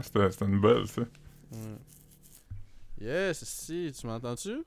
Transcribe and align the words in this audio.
C'était 0.02 0.44
une 0.44 0.60
belle, 0.60 0.86
ça. 0.86 1.02
Ouais. 1.02 1.78
Yes, 3.00 3.44
si, 3.44 3.92
tu 3.98 4.06
m'entends-tu? 4.06 4.62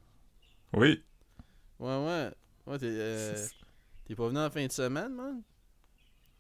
Oui. 0.74 1.04
Ouais, 1.80 2.06
ouais. 2.06 2.32
Ouais, 2.66 2.80
t'es 2.80 2.88
euh, 2.90 3.48
t'es 4.06 4.16
pas 4.16 4.28
venu 4.28 4.40
en 4.40 4.50
fin 4.50 4.66
de 4.66 4.72
semaine, 4.72 5.14
man? 5.14 5.42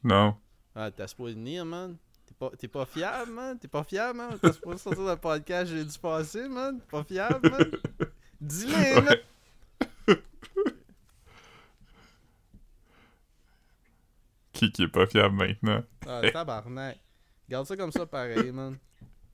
Non. 0.04 0.36
Ah, 0.76 0.90
t'as 0.90 1.08
supposé 1.08 1.36
venir, 1.36 1.66
man. 1.66 1.98
T'es 2.26 2.68
pas, 2.68 2.80
pas 2.80 2.86
fiable, 2.86 3.32
man? 3.32 3.60
T'es 3.60 3.68
pas 3.68 3.84
fiable, 3.84 4.18
man? 4.18 4.40
T'as 4.42 4.54
supposé 4.54 4.78
sortir 4.80 5.04
le 5.04 5.16
podcast 5.18 5.72
j'ai 5.72 5.86
dû 5.86 6.00
passer, 6.00 6.48
man? 6.48 6.80
T'es 6.80 6.88
pas 6.88 7.04
fiable, 7.04 7.50
man? 7.50 7.72
Dis-le! 8.42 9.06
Ouais. 9.06 9.24
Qui 14.52 14.72
qui 14.72 14.84
est 14.84 14.88
pas 14.88 15.06
fiable 15.06 15.36
maintenant? 15.36 15.84
Ah, 16.08 16.22
tabarnak. 16.32 17.00
Garde 17.50 17.68
ça 17.68 17.76
comme 17.76 17.92
ça, 17.92 18.06
pareil, 18.06 18.52
man. 18.52 18.78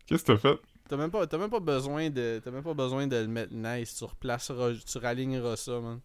Qu'est-ce 0.09 0.23
que 0.23 0.31
t'as 0.33 0.37
fait? 0.37 0.59
T'as 0.87 0.97
même 0.97 1.11
pas, 1.11 1.25
même 1.37 1.49
pas 1.51 1.59
besoin 1.59 2.09
de, 2.09 2.41
t'as 2.43 2.49
même 2.51 2.63
pas 2.63 2.73
besoin 2.73 3.05
de 3.07 3.15
le 3.15 3.27
mettre 3.27 3.53
nice. 3.53 3.95
Tu 3.95 4.03
replaceras, 4.05 4.73
tu 4.73 4.97
raligneras 4.97 5.55
ça, 5.55 5.79
man. 5.79 5.99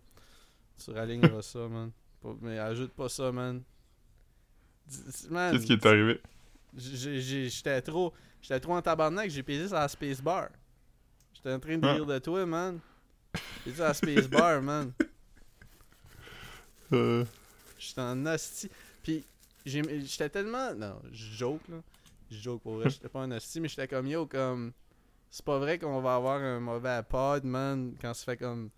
Tu 0.83 0.91
raligneras 0.91 1.41
ça, 1.43 1.67
man. 1.69 1.91
Mais 2.43 2.59
ajoute 2.59 2.93
pas 2.93 3.09
ça, 3.09 3.33
man. 3.33 3.63
Qu'est-ce 4.89 5.65
qui 5.67 5.73
est 5.73 5.87
arrivé? 5.87 6.21
j'étais 6.77 7.81
trop, 7.81 8.13
j'étais 8.43 8.61
trop 8.61 8.75
en 8.75 8.83
tabarnak. 8.83 9.31
J'ai 9.31 9.43
pesé 9.43 9.69
sur 9.69 9.77
la 9.77 9.89
spacebar. 9.89 10.49
J'étais 11.33 11.53
en 11.53 11.61
train 11.61 11.79
de 11.79 11.87
Ah. 11.87 11.93
rire 11.95 12.05
de 12.07 12.19
toi, 12.19 12.45
man. 12.45 12.81
J'ai 13.35 13.41
pesé 13.73 13.77
sur 13.77 13.85
la 13.85 13.95
spacebar, 13.95 14.61
man. 14.63 14.93
Euh, 16.93 17.25
J'étais 17.79 18.01
en 18.03 18.27
hostie. 18.27 18.71
Puis, 19.03 19.25
j'étais 19.65 20.29
tellement. 20.29 20.75
Non, 20.75 21.01
je 21.13 21.25
joke, 21.37 21.63
là. 21.69 21.77
Je 22.37 22.43
joke 22.43 22.63
pour 22.63 22.75
vrai, 22.77 22.91
j'étais 22.91 23.09
pas 23.09 23.21
en 23.21 23.31
hostie, 23.31 23.61
mais 23.61 23.69
j'étais 23.69 23.89
comme 23.89 24.07
yo, 24.07 24.27
comme. 24.27 24.73
C'est 25.31 25.45
pas 25.45 25.59
vrai 25.59 25.79
qu'on 25.79 26.01
va 26.01 26.15
avoir 26.17 26.41
un 26.41 26.61
mauvais 26.61 27.01
pod, 27.09 27.45
man, 27.45 27.95
quand 28.01 28.15
ça 28.15 28.25
fait 28.25 28.37
comme. 28.37 28.71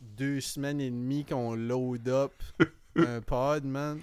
Deux 0.00 0.40
semaines 0.40 0.80
et 0.80 0.90
demie 0.90 1.24
qu'on 1.24 1.54
load 1.54 2.08
up 2.08 2.32
un 2.96 3.20
pod, 3.20 3.64
man. 3.64 4.00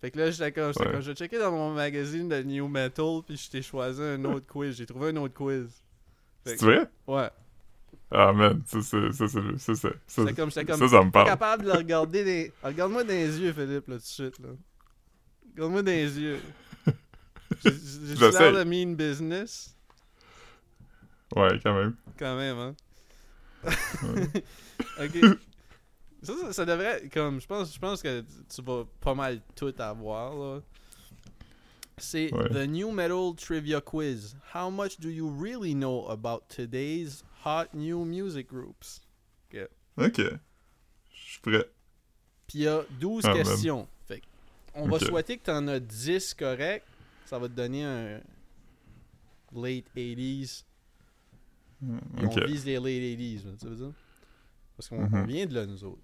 Fait 0.00 0.10
que 0.10 0.18
là, 0.18 0.30
j'étais 0.30 0.52
comme. 0.52 0.72
j'étais 0.72 0.86
Ouais. 0.86 0.92
comme, 0.92 1.00
je 1.02 1.10
vais 1.10 1.16
checker 1.16 1.38
dans 1.38 1.50
mon 1.50 1.72
magazine 1.74 2.28
de 2.28 2.42
New 2.42 2.68
Metal, 2.68 3.20
puis 3.26 3.36
je 3.36 3.50
t'ai 3.50 3.62
choisi 3.62 4.00
un 4.02 4.24
autre 4.24 4.46
quiz. 4.46 4.76
J'ai 4.76 4.86
trouvé 4.86 5.08
un 5.10 5.16
autre 5.16 5.34
quiz. 5.34 5.68
C'est 6.44 6.60
vrai? 6.60 6.86
Ouais. 7.06 7.28
Ah, 8.10 8.32
man, 8.32 8.62
ça, 8.66 8.80
c'est. 8.82 9.12
Ça, 9.12 9.26
c'est. 9.28 9.58
Ça, 9.58 9.74
c'est. 9.74 9.92
Ça, 10.06 10.22
J'étais 10.22 10.34
comme. 10.34 10.50
J'étais 10.50 10.66
comme. 10.66 10.78
ça, 10.78 10.88
ça 10.88 11.02
me 11.04 11.10
parle. 11.10 11.26
capable 11.26 11.64
de 11.64 11.68
le 11.70 11.78
regarder 11.78 12.22
des... 12.24 12.52
Regarde-moi 12.62 13.02
dans 13.02 13.08
les 13.10 13.40
yeux, 13.40 13.52
Philippe, 13.52 13.88
là, 13.88 13.94
tout 13.96 14.00
de 14.02 14.06
suite, 14.06 14.38
là. 14.38 14.48
Regarde-moi 15.54 15.82
dans 15.82 15.90
les 15.90 16.20
yeux. 16.20 16.38
J'ai- 17.62 18.30
l'air 18.30 18.52
de 18.52 18.64
mean 18.64 18.94
business, 18.94 19.74
Ouais, 21.36 21.58
quand 21.62 21.74
même. 21.74 21.96
quand 22.18 22.36
même, 22.36 22.58
hein. 22.58 22.74
Ok. 25.00 25.38
Ça, 26.22 26.32
ça, 26.40 26.52
ça 26.52 26.64
devrait, 26.64 27.08
comme, 27.12 27.40
je 27.40 27.46
pense, 27.46 27.74
je 27.74 27.78
pense 27.78 28.02
que 28.02 28.22
tu 28.54 28.62
vas 28.62 28.84
pas 29.00 29.14
mal 29.14 29.40
tout 29.54 29.74
avoir, 29.78 30.34
là. 30.34 30.60
C'est 31.98 32.32
Ouais. 32.34 32.48
The 32.48 32.66
New 32.68 32.90
Metal 32.90 33.34
Trivia 33.36 33.80
Quiz. 33.80 34.36
How 34.54 34.70
much 34.70 34.98
do 34.98 35.08
you 35.10 35.28
really 35.30 35.74
know 35.74 36.08
about 36.08 36.42
today's 36.48 37.22
hot 37.44 37.66
new 37.74 38.04
music 38.04 38.48
groups? 38.48 39.00
Ok. 39.96 40.16
Je 40.18 40.32
suis 41.12 41.40
prêt. 41.40 41.70
Puis 42.48 42.58
il 42.58 42.62
y 42.62 42.68
a 42.68 42.82
12 42.98 43.24
Ah, 43.26 43.32
questions. 43.32 43.86
Fait 44.08 44.20
on 44.74 44.88
va 44.88 44.98
souhaiter 44.98 45.38
que 45.38 45.44
tu 45.44 45.50
en 45.52 45.68
as 45.68 45.78
10 45.78 46.34
corrects. 46.34 46.82
Ça 47.34 47.40
va 47.40 47.48
te 47.48 47.54
donner 47.54 47.82
un 47.82 48.20
late 49.52 49.86
80s. 49.96 50.64
Et 51.82 52.24
Ok. 52.24 52.32
On 52.40 52.44
vise 52.46 52.64
les 52.64 52.74
late 52.74 52.84
80s, 52.84 53.44
là, 53.44 53.52
tu 53.60 53.66
veux 53.66 53.74
dire? 53.74 53.92
Parce 54.76 54.88
qu'on 54.88 55.00
Mhm. 55.02 55.14
on 55.14 55.24
vient 55.24 55.44
de 55.46 55.54
là, 55.54 55.66
nous 55.66 55.82
autres. 55.82 56.00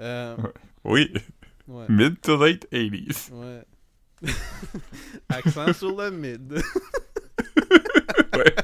Euh, 0.00 0.36
Oui. 0.84 1.10
ouais. 1.66 1.86
Mid 1.88 2.20
to 2.20 2.36
late 2.36 2.66
80s. 2.70 3.30
ouais. 3.32 3.64
Accent 5.30 5.72
sur 5.72 5.96
le 5.96 6.10
mid. 6.10 6.52
Ouais. 8.36 8.54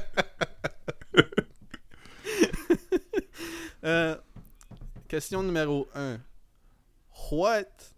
Euh, 3.83 4.15
question 5.07 5.41
numéro 5.41 5.87
1. 5.95 6.19
What 7.31 7.91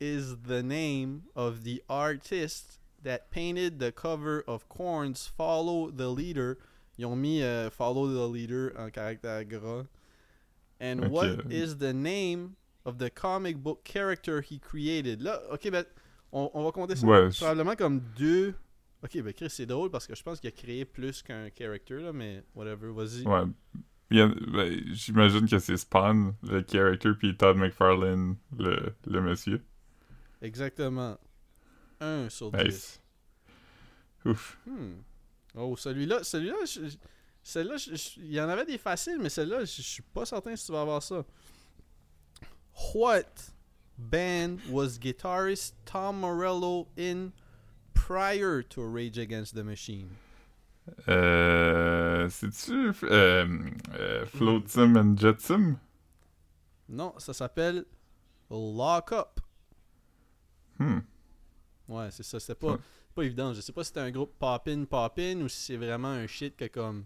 is 0.00 0.36
the 0.46 0.62
name 0.62 1.22
of 1.34 1.64
the 1.64 1.82
artist 1.88 2.78
that 3.02 3.30
painted 3.30 3.78
the 3.78 3.92
cover 3.92 4.44
of 4.46 4.68
Korn's 4.68 5.26
Follow 5.26 5.90
the 5.90 6.08
Leader? 6.08 6.58
Ils 6.98 7.06
ont 7.06 7.16
mis 7.16 7.42
euh, 7.42 7.70
Follow 7.70 8.06
the 8.08 8.32
Leader 8.32 8.72
en 8.78 8.90
caractère 8.90 9.44
gras. 9.44 9.84
And 10.80 11.10
what 11.10 11.50
is 11.50 11.76
the 11.78 11.92
name 11.92 12.56
of 12.84 12.98
the 12.98 13.08
comic 13.08 13.56
book 13.62 13.84
character 13.84 14.40
he 14.40 14.58
created? 14.58 15.22
Là, 15.22 15.40
ok, 15.52 15.70
ben, 15.70 15.84
on, 16.32 16.50
on 16.54 16.64
va 16.64 16.72
compter 16.72 16.96
ça 16.96 17.06
Ouais, 17.06 17.28
probablement 17.30 17.76
comme 17.76 18.00
deux. 18.16 18.54
Ok, 19.04 19.20
ben 19.22 19.32
Chris, 19.32 19.50
c'est 19.50 19.66
drôle 19.66 19.90
parce 19.90 20.06
que 20.06 20.14
je 20.14 20.22
pense 20.22 20.40
qu'il 20.40 20.48
a 20.48 20.52
créé 20.52 20.84
plus 20.84 21.22
qu'un 21.22 21.48
character, 21.56 22.00
là, 22.00 22.12
mais 22.12 22.42
whatever, 22.54 22.92
vas-y. 22.92 23.26
Ouais. 23.26 23.44
Ben, 24.10 24.80
J'imagine 24.92 25.48
que 25.48 25.58
c'est 25.58 25.76
Spawn, 25.76 26.34
le 26.42 26.64
character, 26.70 27.10
puis 27.18 27.36
Todd 27.36 27.56
McFarlane, 27.56 28.36
le, 28.58 28.94
le 29.06 29.20
monsieur. 29.22 29.62
Exactement. 30.42 31.16
1 32.02 32.28
sur 32.28 32.50
10. 32.50 32.64
Nice. 32.64 33.00
Ouf. 34.24 34.58
Hmm. 34.66 34.94
Oh, 35.54 35.76
celui-là, 35.76 36.24
celui-là, 36.24 36.56
celle-là, 37.42 37.76
il 38.18 38.32
y 38.32 38.40
en 38.40 38.48
avait 38.48 38.64
des 38.64 38.78
faciles, 38.78 39.18
mais 39.20 39.28
celle-là, 39.28 39.64
je 39.64 39.76
je 39.76 39.82
suis 39.82 40.02
pas 40.02 40.24
certain 40.24 40.56
si 40.56 40.66
tu 40.66 40.72
vas 40.72 40.82
avoir 40.82 41.02
ça. 41.02 41.24
What 42.94 43.50
band 43.98 44.58
was 44.70 44.98
guitarist 44.98 45.74
Tom 45.84 46.20
Morello 46.20 46.88
in 46.96 47.32
prior 47.94 48.62
to 48.62 48.82
Rage 48.82 49.18
Against 49.18 49.54
the 49.54 49.64
Machine? 49.64 50.08
Euh. 51.08 52.28
C'est-tu. 52.28 52.92
Euh, 53.04 53.46
euh, 53.94 54.26
Flotsam 54.26 54.96
and 54.96 55.16
Jetsam? 55.16 55.78
Non, 56.88 57.14
ça 57.18 57.32
s'appelle 57.32 57.84
Lock 58.50 59.12
Up. 59.12 59.40
Hmm. 60.78 61.00
Ouais, 61.88 62.10
c'est 62.10 62.22
ça. 62.22 62.38
C'était 62.40 62.54
pas, 62.54 62.72
Ouais. 62.72 62.78
pas 63.14 63.22
évident. 63.24 63.52
Je 63.52 63.60
sais 63.60 63.72
pas 63.72 63.82
si 63.84 63.88
c'était 63.88 64.00
un 64.00 64.10
groupe 64.10 64.32
pop-in, 64.38 64.84
pop-in 64.84 65.40
ou 65.42 65.48
si 65.48 65.60
c'est 65.60 65.76
vraiment 65.76 66.08
un 66.08 66.26
shit 66.26 66.56
que 66.56 66.66
comme. 66.66 67.04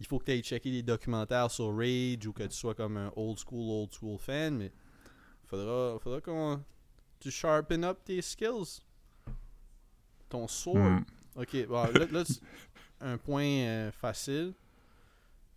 Il 0.00 0.06
faut 0.06 0.18
que 0.18 0.24
tu 0.24 0.30
ailles 0.32 0.42
checker 0.42 0.70
des 0.70 0.82
documentaires 0.82 1.50
sur 1.50 1.76
Rage 1.76 2.26
ou 2.26 2.32
que 2.32 2.44
tu 2.44 2.56
sois 2.56 2.74
comme 2.74 2.96
un 2.96 3.12
old 3.16 3.38
school, 3.38 3.82
old 3.82 3.92
school 3.92 4.18
fan, 4.18 4.56
mais 4.56 4.72
faudra, 5.44 5.98
faudra 5.98 6.20
qu'on. 6.22 6.64
Tu 7.18 7.30
sharpen 7.30 7.84
up 7.84 7.98
tes 8.04 8.22
skills. 8.22 8.80
Ton 10.28 10.48
sword. 10.48 10.78
Hmm. 10.78 11.04
Ok, 11.36 11.66
bon, 11.66 11.82
là, 11.84 12.06
là, 12.10 12.24
un 13.00 13.18
point 13.18 13.44
euh, 13.44 13.92
facile. 13.92 14.52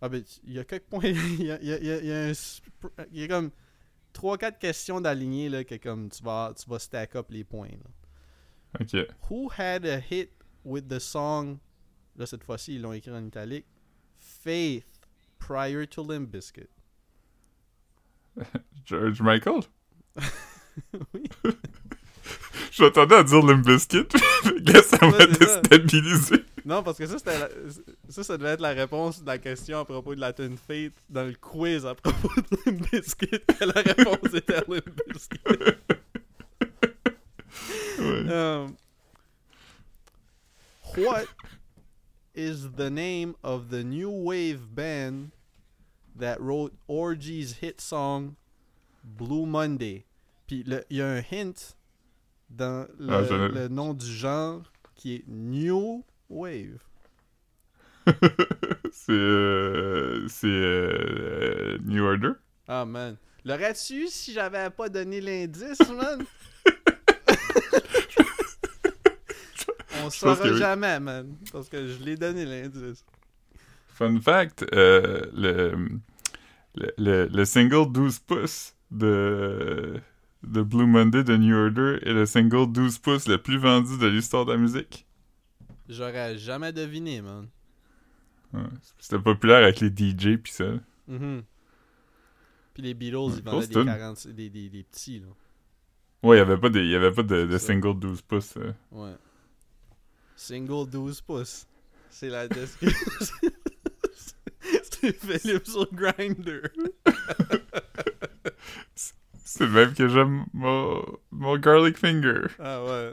Ah 0.00 0.08
ben, 0.08 0.22
il 0.44 0.52
y 0.52 0.58
a 0.58 0.64
quelques 0.64 0.84
points. 0.84 1.02
Il 1.04 1.42
y 1.44 1.50
a, 1.50 1.62
y 1.62 1.72
a- 1.72 1.78
il 1.78 1.84
y 1.86 1.90
a- 1.90 1.98
il 2.00 2.06
y 2.06 2.12
a 2.12 2.24
un 2.26 2.32
sp- 2.32 2.62
il 3.12 3.20
y 3.20 3.24
a 3.24 3.28
comme 3.28 3.50
3-4 4.12 4.58
questions 4.58 5.00
d'aligner 5.00 5.48
là, 5.48 5.64
que 5.64 5.76
comme 5.76 6.10
tu 6.10 6.22
vas, 6.22 6.52
tu 6.56 6.68
vas 6.68 6.78
stack 6.78 7.16
up 7.16 7.26
les 7.30 7.44
points. 7.44 7.68
là. 7.68 7.90
Ok. 8.80 9.06
Who 9.30 9.48
had 9.56 9.84
a 9.86 9.98
hit 9.98 10.30
with 10.64 10.88
the 10.88 10.98
song, 10.98 11.58
là 12.16 12.26
cette 12.26 12.44
fois-ci 12.44 12.74
ils 12.76 12.82
l'ont 12.82 12.92
écrit 12.92 13.10
en 13.12 13.24
italique, 13.24 13.66
Faith 14.16 14.84
prior 15.38 15.86
to 15.86 16.02
Limp 16.06 16.30
Bizkit? 16.30 16.68
George 18.84 19.20
Michael? 19.22 19.60
oui. 21.14 21.24
Je 22.72 22.82
m'attendais 22.82 23.14
à 23.16 23.22
dire 23.22 23.42
Limp 23.44 23.64
Bizkit. 23.64 24.06
Là, 24.66 24.82
ça 24.82 24.98
m'a 25.06 25.26
déstabilisé. 25.26 26.44
Non, 26.64 26.82
parce 26.82 26.98
que 26.98 27.06
ça, 27.06 27.16
la- 27.26 27.48
ça, 28.08 28.24
ça 28.24 28.36
devait 28.36 28.50
être 28.50 28.60
la 28.60 28.70
réponse 28.70 29.20
de 29.22 29.26
la 29.26 29.38
question 29.38 29.78
à 29.78 29.84
propos 29.84 30.14
de 30.16 30.20
la 30.20 30.32
tune 30.32 30.56
Fate 30.56 30.94
dans 31.08 31.22
le 31.24 31.34
quiz 31.34 31.86
à 31.86 31.94
propos 31.94 32.28
de 32.40 32.56
Limp 32.66 32.90
Bizkit, 32.90 33.28
la 33.60 33.80
réponse 33.82 34.34
était 34.34 34.60
Limp 34.66 35.02
Bizkit. 35.12 35.38
Um, 38.08 38.76
what 40.96 41.26
is 42.34 42.72
the 42.72 42.90
name 42.90 43.34
of 43.42 43.70
the 43.70 43.82
new 43.84 44.10
wave 44.10 44.74
band 44.74 45.30
that 46.16 46.40
wrote 46.40 46.74
Orgy's 46.88 47.56
hit 47.60 47.80
song 47.80 48.36
Blue 49.02 49.46
Monday? 49.46 50.04
Puis 50.46 50.62
il 50.66 50.82
y 50.90 51.00
a 51.00 51.06
un 51.06 51.22
hint 51.22 51.74
dans 52.50 52.86
le, 52.98 53.12
Ah, 53.12 53.24
je- 53.24 53.34
le 53.52 53.68
nom 53.68 53.94
du 53.94 54.06
genre 54.06 54.62
qui 54.94 55.16
est 55.16 55.24
New 55.28 56.04
Wave. 56.28 56.80
c'est. 58.92 59.12
euh, 59.12 60.28
c'est. 60.28 60.46
euh, 60.46 61.78
New 61.84 62.04
Order? 62.04 62.32
Ah 62.68 62.84
man. 62.84 63.16
L'aurais-tu 63.46 64.04
eu 64.04 64.08
si 64.08 64.32
j'avais 64.32 64.68
pas 64.70 64.88
donné 64.88 65.20
l'indice, 65.20 65.78
man? 65.90 66.24
On 70.06 70.10
saura 70.10 70.36
que 70.36 70.54
jamais, 70.56 71.00
man. 71.00 71.36
Parce 71.52 71.68
que 71.68 71.86
je 71.88 72.02
l'ai 72.02 72.16
donné 72.16 72.44
l'indice. 72.44 73.04
Fun 73.88 74.20
fact, 74.20 74.64
euh, 74.74 75.22
le, 75.32 75.88
le, 76.74 76.92
le, 76.98 77.26
le 77.28 77.44
single 77.44 77.92
12 77.92 78.18
pouces 78.20 78.74
de, 78.90 80.00
de 80.42 80.62
Blue 80.62 80.86
Monday 80.86 81.22
de 81.22 81.36
New 81.36 81.54
Order 81.56 81.98
est 82.02 82.12
le 82.12 82.26
single 82.26 82.70
12 82.72 82.98
pouces 82.98 83.28
le 83.28 83.38
plus 83.38 83.58
vendu 83.58 83.96
de 83.98 84.06
l'histoire 84.08 84.44
de 84.46 84.52
la 84.52 84.58
musique. 84.58 85.06
J'aurais 85.88 86.36
jamais 86.38 86.72
deviné, 86.72 87.20
man. 87.22 87.46
Ouais. 88.52 88.60
C'était 88.98 89.18
populaire 89.18 89.62
avec 89.64 89.80
les 89.80 89.88
DJ 89.90 90.36
pis 90.38 90.52
ça. 90.52 90.64
Mhm. 91.08 91.42
Puis 92.72 92.82
les 92.82 92.94
Beatles, 92.94 93.16
Ouais, 93.16 93.32
ils 93.38 93.42
vendaient 93.44 93.66
des, 93.68 93.72
tune. 93.74 93.84
40, 93.84 94.28
des, 94.28 94.50
des, 94.50 94.68
des 94.68 94.82
petits, 94.82 95.20
là. 95.20 95.26
Ouais, 96.24 96.36
il 96.36 96.38
y 96.38 96.42
avait 96.42 96.56
pas 96.56 96.70
de, 96.70 96.80
y 96.82 96.94
avait 96.96 97.12
pas 97.12 97.22
de, 97.22 97.58
single 97.58 97.98
12 97.98 98.22
pouces. 98.22 98.56
euh. 98.56 98.72
Ouais. 98.90 99.14
Single 100.36 100.88
12 100.90 101.20
pouces. 101.22 101.66
C'est 102.10 102.28
la 102.28 102.48
description. 102.48 103.34
C'est 104.60 105.12
Philippe 105.12 105.66
sur 105.66 105.92
Grindr. 105.92 106.68
C'est 109.44 109.64
le 109.64 109.70
même 109.70 109.94
que 109.94 110.08
j'aime 110.08 110.46
mon, 110.52 111.04
mon 111.30 111.56
garlic 111.58 111.96
finger. 111.98 112.46
Ah 112.58 112.82
ouais. 112.84 113.12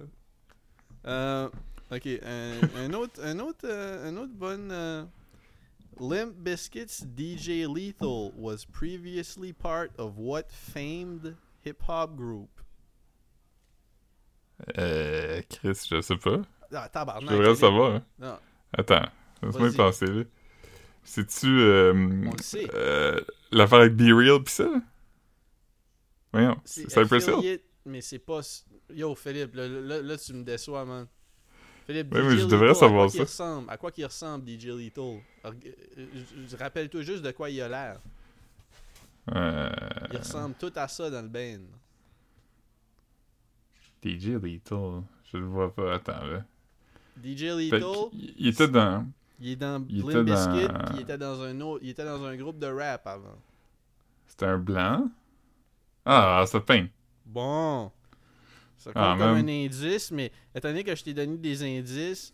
Euh, 1.06 1.50
ok, 1.92 2.08
un, 2.24 2.60
un 2.78 2.94
autre, 2.94 3.22
un 3.24 3.40
autre, 3.40 3.66
euh, 3.66 4.10
un 4.10 4.18
autre 4.18 4.34
bonne. 4.34 4.72
euh, 4.72 5.04
Limp 6.00 6.34
Bizkit's 6.38 7.06
DJ 7.16 7.68
Lethal 7.68 8.32
was 8.36 8.66
previously 8.66 9.52
part 9.54 9.92
of 10.00 10.18
what 10.18 10.50
famed 10.52 11.36
hip 11.64 11.84
hop 11.88 12.16
group? 12.16 12.50
Euh, 14.78 15.42
Chris, 15.50 15.86
je 15.90 16.02
sais 16.02 16.16
pas. 16.18 16.42
Ah, 16.74 16.86
Je 16.86 16.92
tabarnak. 16.92 17.32
devrais 17.32 17.48
le 17.48 17.52
ok. 17.54 17.58
savoir. 17.58 17.96
hein? 17.96 18.04
Non, 18.20 18.40
Attends, 18.74 19.06
laisse-moi 19.44 19.70
y 19.70 19.76
penser. 19.76 20.06
là. 20.08 20.24
C'est-tu 21.04 21.48
euh, 21.48 21.94
on 21.94 22.32
le 22.34 22.42
sait. 22.42 22.70
euh, 22.76 23.20
l'affaire 23.52 23.80
avec 23.80 23.96
Be 23.96 24.12
Real 24.14 24.44
pis 24.44 24.52
ça? 24.54 24.70
Voyons, 26.32 26.58
Cypress 26.66 27.28
Hill? 27.28 27.60
mais 27.86 28.02
c'est 28.02 28.20
pas. 28.20 28.42
Yo, 28.90 29.16
Philippe, 29.16 29.56
là, 29.56 29.68
là, 29.68 30.02
là, 30.02 30.18
tu 30.18 30.34
me 30.34 30.44
déçois, 30.44 30.86
man. 30.86 31.08
Philippe, 31.88 32.14
DJ 32.14 32.24
mais 32.24 32.38
je 32.38 32.46
devrais 32.46 32.74
savoir 32.76 33.04
à 33.04 33.08
quoi 33.08 33.10
ça. 33.10 33.24
ressemble? 33.24 33.70
À 33.70 33.78
quoi 33.78 33.92
qu'il 33.92 34.06
ressemble, 34.06 34.46
DJ 34.48 34.68
Lethal? 34.68 35.20
Euh, 35.46 35.52
je- 36.48 36.56
Rappelle-toi 36.56 37.02
juste 37.02 37.24
de 37.24 37.32
quoi 37.32 37.50
il 37.50 37.60
a 37.62 37.68
l'air. 37.68 38.00
Euh, 39.36 39.70
Il 40.12 40.18
ressemble 40.18 40.56
tout 40.56 40.72
à 40.76 40.88
ça 40.88 41.10
dans 41.10 41.22
le 41.22 41.28
band. 41.28 41.66
DJ 44.02 44.38
Lethal, 44.42 45.04
je 45.32 45.38
le 45.38 45.46
vois 45.46 45.74
pas, 45.74 45.96
attends 45.96 46.24
là. 46.26 46.44
DJ 47.24 47.44
Lethal, 47.58 47.82
il 48.14 48.48
était 48.48 48.68
dans... 48.68 49.06
il 49.40 49.50
est 49.50 49.56
dans 49.56 49.86
il 49.90 50.00
était 50.00 50.24
dans- 50.24 50.84
puis 50.86 50.96
il 50.96 51.02
était 51.02 51.18
dans 51.18 51.42
un 51.42 51.60
autre, 51.62 51.80
il 51.84 51.90
était 51.90 52.06
dans 52.06 52.24
un 52.24 52.36
groupe 52.36 52.60
de 52.60 52.68
rap 52.68 53.06
avant. 53.08 53.38
C'était 54.28 54.46
un 54.46 54.58
blanc? 54.58 55.10
Ah, 56.06 56.44
ça 56.48 56.60
peint. 56.60 56.88
Bon. 57.26 57.92
Ça 58.78 58.92
compte 58.94 59.04
Ah, 59.04 59.16
comme 59.20 59.34
man. 59.34 59.50
un 59.50 59.66
indice, 59.66 60.10
mais 60.12 60.32
étant 60.56 60.70
donné 60.70 60.84
que 60.84 60.96
je 60.96 61.04
t'ai 61.04 61.14
donné 61.14 61.38
des 61.38 61.62
indices, 61.64 62.34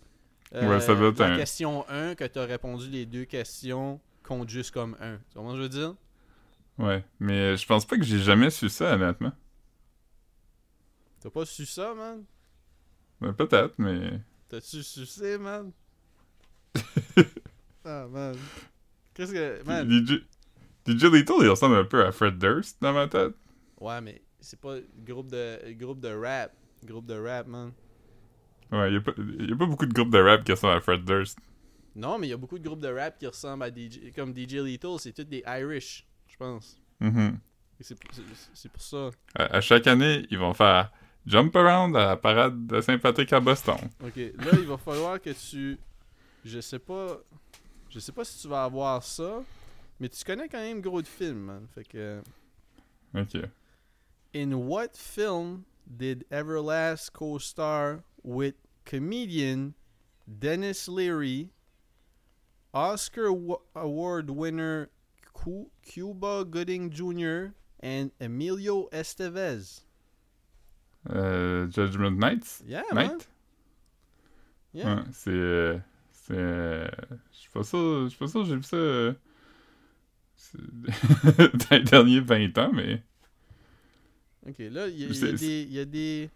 euh, 0.54 0.70
Ouais, 0.70 0.80
ça 0.80 0.96
doit 0.96 1.10
être 1.10 1.20
la 1.20 1.34
un- 1.34 1.38
question 1.38 1.86
1, 1.90 2.16
que 2.16 2.24
t'as 2.24 2.46
répondu 2.46 2.90
les 2.90 3.06
deux 3.06 3.26
questions, 3.26 4.00
compte 4.24 4.48
juste 4.50 4.72
comme 4.72 4.96
1. 5.02 5.18
Tu 5.18 5.24
comprends 5.38 5.50
ce 5.52 5.56
que 5.56 5.58
je 5.58 5.64
veux 5.64 5.70
dire? 5.70 5.96
Ouais, 6.78 7.04
mais 7.20 7.58
je 7.58 7.66
pense 7.66 7.86
pas 7.86 7.98
que 7.98 8.04
j'ai 8.04 8.20
jamais 8.20 8.50
su 8.50 8.70
ça, 8.70 8.94
honnêtement. 8.94 9.34
T'as 11.20 11.30
pas 11.30 11.46
su 11.46 11.66
ça, 11.66 11.94
man? 11.94 12.24
Ben, 13.20 13.34
Peut-être, 13.34 13.74
mais... 13.80 14.22
T'as-tu 14.50 14.82
sucé, 14.84 15.38
man? 15.38 15.72
ah, 17.86 18.08
man. 18.10 18.36
Qu'est-ce 19.14 19.34
que... 19.34 19.64
Man, 19.66 19.90
DJ... 19.90 20.24
DJ 20.86 21.04
Lethal, 21.12 21.38
il 21.42 21.50
ressemble 21.50 21.76
un 21.76 21.84
peu 21.84 22.06
à 22.06 22.12
Fred 22.12 22.38
Durst 22.38 22.78
dans 22.82 22.94
ma 22.94 23.08
tête. 23.08 23.34
ouais, 23.80 24.00
mais 24.02 24.22
c'est 24.40 24.60
pas 24.60 24.76
groupe 25.04 25.30
de 25.32 25.74
groupe 25.74 26.00
de 26.00 26.10
rap. 26.14 26.54
Groupe 26.86 27.06
de 27.08 27.16
rap, 27.20 27.48
man. 27.48 27.72
Ouais, 28.72 28.90
il 28.92 28.94
y, 28.96 28.98
a 28.98 29.02
pas- 29.02 29.14
y 29.18 29.52
a 29.52 29.56
pas 29.56 29.66
beaucoup 29.66 29.86
de 29.86 29.94
groupes 29.94 30.12
de 30.12 30.20
rap 30.20 30.44
qui 30.44 30.52
ressemblent 30.52 30.78
à 30.78 30.82
Fred 30.82 31.04
Durst. 31.04 31.38
Non, 31.96 32.18
mais 32.20 32.28
il 32.28 32.30
y 32.30 32.34
a 32.34 32.38
beaucoup 32.38 32.60
de 32.60 32.64
groupes 32.64 32.80
de 32.82 32.88
rap 32.90 33.18
qui 33.18 33.28
ressemblent 33.28 33.64
à 33.64 33.70
DJ... 33.70 34.12
Comme 34.16 34.34
DJ 34.36 34.56
Lethal, 34.56 35.00
c'est 35.00 35.12
tous 35.14 35.24
des 35.26 35.44
Irish, 35.48 36.06
je 36.28 36.38
pense. 36.38 36.80
Pour- 37.00 37.12
c'est- 37.82 37.96
c'est 38.54 38.72
pour 38.72 38.82
ça. 38.82 39.10
à, 39.36 39.58
à 39.58 39.62
chaque 39.62 39.88
année, 39.88 40.26
ils 40.30 40.38
vont 40.38 40.54
faire 40.54 40.92
Jump 41.28 41.54
Around 41.56 41.96
à 41.98 42.06
la 42.06 42.16
parade 42.18 42.66
de 42.68 42.80
Saint-Patrick 42.82 43.32
à 43.34 43.40
Boston. 43.40 43.78
Ok, 44.04 44.16
là, 44.16 44.52
il 44.54 44.66
va 44.66 44.78
falloir 44.78 45.22
que 45.22 45.30
tu. 45.32 45.78
Je 46.46 46.60
sais 46.62 46.80
pas. 46.80 47.20
Je 47.90 48.00
sais 48.00 48.12
pas 48.14 48.24
si 48.24 48.40
tu 48.42 48.48
vas 48.48 48.64
avoir 48.64 49.04
ça, 49.04 49.44
mais 50.00 50.08
tu 50.10 50.24
connais 50.24 50.48
quand 50.48 50.60
même 50.62 50.80
gros 50.82 51.02
de 51.02 51.08
films, 51.08 51.40
man. 51.40 51.68
Fait 51.76 51.84
que. 51.84 52.22
Ok. 53.14 53.36
In 54.34 54.54
what 54.54 54.90
film 54.96 55.64
did 55.86 56.26
Everlast 56.32 57.12
co-star 57.14 58.00
with 58.24 58.56
comedian 58.86 59.74
Dennis 60.28 60.88
Leary, 60.88 61.50
Oscar 62.74 63.32
wa- 63.34 63.62
Award 63.76 64.30
winner 64.30 64.90
Cu- 65.34 65.70
Cuba 65.82 66.44
Gooding 66.46 66.90
Jr., 66.92 67.54
and 67.82 68.12
Emilio 68.20 68.88
Estevez? 68.92 69.82
Euh, 71.10 71.70
Judgment 71.72 72.12
Nights? 72.12 72.64
Yeah, 72.66 72.84
man. 72.94 73.12
Night? 73.12 73.28
Yeah. 74.74 74.90
Ouais, 74.96 75.04
c'est... 75.12 75.30
euh, 75.32 75.78
c'est... 76.12 76.34
euh, 76.38 76.88
Je 77.32 77.38
suis 77.38 77.50
pas 77.50 77.64
sûr, 77.64 78.04
je 78.06 78.10
suis 78.10 78.18
pas 78.18 78.28
sûr 78.28 78.46
j'ai 78.46 78.56
vu 78.56 78.64
ça... 78.64 78.76
euh, 78.78 79.14
dans 80.58 81.72
les 81.72 81.84
derniers 81.84 82.20
20 82.22 82.58
ans, 82.58 82.72
mais... 82.74 83.04
Ok, 84.48 84.60
là, 84.60 84.88
il 84.88 84.96
y, 84.96 85.04
y 85.04 85.74
y 85.74 85.80
a 85.80 85.86
des. 85.86 86.30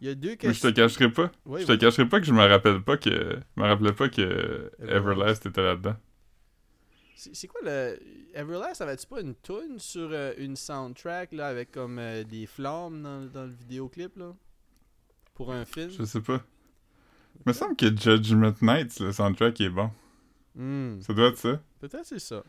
Il 0.00 0.06
y 0.08 0.10
a 0.10 0.14
deux 0.14 0.36
mais 0.42 0.52
je 0.52 0.60
te 0.60 0.68
questions. 0.68 0.70
cacherai 0.70 1.10
pas. 1.10 1.30
Je 1.46 1.64
te 1.64 1.72
cacherai 1.76 2.08
pas 2.08 2.20
que 2.20 2.26
je 2.26 2.32
me 2.32 2.44
rappelle 2.46 2.82
pas 2.82 2.96
que... 2.96 3.10
Je 3.10 3.62
me 3.62 3.66
rappelais 3.66 3.92
pas 3.92 4.08
que 4.08 4.70
Everlast. 4.86 4.88
Everlast 4.88 5.46
était 5.46 5.62
là-dedans. 5.62 5.96
C'est 7.18 7.48
quoi 7.48 7.60
le. 7.64 7.98
Everlast, 8.34 8.82
avait-tu 8.82 9.06
pas 9.06 9.22
une 9.22 9.34
tune 9.36 9.78
sur 9.78 10.10
euh, 10.12 10.34
une 10.36 10.54
soundtrack 10.54 11.32
là 11.32 11.48
avec 11.48 11.72
comme 11.72 11.98
euh, 11.98 12.24
des 12.24 12.44
flammes 12.46 13.02
dans, 13.02 13.24
dans 13.24 13.44
le 13.44 13.52
vidéoclip 13.52 14.16
là? 14.18 14.34
Pour 15.34 15.50
un 15.50 15.64
film? 15.64 15.90
Je 15.90 16.04
sais 16.04 16.20
pas. 16.20 16.42
Il 17.36 17.42
me 17.46 17.52
semble 17.54 17.74
que 17.76 17.86
Judgment 17.86 18.54
Nights, 18.60 19.00
le 19.00 19.12
soundtrack, 19.12 19.60
est 19.62 19.70
bon. 19.70 19.90
Hmm, 20.54 21.00
Ça 21.00 21.14
doit 21.14 21.28
être 21.28 21.38
ça. 21.38 21.60
Peut-être 21.80 22.04
c'est 22.06 22.18
ça. 22.18 22.42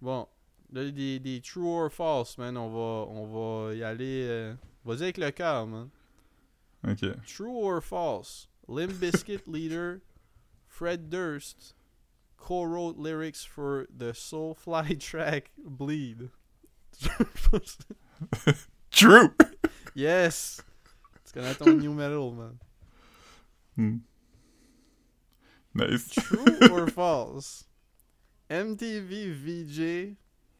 Bon, 0.00 0.26
là, 0.72 0.90
des, 0.90 1.18
des 1.18 1.40
true 1.42 1.66
or 1.66 1.90
false, 1.92 2.36
man. 2.38 2.56
On 2.56 2.68
va, 2.70 3.10
on 3.10 3.66
va 3.68 3.74
y 3.74 3.82
aller. 3.82 4.26
euh, 4.26 4.54
Vas-y 4.84 5.02
avec 5.02 5.18
le 5.18 5.30
cœur, 5.32 5.66
man. 5.66 5.88
Ok. 6.86 7.04
True 7.26 7.62
or 7.62 7.82
false? 7.82 8.48
Limp 8.68 8.92
Bizkit 8.92 9.40
leader 9.46 9.98
Fred 10.66 11.08
Durst 11.10 11.75
co-wrote 12.46 12.96
lyrics 12.96 13.42
for 13.42 13.88
the 13.90 14.12
Soulfly 14.12 15.00
track 15.00 15.50
Bleed. 15.58 16.30
True! 18.92 19.34
yes! 19.94 20.62
Tu 21.24 21.32
connais 21.32 21.58
ton 21.58 21.78
new 21.78 21.92
metal, 21.92 22.32
man. 22.32 22.60
Hmm. 23.74 23.96
Nice. 25.74 26.08
True 26.08 26.58
or 26.70 26.86
false? 26.86 27.64
MTV 28.48 29.32
VJ 29.34 30.16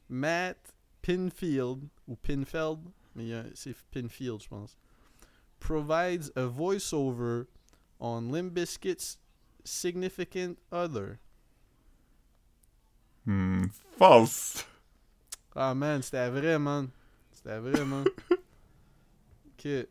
Matt 0.08 0.56
Pinfield, 1.04 1.88
ou 2.08 2.16
Pinfeld, 2.16 2.80
mais 3.14 3.44
c'est 3.54 3.76
Pinfield, 3.94 4.42
je 4.42 4.48
pense, 4.48 4.76
provides 5.60 6.32
a 6.34 6.48
voiceover 6.48 7.46
on 8.00 8.32
Limp 8.32 8.54
Bizkit's 8.54 9.18
Significant 9.64 10.58
Other. 10.72 11.20
Hmm, 13.26 13.64
false. 13.98 14.64
Ah 15.54 15.74
man, 15.74 16.00
c'était 16.00 16.30
vrai, 16.30 16.58
man. 16.58 16.90
C'était 17.32 17.58
vrai, 17.58 17.84
man. 17.84 18.04
ok. 19.58 19.86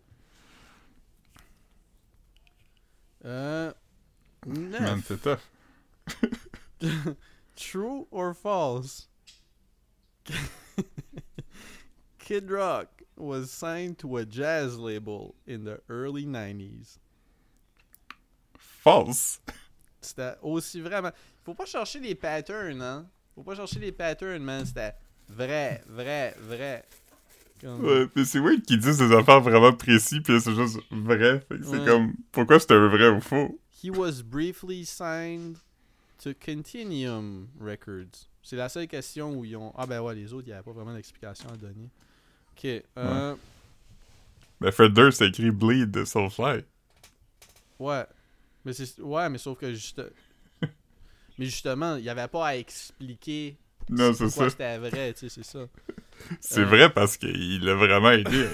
Euh. 3.26 3.74
Man, 4.46 5.04
c'est 5.06 5.22
tough. 5.22 5.42
True 7.56 8.08
or 8.12 8.34
false? 8.34 9.08
Kid 12.20 12.50
Rock 12.50 13.02
was 13.18 13.52
signed 13.52 13.98
to 14.00 14.18
a 14.18 14.26
jazz 14.26 14.78
label 14.78 15.36
in 15.46 15.66
the 15.66 15.82
early 15.90 16.26
90s. 16.26 17.00
False. 18.58 19.42
C'était 20.02 20.38
aussi 20.42 20.80
vraiment. 20.82 21.12
Faut 21.44 21.56
pas 21.56 21.66
chercher 21.66 22.00
les 22.00 22.16
patterns, 22.16 22.82
hein? 22.82 23.08
Faut 23.36 23.44
pas 23.44 23.56
chercher 23.56 23.80
les 23.80 23.92
patterns, 23.92 24.42
man. 24.44 24.66
C'était 24.66 24.94
vrai, 25.30 25.84
vrai, 25.88 26.36
vrai. 26.40 26.86
Comme... 27.62 27.84
Ouais, 27.84 28.08
mais 28.16 28.26
c'est 28.26 28.40
weird 28.40 28.62
qu'ils 28.64 28.80
disent 28.80 28.98
des 28.98 29.14
affaires 29.14 29.42
vraiment 29.42 29.74
précis, 29.74 30.22
puis 30.22 30.40
c'est 30.42 30.56
juste 30.56 30.80
vrai. 30.92 31.40
Fait 31.48 31.58
que 31.60 31.64
c'est 31.64 31.86
comme, 31.86 32.14
pourquoi 32.32 32.60
c'était 32.60 32.74
un 32.76 32.88
vrai 32.88 33.10
ou 33.10 33.22
faux? 33.22 33.60
He 33.84 33.90
was 33.90 34.22
briefly 34.24 34.86
signed 34.86 35.58
to 36.24 36.32
Continuum 36.34 37.48
Records. 37.60 38.28
C'est 38.42 38.56
la 38.56 38.70
seule 38.70 38.88
question 38.88 39.38
où 39.38 39.46
ils 39.46 39.56
ont. 39.56 39.74
Ah 39.76 39.86
ben 39.86 40.02
ouais, 40.02 40.16
les 40.16 40.32
autres, 40.34 40.44
il 40.48 40.52
n'y 40.52 40.54
avait 40.54 40.64
pas 40.64 40.72
vraiment 40.72 40.94
d'explication 40.94 41.50
à 41.50 41.58
donner. 41.58 41.90
Ok. 42.56 42.84
Euh, 42.98 43.36
Ben, 44.62 44.72
Fred 44.72 44.94
Durst 44.94 45.22
a 45.22 45.26
écrit 45.26 45.52
Bleed 45.52 45.92
de 45.92 46.06
Soulfly. 46.06 46.64
ouais. 47.80 48.06
Mais 48.64 48.74
c'est. 48.74 49.00
Ouais, 49.00 49.30
mais 49.30 49.38
sauf 49.38 49.58
que 49.60 49.72
juste. 49.74 50.02
Mais 51.38 51.46
justement, 51.46 51.96
il 51.98 52.04
n'y 52.04 52.10
avait 52.10 52.28
pas 52.28 52.48
à 52.48 52.56
expliquer 52.56 53.58
Non, 53.90 54.14
c'est 54.14 54.26
pourquoi 54.26 54.46
ça. 54.46 54.50
c'était 54.52 54.78
vrai, 54.78 55.14
tu 55.14 55.30
sais, 55.30 55.30
c'est 55.30 55.44
ça. 55.46 55.68
C'est 56.40 56.62
Euh. 56.62 56.66
vrai 56.66 56.90
parce 56.94 57.18
qu'il 57.18 57.64
l'a 57.66 57.76
vraiment 57.76 58.12
aidé. 58.12 58.48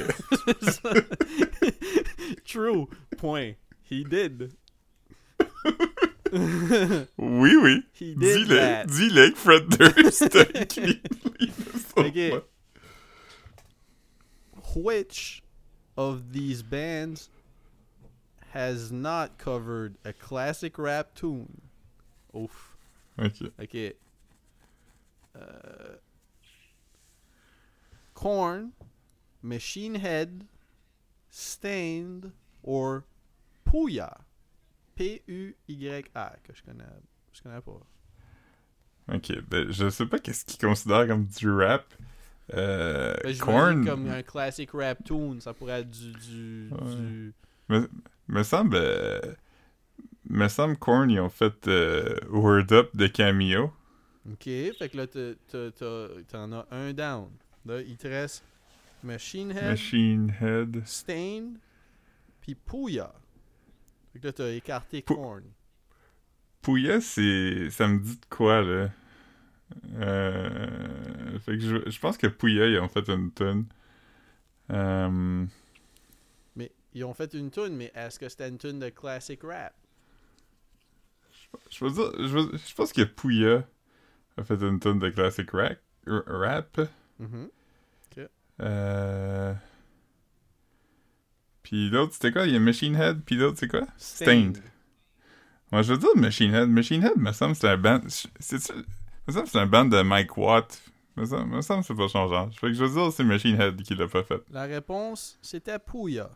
True. 2.46 2.88
Point. 3.18 3.54
He 3.90 4.04
did. 4.04 4.52
oui, 7.18 7.56
oui. 7.62 7.84
He 7.94 8.16
did 8.16 8.20
Dis-le. 8.20 8.86
Dis-le 8.88 9.30
que 9.32 9.38
Fred 9.38 9.68
Durst 9.70 10.36
a 10.36 10.62
écrit. 10.62 11.02
Ok. 11.96 12.44
Which 14.76 15.44
of 15.98 16.32
these 16.32 16.64
bands 16.64 17.30
has 18.54 18.92
not 18.92 19.38
covered 19.38 19.98
a 20.06 20.14
classic 20.14 20.78
rap 20.78 21.14
tune? 21.16 21.62
Ouf. 22.34 22.71
Ok. 23.18 23.44
Ok. 23.62 23.96
Uh, 25.36 25.96
Corn, 28.14 28.72
Machine 29.42 29.96
Head, 29.96 30.46
Stained, 31.30 32.32
or 32.64 33.04
Pouya. 33.66 34.18
P-U-Y-A, 34.96 36.36
que 36.44 36.54
je 36.54 36.62
connais, 36.64 36.84
je 37.34 37.42
connais 37.42 37.62
pas. 37.62 37.80
Ok, 39.14 39.32
ben, 39.50 39.72
je 39.72 39.90
sais 39.90 40.06
pas 40.06 40.20
qu'est-ce 40.20 40.46
qu'ils 40.46 40.60
considèrent 40.60 41.08
comme 41.08 41.26
du 41.26 41.50
rap. 41.50 41.86
Euh, 42.54 43.16
Ben, 43.24 43.38
Korn, 43.38 43.86
comme 43.86 44.08
un 44.10 44.22
classic 44.22 44.70
rap 44.74 45.04
tune, 45.04 45.40
ça 45.42 45.54
pourrait 45.54 45.82
être 45.82 45.90
du. 45.90 46.12
du, 46.14 46.70
Ouais. 46.72 46.96
du- 47.80 47.88
me 48.28 48.44
semble... 48.44 48.76
euh, 48.76 49.20
me 50.32 50.48
semble 50.48 50.78
Korn, 50.78 51.10
ils 51.10 51.20
ont 51.20 51.30
fait 51.30 51.68
euh, 51.68 52.16
Word 52.30 52.72
Up 52.72 52.96
de 52.96 53.08
Cameo. 53.08 53.72
Ok, 54.32 54.44
fait 54.44 54.90
que 54.92 54.98
là, 54.98 55.08
t'en 56.28 56.52
as 56.54 56.68
un 56.72 56.94
down. 56.94 57.30
Là, 57.66 57.82
il 57.82 57.98
te 57.98 58.08
reste 58.08 58.44
Machine 59.04 59.52
Head, 59.52 59.72
Machine 59.72 60.34
Head. 60.40 60.82
Stain, 60.86 61.54
puis 62.40 62.56
Pouya. 62.56 63.14
Fait 64.14 64.20
que 64.20 64.28
là, 64.28 64.34
t'as 64.34 64.52
écarté 64.52 65.02
Pou- 65.02 65.16
Korn. 65.16 65.44
Pouya, 66.62 67.02
c'est... 67.02 67.70
Ça 67.72 67.88
me 67.88 68.00
dit 68.00 68.18
de 68.18 68.26
quoi, 68.30 68.62
là? 68.62 68.90
Euh... 69.96 71.40
Fait 71.40 71.54
que 71.54 71.62
je, 71.62 71.90
je 71.90 72.00
pense 72.00 72.18
que 72.18 72.28
Pouya, 72.28 72.68
ils 72.68 72.80
ont 72.80 72.90
fait 72.90 73.08
une 73.10 73.32
tonne. 73.32 73.66
Euh... 74.70 75.46
Mais 76.56 76.72
ils 76.94 77.04
ont 77.04 77.14
fait 77.14 77.34
une 77.34 77.50
tune, 77.50 77.76
mais 77.76 77.92
est-ce 77.96 78.20
que 78.20 78.30
c'était 78.30 78.50
une 78.50 78.60
tune 78.60 78.80
de 78.80 78.90
classic 78.90 79.42
rap? 79.44 79.74
Je 81.70 81.86
veux 81.86 81.92
dire, 81.92 82.12
je, 82.28 82.38
veux- 82.38 82.52
je 82.58 82.74
pense 82.76 82.94
que 82.94 83.02
Pouya 83.04 83.64
a 84.38 84.44
fait 84.44 84.62
une 84.62 84.80
tonne 84.80 85.00
de 85.00 85.10
classic 85.10 85.50
rap. 85.52 85.78
rap. 86.08 86.82
Mhm. 87.20 87.50
Euh... 88.60 89.54
Puis 91.64 91.90
l'autre, 91.90 92.14
c'était 92.14 92.32
quoi? 92.32 92.46
Il 92.46 92.54
y 92.54 92.56
a 92.56 92.60
Machine 92.60 92.96
Head, 92.96 93.22
puis 93.26 93.36
l'autre, 93.36 93.58
c'est 93.58 93.68
quoi? 93.68 93.88
Stained. 93.98 94.62
Moi, 95.72 95.82
je 95.84 95.94
veux 95.94 96.00
dire 96.00 96.10
Machine 96.16 96.54
Head. 96.54 96.70
Machine 96.70 97.04
Head, 97.04 97.18
me 97.18 97.32
semble 97.32 97.56
c'est 97.56 97.70
un 97.70 97.78
band... 97.78 98.02
C'est-tu... 98.40 98.74
Me 99.28 99.34
semble 99.34 99.48
c'est 99.48 99.60
un 99.60 99.66
band 99.68 99.86
de 99.86 100.02
Mike 100.02 100.38
Watt. 100.38 100.82
Me 101.16 101.26
semble, 101.26 101.56
me 101.56 101.62
semble 101.62 101.84
c'est 101.84 101.96
pas 101.96 102.08
changeant. 102.08 102.50
Que 102.50 102.74
je 102.74 102.84
veux 102.84 102.90
dire 102.94 103.12
c'est 103.14 103.24
Machine 103.24 103.60
Head 103.60 103.82
qui 103.84 103.96
l'a 103.96 104.08
pas 104.08 104.24
fait. 104.24 104.42
La 104.52 104.64
réponse, 104.64 105.40
c'était 105.42 105.80
Pouya. 105.80 106.30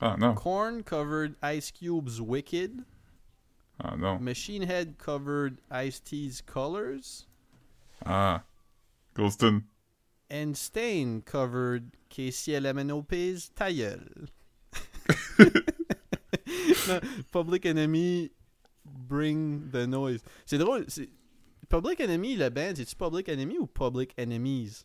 Ah 0.00 0.16
non. 0.18 0.34
Korn 0.34 0.82
covered 0.82 1.34
Ice 1.42 1.72
Cube's 1.72 2.20
Wicked. 2.20 2.72
Ah 3.82 3.96
non. 3.96 4.22
Machine 4.22 4.62
Head 4.62 4.98
covered 4.98 5.58
Ice-T's 5.70 6.42
Colors. 6.42 7.26
Ah. 8.04 8.42
Golston. 9.14 9.64
And 10.30 10.56
Stain 10.56 11.22
covered 11.22 11.92
Casey 12.08 12.52
LMNOP's 12.52 13.50
Ta 13.50 13.70
gueule. 13.70 14.28
Non, 16.88 17.00
Public 17.30 17.66
Enemy 17.66 18.30
Bring 18.84 19.70
the 19.70 19.86
Noise. 19.86 20.22
C'est 20.46 20.58
drôle. 20.58 20.86
Public 21.68 22.00
Enemy, 22.00 22.36
le 22.36 22.48
band, 22.50 22.74
c'est-tu 22.76 22.96
Public 22.96 23.28
Enemy 23.28 23.58
ou 23.58 23.66
Public 23.66 24.12
Enemies? 24.18 24.84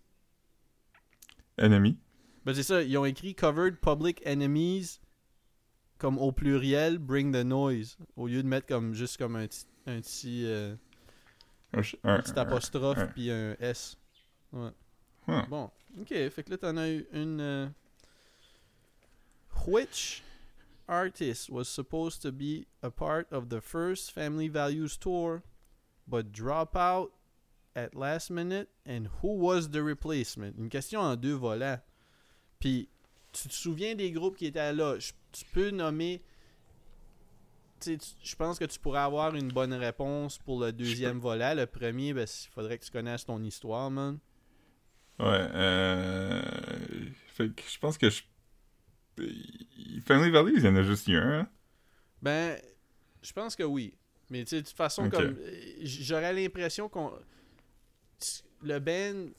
Enemy. 1.58 1.98
Ben 2.46 2.54
c'est 2.54 2.64
ça, 2.64 2.84
ils 2.84 2.98
ont 2.98 3.06
écrit 3.06 3.34
Covered 3.34 3.80
Public 3.80 4.22
Enemies 4.28 5.00
comme 5.98 6.18
au 6.18 6.32
pluriel 6.32 6.98
Bring 6.98 7.32
the 7.32 7.44
Noise 7.46 7.98
au 8.16 8.28
lieu 8.28 8.42
de 8.44 8.48
mettre 8.48 8.68
comme 8.68 8.94
juste 8.94 9.18
comme 9.18 9.36
un 9.36 9.48
petit 9.48 9.66
un 9.88 10.02
petit, 10.02 10.46
euh, 10.46 10.76
Un, 11.74 11.82
petit 12.22 12.38
apostrophe 12.40 13.00
puis 13.14 13.30
un 13.32 13.56
S. 13.60 13.98
Ouais. 14.52 14.72
Bon, 15.50 15.70
ok, 16.00 16.08
fait 16.30 16.44
que 16.44 16.52
là 16.52 16.58
t'en 16.58 16.78
as 16.78 16.90
eu 16.90 17.06
une. 17.14 17.40
euh, 17.42 17.68
Which 19.66 20.22
artist 20.88 21.50
was 21.50 21.66
supposed 21.68 22.22
to 22.22 22.32
be 22.32 22.68
a 22.84 22.92
part 22.92 23.28
of 23.32 23.50
the 23.50 23.62
first 23.62 24.12
Family 24.12 24.48
Values 24.48 24.98
tour, 24.98 25.44
but 26.08 26.32
drop 26.32 26.76
out 26.76 27.12
at 27.76 27.96
last 27.96 28.30
minute, 28.30 28.70
and 28.86 29.08
who 29.22 29.34
was 29.34 29.70
the 29.70 29.82
replacement? 29.84 30.56
Une 30.58 30.70
question 30.70 31.00
en 31.02 31.16
deux 31.16 31.34
volants. 31.36 31.80
Puis, 32.60 32.88
tu 33.34 33.50
te 33.50 33.54
souviens 33.54 33.96
des 33.96 34.12
groupes 34.12 34.38
qui 34.38 34.46
étaient 34.46 34.72
là? 34.74 34.98
Je- 35.00 35.14
tu 35.36 35.46
peux 35.46 35.70
nommer. 35.72 36.22
tu 37.80 37.98
Je 38.24 38.36
pense 38.36 38.58
que 38.58 38.66
tu 38.66 38.80
pourrais 38.80 39.02
avoir 39.02 39.36
une 39.36 39.52
bonne 39.52 39.74
réponse 39.74 40.38
pour 40.38 40.60
le 40.60 40.72
deuxième 40.72 41.20
volet. 41.20 41.54
Le 41.56 41.66
premier, 41.66 42.14
ben, 42.14 42.26
il 42.26 42.52
faudrait 42.54 42.78
que 42.78 42.86
tu 42.86 42.92
connaisses 42.92 43.26
ton 43.26 43.44
histoire, 43.44 43.92
man. 43.92 44.20
Ouais, 45.20 45.48
euh... 45.54 46.42
Fait 47.28 47.50
que 47.50 47.64
je 47.70 47.78
pense 47.80 47.98
que 47.98 48.10
je... 48.10 48.24
Family 50.06 50.32
Values, 50.32 50.58
il 50.58 50.64
y 50.64 50.68
en 50.68 50.76
a 50.76 50.84
juste 50.84 51.08
eu 51.08 51.18
un, 51.18 51.42
hein? 51.42 51.50
Ben, 52.22 52.60
je 53.22 53.32
pense 53.34 53.56
que 53.56 53.64
oui. 53.64 53.94
Mais 54.30 54.44
de 54.44 54.58
toute 54.60 54.70
façon, 54.70 55.10
comme 55.10 55.38
j'aurais 55.82 56.34
l'impression 56.34 56.90
qu'on. 56.90 57.12
Le 58.64 58.80
band 58.80 59.30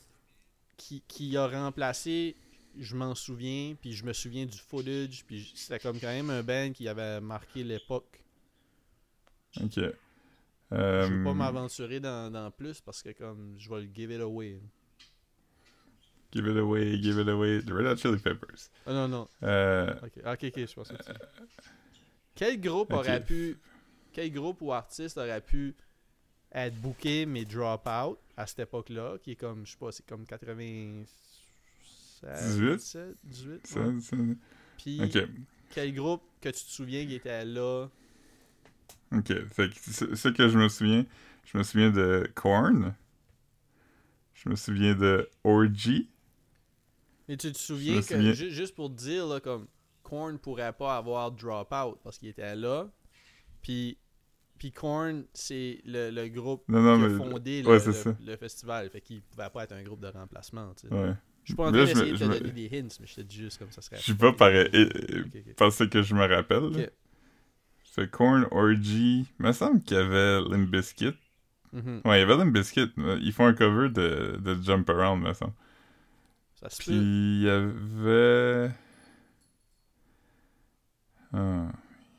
qui, 0.76 1.02
qui 1.08 1.36
a 1.36 1.48
remplacé, 1.48 2.36
je 2.78 2.94
m'en 2.96 3.14
souviens, 3.14 3.74
puis 3.80 3.92
je 3.92 4.04
me 4.04 4.12
souviens 4.12 4.46
du 4.46 4.58
footage, 4.58 5.24
puis 5.26 5.52
c'était 5.54 5.78
comme 5.78 5.98
quand 6.00 6.08
même 6.08 6.30
un 6.30 6.42
band 6.42 6.72
qui 6.72 6.88
avait 6.88 7.20
marqué 7.20 7.64
l'époque. 7.64 8.22
Ok. 9.62 9.74
Je 9.76 9.92
Euh... 10.72 11.06
veux 11.06 11.22
pas 11.24 11.32
m'aventurer 11.34 12.00
dans, 12.00 12.30
dans 12.32 12.50
plus 12.50 12.80
parce 12.80 13.02
que 13.02 13.10
comme 13.10 13.54
je 13.58 13.70
vais 13.70 13.82
le 13.82 13.88
give 13.94 14.10
it 14.10 14.20
away. 14.20 14.60
Give 16.32 16.46
it 16.48 16.56
away, 16.56 17.00
give 17.00 17.18
it 17.18 17.28
away. 17.28 17.62
The 17.64 17.70
Red 17.70 17.86
Hot 17.86 17.96
Chili 17.96 18.18
Peppers. 18.18 18.68
Ah 18.84 18.92
non, 18.92 19.08
non. 19.08 19.28
Euh... 19.44 19.94
Ok, 20.02 20.12
ok, 20.26 20.44
ok, 20.44 20.66
je 20.66 20.74
pense 20.74 20.88
que 20.88 20.94
c'est 21.02 21.14
Quel 22.34 22.60
groupe 22.60 22.92
aurait 22.92 23.24
pu. 23.24 23.58
Quel 24.12 24.32
groupe 24.32 24.60
ou 24.60 24.72
artiste 24.72 25.18
aurait 25.18 25.40
pu 25.40 25.74
être 26.52 26.74
booké 26.80 27.26
mais 27.26 27.44
drop 27.44 27.86
out 27.86 28.18
à 28.36 28.46
cette 28.46 28.60
époque-là, 28.60 29.18
qui 29.22 29.32
est 29.32 29.36
comme, 29.36 29.64
je 29.66 29.72
sais 29.72 29.78
pas, 29.78 29.92
c'est 29.92 30.04
comme 30.06 30.26
97, 30.26 31.06
18? 32.22 32.76
17, 32.76 33.16
18. 33.24 33.66
ça- 33.66 33.80
ouais. 33.80 34.36
Puis 34.78 35.00
Ok. 35.02 35.28
quel 35.70 35.94
groupe 35.94 36.22
que 36.40 36.48
tu 36.48 36.64
te 36.64 36.70
souviens 36.70 37.06
qui 37.06 37.14
était 37.14 37.44
là? 37.44 37.88
Ok. 39.12 39.32
Fait 39.48 39.68
que 39.70 40.16
ce 40.16 40.28
que 40.28 40.48
je 40.48 40.58
me 40.58 40.68
souviens, 40.68 41.04
je 41.44 41.58
me 41.58 41.62
souviens 41.62 41.90
de 41.90 42.30
Korn. 42.34 42.94
Je 44.34 44.48
me 44.48 44.56
souviens 44.56 44.94
de 44.94 45.28
Orgy. 45.44 46.08
Mais 47.28 47.36
tu 47.36 47.50
te 47.52 47.58
souviens 47.58 48.00
que, 48.00 48.06
souviens. 48.14 48.32
juste 48.32 48.74
pour 48.74 48.90
te 48.90 48.94
dire, 48.96 49.26
là, 49.26 49.40
comme 49.40 49.66
Korn 50.02 50.38
pourrait 50.38 50.72
pas 50.72 50.96
avoir 50.96 51.32
drop 51.32 51.72
out 51.72 51.98
parce 52.04 52.18
qu'il 52.18 52.28
était 52.28 52.54
là. 52.54 52.88
Puis, 53.62 53.98
puis 54.58 54.70
Korn, 54.70 55.24
c'est 55.34 55.80
le, 55.84 56.10
le 56.10 56.28
groupe 56.28 56.62
Non, 56.68 56.80
non, 56.82 56.98
qui 56.98 57.04
a 57.04 57.08
mais... 57.08 57.16
fondé 57.16 57.62
ouais, 57.64 57.78
le, 57.84 57.92
le- 58.04 58.16
le 58.32 58.36
festival. 58.36 58.88
Fait 58.90 59.00
qu'il 59.00 59.22
pouvait 59.22 59.50
pas 59.50 59.64
être 59.64 59.72
un 59.72 59.82
groupe 59.82 60.00
de 60.00 60.06
remplacement. 60.08 60.72
tu 60.74 60.86
sais. 60.88 60.94
Ouais. 60.94 61.14
Je 61.46 61.52
suis 61.52 61.56
pas 61.56 61.68
en 61.68 61.72
train 61.72 61.84
d'essayer 61.84 62.10
de 62.10 62.16
te 62.18 62.24
donner 62.24 62.50
des 62.50 62.66
hints, 62.76 62.88
mais 62.98 63.06
je 63.06 63.14
te 63.14 63.20
dis 63.20 63.36
juste 63.36 63.58
comme 63.58 63.70
ça 63.70 63.80
serait. 63.80 63.98
Je 63.98 64.02
suis 64.02 64.14
pas 64.14 64.32
pareil. 64.32 64.68
Parce 65.56 65.86
que 65.86 66.02
je 66.02 66.12
me 66.12 66.26
rappelle. 66.26 66.90
C'est 67.84 68.10
Korn, 68.10 68.48
Orgy. 68.50 69.26
Il 69.38 69.46
me 69.46 69.52
semble 69.52 69.80
qu'il 69.80 69.96
y 69.96 70.00
avait 70.00 70.40
Limp 70.40 70.68
Bizkit. 70.68 71.14
Mhm. 71.72 72.00
Ouais, 72.04 72.18
il 72.18 72.20
y 72.20 72.22
avait 72.24 72.36
Limp 72.36 72.52
Bizkit. 72.52 72.90
Ils 72.96 73.32
font 73.32 73.46
un 73.46 73.54
cover 73.54 73.90
de, 73.90 74.40
de 74.42 74.60
Jump 74.60 74.90
Around, 74.90 75.22
me 75.22 75.32
semble. 75.34 75.52
Ça 76.60 76.68
se 76.68 76.82
Puis 76.82 76.92
il 76.94 77.42
y 77.42 77.48
avait. 77.48 78.72
Ah, 81.32 81.70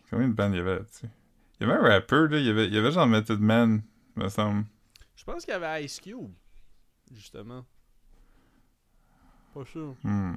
combien 0.10 0.30
de 0.30 0.34
bandes 0.34 0.54
il 0.54 0.58
y 0.58 0.62
avait 0.62 0.76
là-dessus? 0.76 1.08
Il 1.60 1.68
y 1.68 1.70
avait 1.70 1.80
un 1.80 1.84
rappeur, 1.84 2.30
là. 2.30 2.40
Il 2.40 2.46
y 2.46 2.50
avait, 2.50 2.68
il 2.68 2.74
y 2.74 2.78
avait 2.78 2.94
genre 2.94 3.08
Method 3.08 3.42
Man, 3.42 3.82
me 4.16 4.30
semble. 4.30 4.64
Je 5.18 5.24
pense 5.26 5.44
qu'il 5.44 5.52
y 5.52 5.58
avait 5.58 5.84
Ice 5.84 6.00
Cube, 6.00 6.32
justement. 7.14 7.66
Pas 9.58 9.66
sûr. 9.66 9.96
Hmm. 10.04 10.36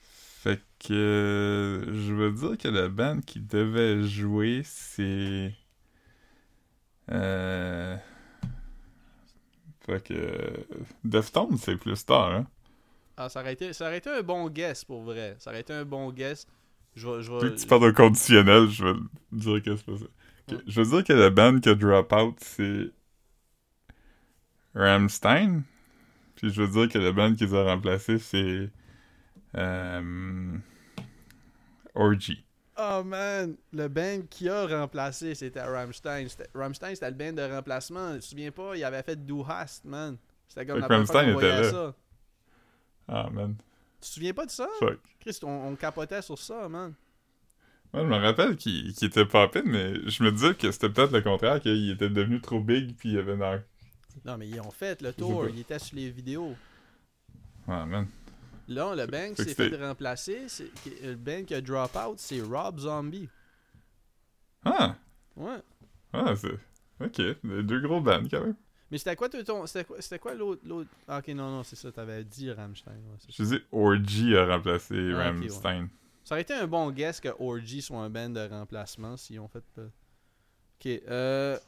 Fait 0.00 0.62
que. 0.78 0.94
euh, 0.94 1.84
je 1.92 2.14
veux 2.14 2.32
dire 2.32 2.56
que 2.56 2.68
la 2.68 2.88
bande 2.88 3.22
qui 3.26 3.40
devait 3.40 4.02
jouer, 4.04 4.62
c'est. 4.64 5.52
Euh. 7.10 7.98
Fait 9.84 10.02
que. 10.02 10.66
Deftones, 11.04 11.58
c'est 11.58 11.76
plus 11.76 12.02
tard, 12.06 12.32
hein. 12.32 12.46
Ah, 13.18 13.28
ça 13.28 13.40
aurait, 13.40 13.52
été, 13.52 13.74
ça 13.74 13.86
aurait 13.86 13.98
été 13.98 14.08
un 14.08 14.22
bon 14.22 14.48
guess 14.48 14.84
pour 14.84 15.02
vrai. 15.02 15.36
Ça 15.38 15.50
aurait 15.50 15.60
été 15.60 15.74
un 15.74 15.84
bon 15.84 16.10
guess. 16.10 16.46
Je. 16.94 17.20
Je 17.20 17.30
Vu 17.32 17.50
vais 17.50 17.54
que 17.54 17.60
tu 17.60 17.66
parles 17.66 17.84
de 17.84 17.90
conditionnel, 17.90 18.68
je 18.68 18.84
vais 18.86 18.98
dire 19.32 19.62
que 19.62 19.76
c'est 19.76 19.84
pas 19.84 19.98
ça. 19.98 20.04
Ouais. 20.48 20.62
Je 20.66 20.80
veux 20.80 20.90
dire 20.90 21.04
que 21.04 21.12
la 21.12 21.28
band 21.28 21.60
qui 21.60 21.68
a 21.68 21.74
drop 21.74 22.12
out, 22.14 22.36
c'est 22.40 22.90
Ramstein. 24.74 25.64
Puis 26.38 26.52
je 26.52 26.62
veux 26.62 26.68
dire 26.68 26.88
que 26.92 26.98
la 26.98 27.10
band 27.12 27.34
qui 27.34 27.46
les 27.46 27.54
a 27.54 27.64
remplacés, 27.64 28.18
c'est 28.18 28.70
euh... 29.56 30.56
Orgy. 31.94 32.44
Oh 32.80 33.02
man, 33.04 33.56
le 33.72 33.88
band 33.88 34.20
qui 34.30 34.48
a 34.48 34.66
remplacé, 34.66 35.34
c'était 35.34 35.62
Rammstein. 35.62 36.28
Rammstein, 36.54 36.94
c'était 36.94 37.10
le 37.10 37.16
band 37.16 37.32
de 37.32 37.42
remplacement. 37.42 38.14
Tu 38.14 38.20
te 38.20 38.24
souviens 38.26 38.52
pas, 38.52 38.76
il 38.76 38.84
avait 38.84 39.02
fait 39.02 39.16
Du 39.24 39.40
Hast, 39.48 39.84
man. 39.84 40.16
C'était 40.46 40.64
comme 40.64 40.78
la 40.78 40.86
que 40.86 40.86
première 40.86 41.06
fois 41.06 41.22
Rammstein 41.22 41.36
était 41.36 41.62
là. 41.62 41.70
ça. 41.70 41.94
Ah 43.08 43.28
man, 43.32 43.56
Tu 44.00 44.08
te 44.08 44.14
souviens 44.14 44.32
pas 44.32 44.46
de 44.46 44.50
ça? 44.52 44.68
fuck. 44.78 45.00
Chris, 45.18 45.38
on, 45.42 45.48
on 45.48 45.74
capotait 45.74 46.22
sur 46.22 46.38
ça, 46.38 46.68
man. 46.68 46.94
Moi, 47.92 48.04
je 48.04 48.08
me 48.08 48.16
rappelle 48.16 48.54
qu'il 48.56 48.92
qu'il 48.94 49.08
était 49.08 49.24
popin, 49.24 49.62
mais 49.64 49.94
je 50.08 50.22
me 50.22 50.30
disais 50.30 50.54
que 50.54 50.70
c'était 50.70 50.90
peut-être 50.90 51.10
le 51.12 51.22
contraire, 51.22 51.60
qu'il 51.60 51.90
était 51.90 52.10
devenu 52.10 52.40
trop 52.40 52.60
big, 52.60 52.94
puis 52.96 53.12
il 53.12 53.18
avait 53.18 53.36
dans... 53.36 53.60
Non, 54.24 54.36
mais 54.38 54.48
ils 54.48 54.60
ont 54.60 54.70
fait 54.70 55.00
le 55.02 55.12
tour. 55.12 55.48
Il 55.48 55.60
était 55.60 55.78
sur 55.78 55.96
les 55.96 56.10
vidéos. 56.10 56.54
Ah 57.66 57.84
man. 57.86 58.06
Là, 58.68 58.94
le 58.94 59.06
que 59.34 59.44
s'est 59.44 59.54
fait 59.54 59.74
remplacer, 59.76 60.46
qui- 60.82 60.90
le 61.02 61.14
band 61.14 61.44
qui 61.44 61.54
a 61.54 61.60
drop 61.60 61.96
out, 61.96 62.18
c'est 62.18 62.40
Rob 62.42 62.78
Zombie. 62.80 63.28
Ah! 64.64 64.94
Ouais. 65.36 65.58
Ah, 66.12 66.34
c'est... 66.36 66.58
Ok, 67.00 67.20
deux 67.44 67.80
gros 67.80 68.00
bands, 68.00 68.22
quand 68.30 68.40
même. 68.42 68.56
Mais 68.90 68.98
c'était 68.98 69.14
quoi 69.16 69.28
ton. 69.28 69.66
C'était 69.66 69.84
quoi, 69.84 69.98
quoi 70.18 70.34
l'autre. 70.34 70.62
l'autre- 70.66 70.90
Ah, 71.06 71.18
ok, 71.18 71.28
non, 71.28 71.50
non, 71.50 71.62
c'est 71.62 71.76
ça, 71.76 71.92
t'avais 71.92 72.24
dit 72.24 72.50
Rammstein. 72.50 72.92
ouais. 72.92 73.16
Je 73.28 73.42
dis 73.44 73.58
Orgy 73.70 74.34
a 74.36 74.46
remplacé 74.46 74.94
Ah, 74.94 75.16
ouais. 75.16 75.24
Ramstein. 75.30 75.88
Ça 76.24 76.34
aurait 76.34 76.42
été 76.42 76.54
un 76.54 76.66
bon 76.66 76.90
guess 76.90 77.20
que 77.20 77.28
Orgy 77.38 77.80
soit 77.82 77.98
un 78.00 78.10
band 78.10 78.30
de 78.30 78.40
remplacement 78.48 79.16
s'ils 79.16 79.38
ont 79.40 79.48
fait. 79.48 79.64
euh, 79.78 79.88
Ok, 80.80 80.86
euh. 81.08 81.58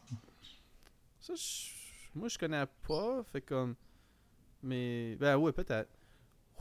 Ça, 1.20 1.34
je- 1.34 1.70
moi 2.14 2.28
je 2.28 2.38
connais 2.38 2.64
pas, 2.86 3.22
fait 3.24 3.40
comme. 3.40 3.74
Mais. 4.62 5.16
Ben 5.16 5.36
ouais, 5.36 5.52
peut-être. 5.52 5.90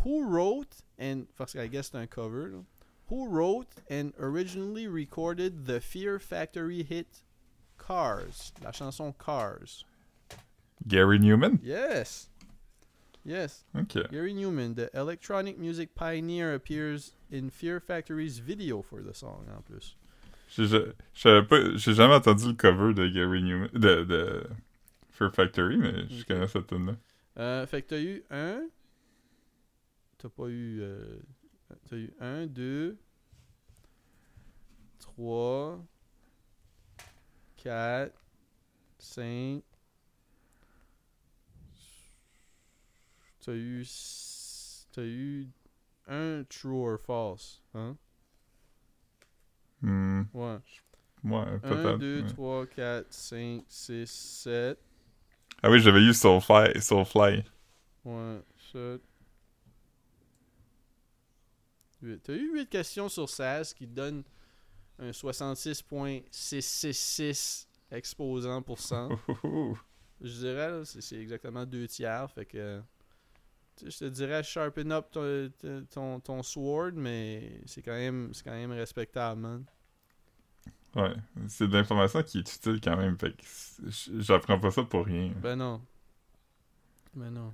Who 0.04 0.24
wrote, 0.24 0.84
and. 1.00 1.26
Parce 1.38 1.54
que 1.54 1.60
I 1.60 1.68
guess 1.68 1.90
c'est 1.92 1.98
un 1.98 2.08
cover, 2.08 2.50
là. 2.50 2.64
Who 3.10 3.28
wrote 3.28 3.68
and 3.90 4.14
originally 4.20 4.88
recorded 4.88 5.66
the 5.66 5.80
Fear 5.80 6.20
Factory 6.20 6.84
hit 6.84 7.24
Cars? 7.80 8.54
La 8.64 8.72
chanson 8.72 9.14
Cars? 9.18 9.84
Gary 10.88 11.18
Newman? 11.18 11.60
Yes! 11.64 12.30
Yes. 13.26 13.64
Ok. 13.76 14.10
Gary 14.12 14.34
Newman, 14.34 14.76
the 14.76 14.90
electronic 14.94 15.58
music 15.58 15.96
pioneer, 15.96 16.54
appears 16.54 17.14
in 17.32 17.50
Fear 17.50 17.80
Factory's 17.80 18.40
video 18.40 18.82
for 18.82 19.02
the 19.02 19.14
song 19.14 19.48
en 19.56 19.64
plus. 19.64 19.96
J'ai 20.50 21.94
jamais 21.94 22.14
entendu 22.16 22.48
le 22.48 22.54
cover 22.54 22.94
de 22.94 23.08
Gary 23.08 23.42
Newman, 23.42 23.70
de, 23.74 24.04
de 24.04 24.50
Fear 25.20 25.32
Factory, 25.34 25.78
mais 25.78 26.08
je 26.10 26.24
connais 26.26 26.48
cette 26.48 26.68
tune 26.68 26.86
là 26.88 26.96
Euh, 27.38 27.68
fait 27.68 27.82
que 27.82 27.90
t'as 27.90 28.00
eu 28.02 28.24
un. 28.30 28.68
T'as 30.18 30.30
pas 30.30 30.48
eu. 30.48 30.80
euh, 30.82 31.20
T'as 31.90 31.98
eu 31.98 32.14
un, 32.20 32.48
deux, 32.48 32.98
trois, 35.00 35.80
quatre, 37.58 38.20
cinq. 38.98 39.62
T'as 43.42 43.54
eu. 43.54 43.86
T'as 44.92 45.04
eu 45.04 45.48
un 46.08 46.44
true 46.50 46.76
or 46.94 46.98
false. 47.00 47.62
Hein? 47.74 47.98
Hmm, 49.82 50.24
Ouais. 50.34 50.60
ouais, 51.24 51.40
1, 51.42 51.60
peut-être. 51.60 51.98
2, 52.00 52.22
ouais. 52.22 52.28
3, 52.30 52.66
4, 52.68 53.14
5, 53.14 53.64
6, 53.68 54.10
7. 54.10 54.80
Ah 55.62 55.70
oui, 55.70 55.80
j'avais 55.80 56.02
eu 56.02 56.14
Soulfly. 56.14 56.82
Soulfly. 56.82 57.44
Ouais, 58.06 58.42
7. 58.72 59.02
8. 62.02 62.24
T'as 62.24 62.34
eu 62.34 62.54
8 62.54 62.70
questions 62.70 63.10
sur 63.10 63.30
16 63.30 63.74
qui 63.74 63.86
te 63.88 63.94
donnent 63.94 64.24
un 65.00 65.12
66.666 65.12 67.68
exposant 67.92 68.62
pour 68.62 68.80
cent. 68.80 69.10
Je 70.22 70.40
dirais, 70.40 70.82
c'est 70.86 71.18
exactement 71.18 71.66
2 71.66 71.88
tiers. 71.88 72.32
Fait 72.32 72.46
que. 72.46 72.82
Je 73.82 73.98
te 73.98 74.06
dirais 74.06 74.44
sharpen 74.44 74.92
up 74.92 75.10
ton, 75.10 75.50
ton, 75.90 76.20
ton 76.20 76.44
sword, 76.44 76.92
mais 76.96 77.62
c'est 77.66 77.82
quand 77.82 77.94
même 77.94 78.34
c'est 78.34 78.44
quand 78.44 78.52
même 78.52 78.74
respectable, 78.74 79.40
man. 79.40 79.64
Ouais, 80.96 81.14
c'est 81.48 81.68
de 81.68 81.74
l'information 81.74 82.24
qui 82.24 82.40
est 82.40 82.56
utile 82.56 82.82
quand 82.82 82.98
même, 82.98 83.18
fait 83.18 83.32
que 83.34 83.44
j'apprends 84.20 84.60
pas 84.60 84.72
ça 84.72 84.84
pour 84.84 85.06
rien. 85.06 85.32
Ben 85.42 85.56
non. 85.56 85.82
Ben 87.14 87.30
non. 87.32 87.54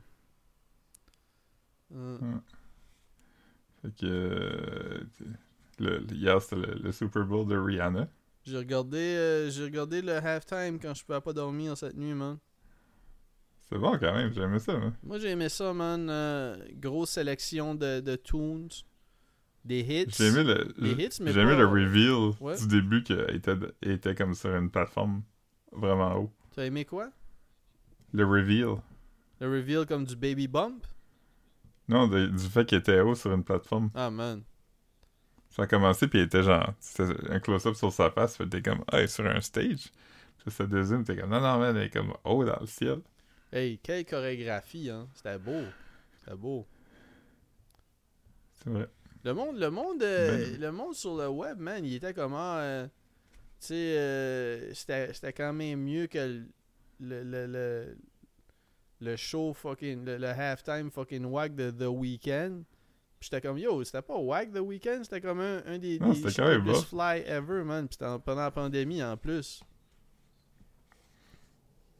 Euh, 1.94 2.18
Fait 3.82 3.92
que... 3.96 4.06
euh, 4.06 5.04
le, 5.80 5.98
le- 6.00 6.14
hier, 6.14 6.42
c'était 6.42 6.56
le, 6.56 6.74
le 6.76 6.92
Super 6.92 7.26
Bowl 7.26 7.46
de 7.48 7.58
Rihanna. 7.58 8.08
J'ai 8.46 8.58
regardé, 8.58 8.98
euh, 8.98 9.50
j'ai 9.50 9.64
regardé 9.64 10.02
le 10.02 10.14
halftime 10.16 10.80
quand 10.80 10.94
je 10.94 11.04
pouvais 11.04 11.22
pas 11.22 11.34
dormir 11.34 11.76
cette 11.78 11.98
nuit, 11.98 12.14
man. 12.14 12.38
C'est 13.70 13.78
bon 13.80 13.98
quand 13.98 14.14
même, 14.14 14.32
j'aimais 14.32 14.60
ça, 14.60 14.78
moi. 14.78 14.94
Moi, 15.04 15.20
j'ai 15.20 15.30
aimé 15.32 15.50
ça, 15.50 15.74
man. 15.74 16.08
Euh, 16.10 16.56
grosse 16.74 17.10
sélection 17.12 17.74
de, 17.76 18.00
de 18.00 18.16
tunes, 18.16 18.70
des 19.66 19.80
hits. 19.82 20.06
J'ai 20.16 20.28
aimé 20.28 20.44
le, 20.44 20.74
hits, 21.00 21.18
mais 21.22 21.32
aimé 21.32 21.44
pas- 21.52 21.56
le 21.58 21.66
reveal 21.66 22.34
Ouais. 22.40 22.58
du 22.58 22.68
début 22.68 23.04
qu'elle 23.04 23.36
était, 23.36 23.56
était 23.82 24.16
comme 24.16 24.34
sur 24.34 24.56
une 24.56 24.70
plateforme 24.70 25.24
vraiment 25.72 26.16
haut. 26.16 26.32
Tu 26.54 26.60
as 26.62 26.66
aimé 26.66 26.86
quoi? 26.86 27.10
Le 28.14 28.26
reveal. 28.26 28.76
Le 29.42 29.50
reveal 29.50 29.86
comme 29.86 30.06
du 30.06 30.16
baby 30.16 30.48
bump? 30.48 30.86
Non, 31.88 32.08
de- 32.08 32.28
du 32.28 32.46
fait 32.48 32.66
qu'elle 32.66 32.80
était 32.80 33.00
haut 33.02 33.16
sur 33.16 33.34
une 33.34 33.44
plateforme. 33.44 33.90
Ah, 33.94 34.10
man. 34.10 34.44
Ça 35.50 35.64
a 35.64 35.68
commencé, 35.68 36.08
puis 36.08 36.20
il 36.20 36.24
était 36.24 36.44
genre, 36.44 36.74
c'était 36.80 37.14
un 37.32 37.40
close-up 37.40 37.76
sur 37.76 37.92
sa 37.92 38.12
face, 38.12 38.38
que 38.38 38.44
t'es 38.44 38.62
comme, 38.62 38.84
ah, 38.92 39.02
est 39.02 39.08
sur 39.08 39.26
un 39.26 39.40
stage. 39.42 39.92
Puis 40.38 40.52
ça 40.52 40.66
deuxième, 40.66 41.04
t'es 41.04 41.16
comme, 41.16 41.30
non, 41.30 41.40
non, 41.42 41.60
man, 41.60 41.76
elle 41.78 41.84
est 41.84 41.90
comme 41.90 42.14
haut 42.24 42.44
dans 42.44 42.60
le 42.60 42.68
ciel. 42.68 43.00
Hey, 43.52 43.80
quelle 43.82 44.06
chorégraphie, 44.06 44.90
hein. 44.90 45.08
C'était 45.14 45.38
beau. 45.38 45.64
C'était 46.18 46.36
beau. 46.36 46.66
C'est 48.64 48.70
vrai. 48.70 48.90
Le 49.26 49.34
monde, 49.34 49.58
le 49.58 49.72
monde, 49.72 50.04
euh, 50.04 50.38
Ben- 50.52 50.62
le 50.62 50.72
monde 50.72 50.94
sur 50.94 51.18
le 51.18 51.28
web, 51.28 51.58
man, 51.58 51.84
il 51.84 51.96
était 51.96 52.14
comment, 52.14 52.58
euh, 52.58 52.86
tu 53.60 53.68
sais, 53.68 53.98
euh, 53.98 54.72
c'était 54.76 55.34
quand 55.34 55.52
même 55.52 55.82
mieux 55.82 56.06
que 56.06 56.44
le, 57.00 57.24
le, 57.24 57.48
le, 57.48 57.98
le, 59.02 59.16
show 59.16 59.52
fucking, 59.56 60.06
le, 60.06 60.28
halftime 60.28 60.92
fucking 60.92 61.26
whack 61.26 61.56
de 61.56 61.72
The 61.72 61.88
Weeknd. 61.88 62.62
Puis 63.20 63.30
j'étais 63.32 63.42
comme, 63.42 63.58
yo, 63.58 63.84
c'était 63.84 64.04
pas 64.04 64.16
whack 64.16 64.54
The 64.54 64.60
Weeknd, 64.60 65.00
c'était 65.04 65.22
comme 65.22 65.40
un, 65.40 65.64
un 65.66 65.80
des, 65.80 65.98
Non, 65.98 66.14
des 66.14 66.22
plus 66.22 66.84
fly 66.84 67.24
ever, 67.26 67.64
man. 67.64 67.88
Puis 67.88 67.96
c'était 67.96 68.06
en- 68.06 68.20
pendant 68.20 68.42
la 68.44 68.52
pandémie 68.52 69.02
en 69.02 69.18
plus. 69.18 69.64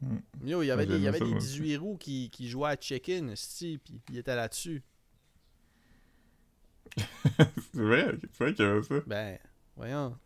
Mm. 0.00 0.18
Yo, 0.44 0.62
il 0.62 0.66
y 0.66 0.70
avait 0.70 0.86
des, 0.86 1.00
y 1.00 1.08
avait 1.08 1.18
des 1.18 1.24
moi 1.24 1.38
aussi. 1.38 1.58
18 1.58 1.76
roues 1.78 1.96
qui, 1.96 2.30
qui 2.30 2.48
jouaient 2.48 2.70
à 2.70 2.76
check-in, 2.76 3.34
puis 3.58 3.80
il 4.10 4.18
était 4.18 4.36
là-dessus. 4.36 4.84
c'est 7.74 7.80
vrai, 7.80 8.14
c'est 8.32 8.44
vrai 8.44 8.54
qu'il 8.54 8.64
y 8.64 8.68
avait 8.68 8.82
ça. 8.82 8.94
Ben, 9.06 9.38
voyons. 9.76 10.16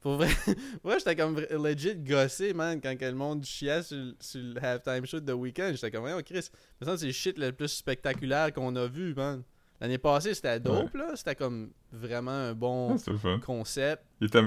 Pour 0.00 0.16
vrai, 0.16 0.28
moi 0.84 0.98
j'étais 0.98 1.14
comme 1.14 1.38
legit 1.38 1.94
gossé, 1.96 2.52
man, 2.54 2.80
quand 2.80 2.96
que 2.98 3.04
le 3.04 3.12
monde 3.14 3.44
chiait 3.44 3.82
sur, 3.84 3.96
le- 3.96 4.16
sur 4.18 4.40
le 4.42 4.64
halftime 4.64 5.06
show 5.06 5.20
de 5.20 5.32
Weekend. 5.32 5.74
J'étais 5.74 5.90
comme, 5.92 6.00
voyons, 6.02 6.20
Chris, 6.24 6.48
ça 6.82 6.96
c'est 6.98 7.06
le 7.06 7.12
shit 7.12 7.38
le 7.38 7.52
plus 7.52 7.68
spectaculaire 7.68 8.52
qu'on 8.52 8.74
a 8.74 8.86
vu, 8.88 9.14
man. 9.14 9.42
L'année 9.80 9.98
passée 9.98 10.34
c'était 10.34 10.58
dope, 10.60 10.94
là. 10.94 11.12
C'était 11.14 11.36
comme 11.36 11.70
vraiment 11.92 12.30
un 12.32 12.54
bon 12.54 12.96
Ah, 13.24 13.38
concept. 13.44 14.02
Il 14.20 14.26
était... 14.26 14.42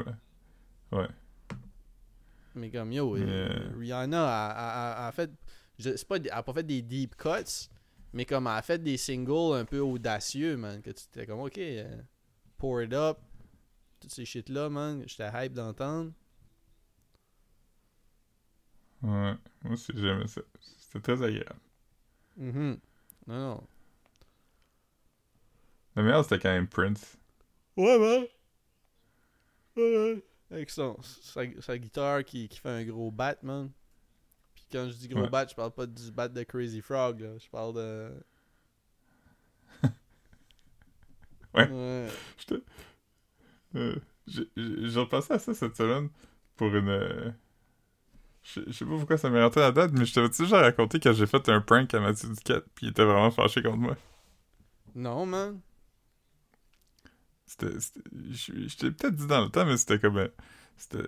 Mais 2.55 2.69
comme, 2.69 2.91
yo, 2.91 3.13
Mais, 3.15 3.21
euh, 3.21 3.49
euh, 3.49 3.69
Rihanna 3.77 4.23
a, 4.23 4.49
a- 4.49 5.03
a- 5.05 5.08
a 5.08 5.12
fait. 5.12 5.29
c'est 5.77 6.08
pas, 6.08 6.15
elle 6.17 6.29
a 6.31 6.41
pas 6.43 6.53
fait 6.53 6.63
des 6.63 6.81
deep 6.81 7.15
cuts, 7.17 7.69
Mais 8.15 8.25
comme 8.25 8.47
elle 8.47 8.54
a 8.54 8.62
fait 8.62 8.82
des 8.82 8.95
singles 8.95 9.56
un 9.56 9.65
peu 9.65 9.80
audacieux, 9.82 10.56
man, 10.56 10.82
que 10.82 10.89
tu 10.89 11.06
t'es 11.12 11.25
comme, 11.28 11.41
ok, 11.41 11.58
euh, 11.58 12.01
pour 12.58 12.82
it 12.82 12.93
up, 12.93 13.19
toutes 13.99 14.12
ces 14.13 14.23
shit-là, 14.23 14.69
man, 14.69 15.04
j'étais 15.06 15.30
hype 15.34 15.54
d'entendre. 15.54 16.13
Ouais, 19.01 19.36
moi 19.63 19.73
aussi 19.73 19.91
j'aimais 19.95 20.28
ça. 20.28 20.41
C'était 20.78 21.01
très 21.01 21.21
agréable. 21.23 21.60
Mhm. 22.38 22.80
Non, 23.28 23.36
non. 23.38 23.67
Le 25.95 26.04
meilleur 26.04 26.23
c'était 26.23 26.39
quand 26.39 26.54
même 26.54 26.67
Prince. 26.69 27.17
Ouais, 27.75 27.99
man. 27.99 28.28
Ouais, 29.75 29.97
ouais. 30.13 30.25
Avec 30.51 30.69
son, 30.69 30.97
sa, 31.01 31.41
sa 31.62 31.78
guitare 31.78 32.23
qui, 32.23 32.47
qui 32.47 32.60
fait 32.60 32.69
un 32.69 32.86
gros 32.86 33.12
bat, 33.12 33.36
man. 33.43 33.71
Quand 34.75 34.89
je 34.89 34.93
dis 34.95 35.07
gros 35.07 35.21
Ouais. 35.21 35.29
bat, 35.29 35.47
je 35.47 35.55
parle 35.55 35.71
pas 35.71 35.85
du 35.85 36.11
bat 36.11 36.27
de 36.27 36.43
Crazy 36.43 36.81
Frog, 36.81 37.21
là. 37.21 37.38
Je 37.38 37.49
parle 37.49 37.73
de. 37.75 38.11
Ouais. 41.53 41.69
Ouais. 41.69 42.07
J'étais- 42.38 42.61
Euh, 43.75 43.95
j'ai- 44.27 44.49
repensé 44.99 45.33
à 45.33 45.39
ça 45.39 45.53
cette 45.53 45.75
semaine 45.77 46.09
pour 46.57 46.73
une. 46.75 46.89
euh, 46.89 47.31
Je 48.43 48.61
je 48.67 48.71
sais 48.73 48.85
pas 48.85 48.91
pourquoi 48.97 49.17
ça 49.17 49.29
m'est 49.29 49.41
rentré 49.41 49.61
à 49.61 49.65
la 49.65 49.71
date, 49.71 49.91
mais 49.93 50.05
je 50.05 50.13
t'avais 50.13 50.29
déjà 50.29 50.59
raconté 50.61 50.99
que 50.99 51.11
j'ai 51.13 51.25
fait 51.25 51.49
un 51.49 51.61
prank 51.61 51.93
à 51.93 51.99
Mathieu 51.99 52.29
Duquette, 52.29 52.65
puis 52.75 52.88
il 52.88 52.89
était 52.89 53.03
vraiment 53.03 53.31
fâché 53.31 53.61
contre 53.63 53.77
moi? 53.77 53.97
Non, 54.93 55.25
man. 55.25 55.59
C'était. 57.47 57.79
c'était- 57.79 58.01
Je 58.31 58.67
je 58.67 58.77
t'ai 58.77 58.91
peut-être 58.91 59.15
dit 59.15 59.27
dans 59.27 59.41
le 59.45 59.49
temps, 59.49 59.65
mais 59.65 59.77
c'était 59.77 59.99
comme. 59.99 60.17
euh, 60.17 60.27
C'était. 60.77 61.03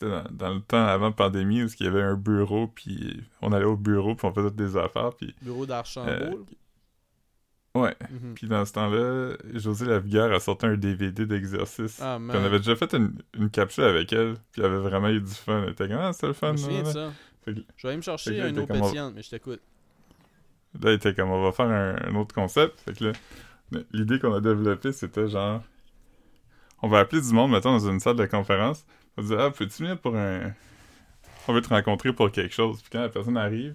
C'était 0.00 0.10
dans, 0.12 0.24
dans 0.30 0.54
le 0.54 0.60
temps 0.62 0.86
avant 0.86 1.12
pandémie 1.12 1.62
où 1.62 1.66
il 1.78 1.84
y 1.84 1.88
avait 1.88 2.00
un 2.02 2.14
bureau, 2.14 2.68
puis 2.68 3.22
on 3.42 3.52
allait 3.52 3.66
au 3.66 3.76
bureau, 3.76 4.14
puis 4.14 4.26
on 4.26 4.32
faisait 4.32 4.50
des 4.50 4.76
affaires, 4.76 5.12
puis. 5.14 5.34
Bureau 5.42 5.66
d'Archambault. 5.66 6.10
euh, 7.76 7.80
ouais. 7.82 7.94
Mhm. 8.10 8.34
Puis 8.34 8.46
dans 8.48 8.64
ce 8.64 8.72
temps-là, 8.72 9.36
José 9.54 9.84
Lavigueur 9.84 10.32
a 10.32 10.40
sorti 10.40 10.66
un 10.66 10.76
DVD 10.76 11.26
d'exercice. 11.26 12.00
Ah, 12.02 12.18
on 12.20 12.28
avait 12.30 12.58
déjà 12.58 12.76
fait 12.76 12.94
une, 12.94 13.12
une 13.38 13.50
capsule 13.50 13.84
avec 13.84 14.10
elle, 14.12 14.36
puis 14.52 14.62
elle 14.62 14.68
avait 14.68 14.78
vraiment 14.78 15.08
eu 15.08 15.20
du 15.20 15.30
fun. 15.30 15.62
Elle 15.64 15.72
était 15.72 15.86
comme, 15.88 15.98
ah, 15.98 16.12
c'était 16.14 16.28
le 16.28 16.32
Je 16.32 16.38
fun. 16.38 16.52
me 16.54 16.82
nan. 16.82 16.86
ça. 16.86 17.12
Que- 17.44 17.52
Je 17.52 17.82
vais 17.82 17.88
aller 17.88 17.96
me 17.98 18.02
chercher 18.02 18.36
là, 18.38 18.44
un 18.46 18.48
il 18.48 18.58
eau 18.58 18.66
pétillante, 18.66 19.14
mais 19.14 19.22
je 19.22 19.30
t'écoute. 19.30 19.60
Là, 20.80 20.92
il 20.92 20.94
était 20.94 21.14
comme, 21.14 21.30
on 21.30 21.42
va 21.42 21.52
faire 21.52 21.66
un, 21.66 21.96
un 22.08 22.14
autre 22.14 22.34
concept. 22.34 22.80
Fait 22.80 22.96
que 22.96 23.04
là, 23.04 23.12
l'idée 23.92 24.18
qu'on 24.18 24.32
a 24.32 24.40
développée, 24.40 24.92
c'était 24.92 25.28
genre, 25.28 25.62
on 26.82 26.88
va 26.88 27.00
appeler 27.00 27.20
du 27.20 27.32
monde, 27.32 27.50
mettons, 27.50 27.72
dans 27.72 27.90
une 27.90 28.00
salle 28.00 28.16
de 28.16 28.24
conférence. 28.26 28.86
On 29.16 29.22
dire, 29.22 29.40
ah, 29.40 29.50
peux-tu 29.50 29.82
venir 29.82 29.98
pour 29.98 30.16
un. 30.16 30.52
On 31.48 31.52
veut 31.52 31.62
te 31.62 31.68
rencontrer 31.68 32.12
pour 32.12 32.30
quelque 32.30 32.54
chose. 32.54 32.80
Puis 32.80 32.90
quand 32.92 33.00
la 33.00 33.08
personne 33.08 33.36
arrive, 33.36 33.74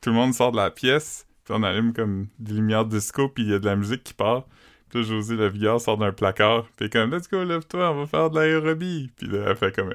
tout 0.00 0.10
le 0.10 0.16
monde 0.16 0.34
sort 0.34 0.52
de 0.52 0.56
la 0.56 0.70
pièce, 0.70 1.26
puis 1.44 1.54
on 1.56 1.62
allume 1.62 1.92
comme 1.92 2.28
des 2.38 2.54
lumières 2.54 2.84
disco, 2.84 3.28
puis 3.28 3.44
il 3.44 3.50
y 3.50 3.54
a 3.54 3.58
de 3.58 3.66
la 3.66 3.76
musique 3.76 4.04
qui 4.04 4.14
part. 4.14 4.44
Puis 4.88 5.00
là, 5.00 5.08
José 5.08 5.34
Lavigueur 5.36 5.80
sort 5.80 5.98
d'un 5.98 6.12
placard, 6.12 6.66
puis 6.76 6.88
comme, 6.90 7.12
let's 7.12 7.28
go, 7.28 7.42
lève-toi, 7.42 7.90
on 7.90 8.00
va 8.00 8.06
faire 8.06 8.30
de 8.30 8.38
l'aérobie. 8.38 9.10
Puis 9.16 9.26
là, 9.26 9.46
elle 9.48 9.56
fait 9.56 9.74
comme 9.74 9.90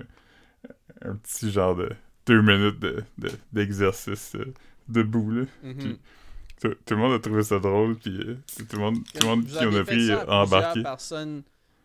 un, 1.04 1.10
un 1.12 1.16
petit 1.16 1.52
genre 1.52 1.76
de 1.76 1.90
deux 2.26 2.42
minutes 2.42 2.80
de- 2.80 3.04
de- 3.18 3.32
d'exercice 3.54 4.36
euh, 4.36 4.54
debout, 4.88 5.32
là. 5.32 5.44
Mhm. 5.64 5.98
Tout, 6.62 6.70
tout 6.86 6.94
le 6.94 6.98
monde 6.98 7.14
a 7.14 7.20
trouvé 7.20 7.44
ça 7.44 7.58
drôle, 7.60 7.96
puis 7.96 8.18
euh, 8.20 8.36
tout 8.58 8.76
le 8.76 8.80
monde, 8.80 8.96
tout 9.14 9.22
le 9.22 9.28
monde 9.28 9.46
qui 9.46 9.58
avez 9.58 9.80
a 9.80 9.84
pris 9.86 10.12
embarqué. 10.28 10.84
personnes 10.84 11.44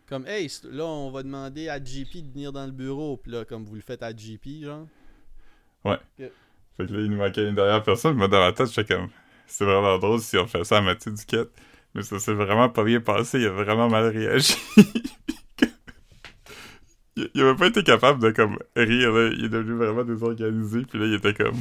comme 0.08 0.26
hey 0.26 0.48
là 0.70 0.84
on 0.84 1.10
va 1.10 1.22
demander 1.22 1.68
à 1.68 1.82
JP 1.82 2.16
de 2.16 2.32
venir 2.32 2.52
dans 2.52 2.66
le 2.66 2.72
bureau 2.72 3.16
puis 3.16 3.32
là 3.32 3.44
comme 3.44 3.64
vous 3.64 3.74
le 3.74 3.80
faites 3.80 4.02
à 4.02 4.14
JP 4.14 4.64
genre 4.64 4.86
Fait 6.76 6.86
que 6.86 6.92
là, 6.92 7.00
il 7.00 7.10
nous 7.10 7.18
manquait 7.18 7.48
une 7.48 7.54
dernière 7.54 7.82
personne, 7.82 8.16
moi 8.16 8.28
dans 8.28 8.40
la 8.40 8.52
tête, 8.52 8.68
j'étais 8.72 8.94
comme, 8.94 9.08
c'est 9.46 9.64
vraiment 9.64 9.98
drôle 9.98 10.20
si 10.20 10.36
on 10.36 10.46
fait 10.46 10.64
ça 10.64 10.78
à 10.78 10.80
Mathieu 10.80 11.12
Duquette. 11.12 11.50
Mais 11.94 12.02
ça 12.02 12.18
s'est 12.18 12.34
vraiment 12.34 12.68
pas 12.68 12.82
bien 12.82 13.00
passé, 13.00 13.38
il 13.38 13.46
a 13.46 13.50
vraiment 13.50 13.88
mal 13.88 14.08
réagi. 14.08 14.56
il, 17.16 17.30
il 17.32 17.42
avait 17.42 17.54
pas 17.54 17.68
été 17.68 17.84
capable 17.84 18.20
de 18.20 18.30
comme 18.32 18.58
rire, 18.74 19.12
là. 19.12 19.30
il 19.32 19.44
est 19.44 19.48
devenu 19.48 19.74
vraiment 19.74 20.02
désorganisé, 20.02 20.82
puis 20.82 20.98
là, 20.98 21.06
il 21.06 21.14
était 21.14 21.34
comme... 21.34 21.60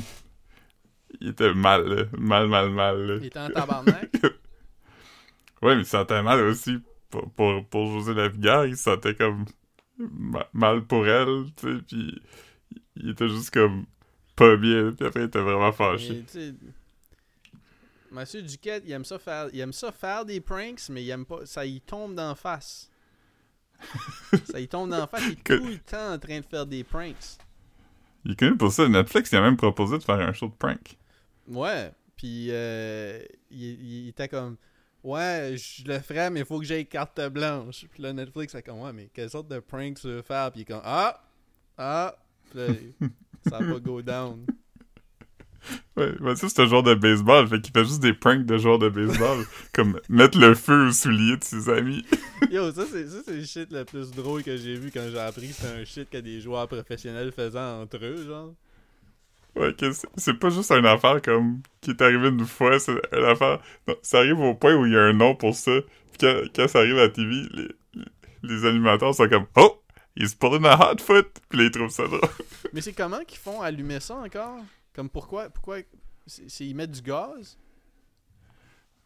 Il 1.22 1.30
était 1.30 1.54
mal, 1.54 1.86
là. 1.88 2.06
mal, 2.18 2.48
mal, 2.48 2.72
mal. 2.72 3.06
là. 3.06 3.18
il 3.22 3.28
était 3.28 3.38
en 3.38 3.50
tabarnak 3.50 4.10
Ouais, 5.62 5.76
mais 5.76 5.82
il 5.82 5.86
se 5.86 5.92
sentait 5.92 6.24
mal 6.24 6.40
aussi 6.42 6.80
pour, 7.14 7.30
pour, 7.32 7.66
pour 7.68 7.92
José 7.92 8.14
Lavigueur. 8.14 8.66
Il 8.66 8.76
se 8.76 8.84
sentait 8.84 9.14
comme 9.16 9.46
ma- 9.98 10.48
mal 10.54 10.84
pour 10.86 11.08
elle, 11.08 11.46
tu 11.56 11.72
sais, 11.78 11.82
puis 11.88 12.22
il 12.96 13.10
était 13.12 13.30
juste 13.30 13.52
comme 13.52 13.86
pas 14.36 14.56
bien, 14.58 14.92
puis 14.92 15.06
après 15.08 15.22
il 15.22 15.26
était 15.28 15.42
vraiment 15.42 15.72
fâché. 15.72 16.24
Mais, 16.36 16.54
Monsieur 18.12 18.42
Duquette 18.44 18.84
il 18.86 18.92
aime 18.92 19.06
ça 19.06 19.18
faire 19.18 19.48
il 19.54 19.60
aime 19.60 19.74
ça 19.74 19.92
faire 19.92 20.24
des 20.26 20.40
pranks 20.40 20.88
mais 20.90 21.04
il 21.04 21.10
aime 21.10 21.26
pas 21.26 21.46
ça 21.46 21.66
y 21.66 21.82
tombe 21.82 22.14
d'en 22.14 22.36
face 22.36 22.92
ça 24.46 24.60
y 24.60 24.68
tombe 24.68 24.92
d'en 24.92 25.08
face 25.08 25.24
il 25.26 25.32
est 25.32 25.44
Que- 25.44 25.54
tout 25.58 25.66
le 25.66 25.80
temps 25.80 26.14
en 26.14 26.20
train 26.20 26.40
de 26.40 26.46
faire 26.46 26.66
des 26.68 26.84
pranks 26.84 27.38
Il 28.24 28.32
est 28.34 28.36
connu 28.40 28.56
pour 28.56 28.72
ça. 28.72 28.88
Netflix, 28.88 29.32
il 29.32 29.38
a 29.38 29.42
même 29.42 29.58
proposé 29.58 29.98
de 29.98 30.04
faire 30.04 30.20
un 30.20 30.32
show 30.32 30.48
de 30.48 30.54
prank. 30.54 30.96
ouais 31.48 31.92
puis 32.16 32.48
euh, 32.52 33.20
il, 33.52 34.04
il 34.04 34.08
était 34.10 34.28
comme 34.30 34.58
Ouais, 35.04 35.56
je 35.58 35.84
le 35.86 36.00
ferais, 36.00 36.30
mais 36.30 36.42
il 36.42 36.46
faut 36.46 36.60
que 36.60 36.66
j'aille 36.66 36.86
carte 36.86 37.20
blanche. 37.30 37.86
Puis 37.92 38.02
là, 38.02 38.14
Netflix, 38.14 38.56
est 38.56 38.64
comme, 38.64 38.80
ouais, 38.82 38.94
mais 38.94 39.10
quelle 39.14 39.30
sorte 39.30 39.50
de 39.50 39.60
prank 39.60 40.00
tu 40.00 40.08
veux 40.08 40.22
faire? 40.22 40.52
Puis 40.52 40.62
il 40.62 40.64
est 40.64 40.74
comme, 40.74 40.82
ah, 40.84 41.22
ah. 41.78 42.16
Puis 42.50 42.60
là, 42.60 42.68
ça 43.50 43.60
va 43.60 43.74
pas 43.74 43.80
go 43.80 44.02
down. 44.02 44.46
Ouais, 45.96 46.12
mais 46.20 46.36
ça, 46.36 46.50
c'est 46.50 46.62
un 46.62 46.66
joueur 46.66 46.84
de 46.84 46.94
baseball, 46.96 47.48
fait 47.48 47.62
qu'il 47.62 47.72
fait 47.72 47.86
juste 47.86 48.02
des 48.02 48.14
pranks 48.14 48.46
de 48.46 48.58
joueurs 48.58 48.80
de 48.80 48.90
baseball, 48.90 49.46
comme 49.74 50.00
mettre 50.10 50.38
le 50.40 50.56
feu 50.56 50.88
aux 50.88 50.92
souliers 50.92 51.38
de 51.38 51.44
ses 51.44 51.70
amis. 51.70 52.04
Yo, 52.52 52.72
ça, 52.72 52.84
c'est 52.92 53.08
ça, 53.08 53.18
c'est 53.24 53.36
le 53.36 53.44
shit 53.44 53.72
le 53.72 53.86
plus 53.86 54.12
drôle 54.12 54.44
que 54.44 54.58
j'ai 54.58 54.76
vu 54.76 54.92
quand 54.92 55.08
j'ai 55.10 55.20
appris 55.20 55.48
que 55.48 55.54
c'était 55.54 55.82
un 55.82 55.86
shit 55.86 56.10
que 56.10 56.18
des 56.18 56.42
joueurs 56.42 56.68
professionnels 56.68 57.32
faisaient 57.32 57.60
entre 57.60 58.04
eux, 58.04 58.26
genre. 58.26 58.54
Ouais, 59.56 59.74
que 59.74 59.92
c'est- 60.18 60.34
pas 60.34 60.50
juste 60.50 60.72
une 60.72 60.86
affaire 60.86 61.22
comme 61.22 61.62
qui 61.82 61.92
est 61.92 62.02
arrivée 62.02 62.30
une 62.30 62.46
fois, 62.46 62.80
c'est 62.80 62.94
une 63.16 63.24
affaire. 63.26 63.60
Non, 63.88 63.96
ça 64.02 64.20
arrive 64.20 64.40
au 64.40 64.56
point 64.56 64.74
où 64.76 64.86
il 64.86 64.94
y 64.94 64.98
a 64.98 65.02
un 65.02 65.14
nom 65.14 65.36
pour 65.36 65.54
ça. 65.56 65.72
Puis 66.12 66.18
quand, 66.22 66.42
quand 66.56 66.68
ça 66.68 66.80
arrive 66.80 66.98
à 66.98 67.02
la 67.04 67.10
TV, 67.10 67.44
les, 67.52 67.70
les 68.42 68.66
animateurs 68.66 69.14
sont 69.14 69.28
comme 69.30 69.46
Oh! 69.56 69.80
He's 70.16 70.34
pulling 70.36 70.66
a 70.66 70.76
hot 70.92 71.00
foot! 71.02 71.28
Puis 71.50 71.60
là, 71.60 71.66
ils 71.66 71.72
trouvent 71.72 71.90
ça 71.90 72.08
drôle. 72.08 72.22
Mais 72.72 72.82
c'est 72.82 72.94
comment 72.94 73.24
qu'ils 73.26 73.40
font 73.40 73.62
allumer 73.62 74.00
ça 74.00 74.16
encore? 74.16 74.60
Comme 74.96 75.10
pourquoi? 75.10 75.50
Pourquoi? 75.50 75.78
C'est 76.26 76.66
ils 76.66 76.76
mettent 76.76 76.92
du 76.92 77.02
gaz? 77.02 77.58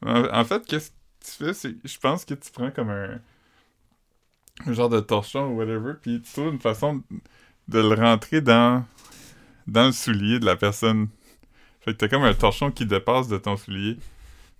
En, 0.05 0.25
en 0.33 0.45
fait, 0.45 0.65
qu'est-ce 0.65 0.91
que 0.91 0.95
tu 1.25 1.31
fais, 1.31 1.53
c'est. 1.53 1.75
Je 1.83 1.97
pense 1.99 2.23
que 2.25 2.33
tu 2.35 2.51
prends 2.51 2.71
comme 2.71 2.89
un. 2.89 3.19
un 4.65 4.73
genre 4.73 4.89
de 4.89 4.99
torchon 4.99 5.47
ou 5.51 5.57
whatever, 5.57 5.93
puis 6.01 6.21
tu 6.21 6.31
trouves 6.31 6.53
une 6.53 6.59
façon 6.59 7.01
de 7.67 7.79
le 7.79 7.95
rentrer 7.95 8.41
dans. 8.41 8.85
Dans 9.67 9.87
le 9.87 9.91
soulier 9.91 10.39
de 10.39 10.45
la 10.45 10.55
personne. 10.55 11.09
Fait 11.81 11.93
que 11.93 11.97
t'as 11.97 12.07
comme 12.07 12.23
un 12.23 12.33
torchon 12.33 12.71
qui 12.71 12.85
dépasse 12.85 13.27
de 13.27 13.37
ton 13.37 13.57
soulier. 13.57 13.97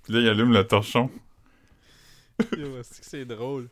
Puis 0.04 0.14
là, 0.14 0.20
il 0.22 0.30
allume 0.30 0.54
le 0.54 0.66
torchon. 0.66 1.10
C'est 2.84 3.26
drôle. 3.26 3.68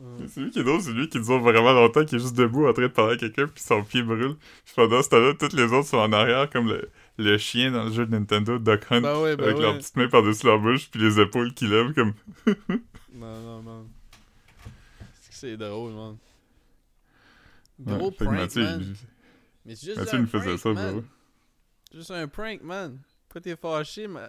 Euh, 0.00 0.26
C'est 0.28 0.40
lui 0.40 0.50
qui 0.50 0.60
est 0.60 0.64
drôle, 0.64 0.80
c'est 0.80 0.92
lui 0.92 1.08
qui 1.08 1.20
dure 1.20 1.40
vraiment 1.40 1.72
longtemps, 1.72 2.04
qui 2.04 2.14
est 2.16 2.18
juste 2.20 2.36
debout 2.36 2.68
en 2.68 2.72
train 2.72 2.82
de 2.82 2.88
parler 2.88 3.14
à 3.14 3.16
quelqu'un, 3.16 3.48
puis 3.48 3.62
son 3.62 3.82
pied 3.82 4.02
brûle. 4.02 4.36
Puis 4.64 4.74
pendant 4.76 5.02
ce 5.02 5.08
temps-là, 5.08 5.34
tous 5.34 5.56
les 5.56 5.72
autres 5.72 5.88
sont 5.88 5.96
en 5.98 6.12
arrière, 6.12 6.48
comme 6.50 6.68
le, 6.68 6.88
le 7.18 7.36
chien 7.36 7.72
dans 7.72 7.84
le 7.84 7.92
jeu 7.92 8.06
de 8.06 8.12
Nintendo, 8.12 8.58
Duck 8.58 8.82
Hunt, 8.92 9.00
Ben 9.00 9.20
ouais, 9.20 9.36
ben 9.36 9.44
avec 9.44 9.58
leurs 9.58 9.72
ouais. 9.72 9.78
petites 9.78 9.96
mains 9.96 10.08
par-dessus 10.08 10.46
leur 10.46 10.60
bouche, 10.60 10.88
puis 10.88 11.00
les 11.00 11.18
épaules 11.20 11.52
qui 11.52 11.66
lèvent, 11.66 11.94
comme... 11.94 12.14
Non, 13.14 13.62
non, 13.62 13.86
que 15.28 15.34
c'est 15.34 15.56
drôle, 15.56 15.92
man. 15.92 16.16
Gros 17.80 18.10
prank, 18.10 18.32
Mathieu, 18.32 18.62
man. 18.64 18.80
il- 18.82 18.96
Mais 19.64 19.76
c'est 19.76 19.86
juste 19.86 19.98
Mathieu 19.98 20.16
un 20.18 20.20
nous 20.22 20.26
faisait 20.26 20.44
prank, 20.56 20.58
ça, 20.58 20.72
man. 20.72 20.92
bro. 20.92 21.04
Juste 21.94 22.10
un 22.10 22.28
prank, 22.28 22.62
man. 22.62 22.98
Pourquoi 23.28 23.40
t'es 23.40 23.56
fâché, 23.56 24.06
ma... 24.08 24.28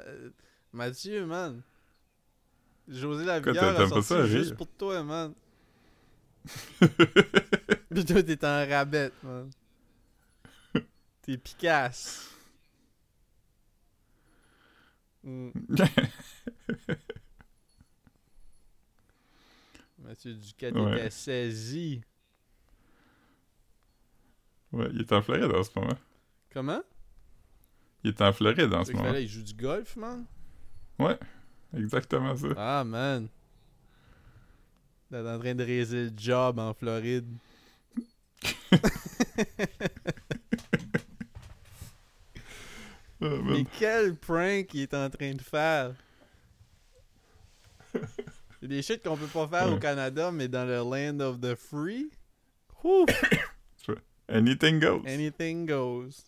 Mathieu, 0.72 1.26
man? 1.26 1.62
José 2.88 3.26
Quoi, 3.26 3.54
a 3.60 3.88
sorti 3.88 4.08
ça, 4.08 4.26
juste 4.26 4.56
pour 4.56 4.68
toi, 4.68 5.04
man. 5.04 5.34
Pis 6.80 8.06
toi, 8.06 8.24
t'es 8.24 8.46
en 8.46 8.68
rabette, 8.68 9.14
man. 9.24 9.50
T'es 11.22 11.38
picasse. 11.38 12.30
Mm. 15.24 15.50
Mathieu 20.00 20.34
Duquette 20.34 20.76
Ouais. 20.76 20.98
était 21.00 21.10
saisi. 21.10 22.02
Ouais, 24.72 24.88
il 24.94 25.02
est 25.02 25.12
en 25.12 25.22
Floride 25.22 25.52
en 25.54 25.64
ce 25.64 25.70
moment. 25.76 25.98
Comment? 26.52 26.82
Il 28.04 28.10
est 28.10 28.22
en 28.22 28.32
Floride 28.34 28.74
en 28.74 28.84
ce 28.86 28.92
moment. 28.94 29.14
il 29.14 29.28
joue 29.28 29.44
du 29.44 29.54
golf, 29.54 29.96
man? 29.96 30.26
Exactement 31.78 32.36
ça. 32.36 32.48
Ah, 32.58 32.84
man. 32.84 33.28
T'es 35.12 35.18
en 35.18 35.40
train 35.40 35.56
de 35.56 35.64
raiser 35.64 36.06
le 36.06 36.12
job 36.16 36.60
en 36.60 36.74
Floride. 36.74 37.28
Ah, 43.22 43.26
Mais 43.44 43.66
quel 43.78 44.16
prank 44.16 44.74
il 44.74 44.82
est 44.84 44.94
en 44.94 45.10
train 45.10 45.34
de 45.34 45.42
faire? 45.42 45.94
C'est 48.62 48.68
des 48.68 48.82
shit 48.82 49.04
qu'on 49.04 49.18
peut 49.18 49.28
pas 49.28 49.48
faire 49.48 49.68
au 49.70 49.74
Ouais. 49.74 49.80
Canada, 49.80 50.32
mais 50.32 50.48
dans 50.48 50.66
le 50.66 50.78
land 50.78 51.20
of 51.20 51.42
the 51.42 51.56
free. 51.56 52.10
Whew, 52.84 53.06
Anything 54.30 54.80
goes. 54.80 55.02
anything 55.06 55.66
goes. 55.66 56.24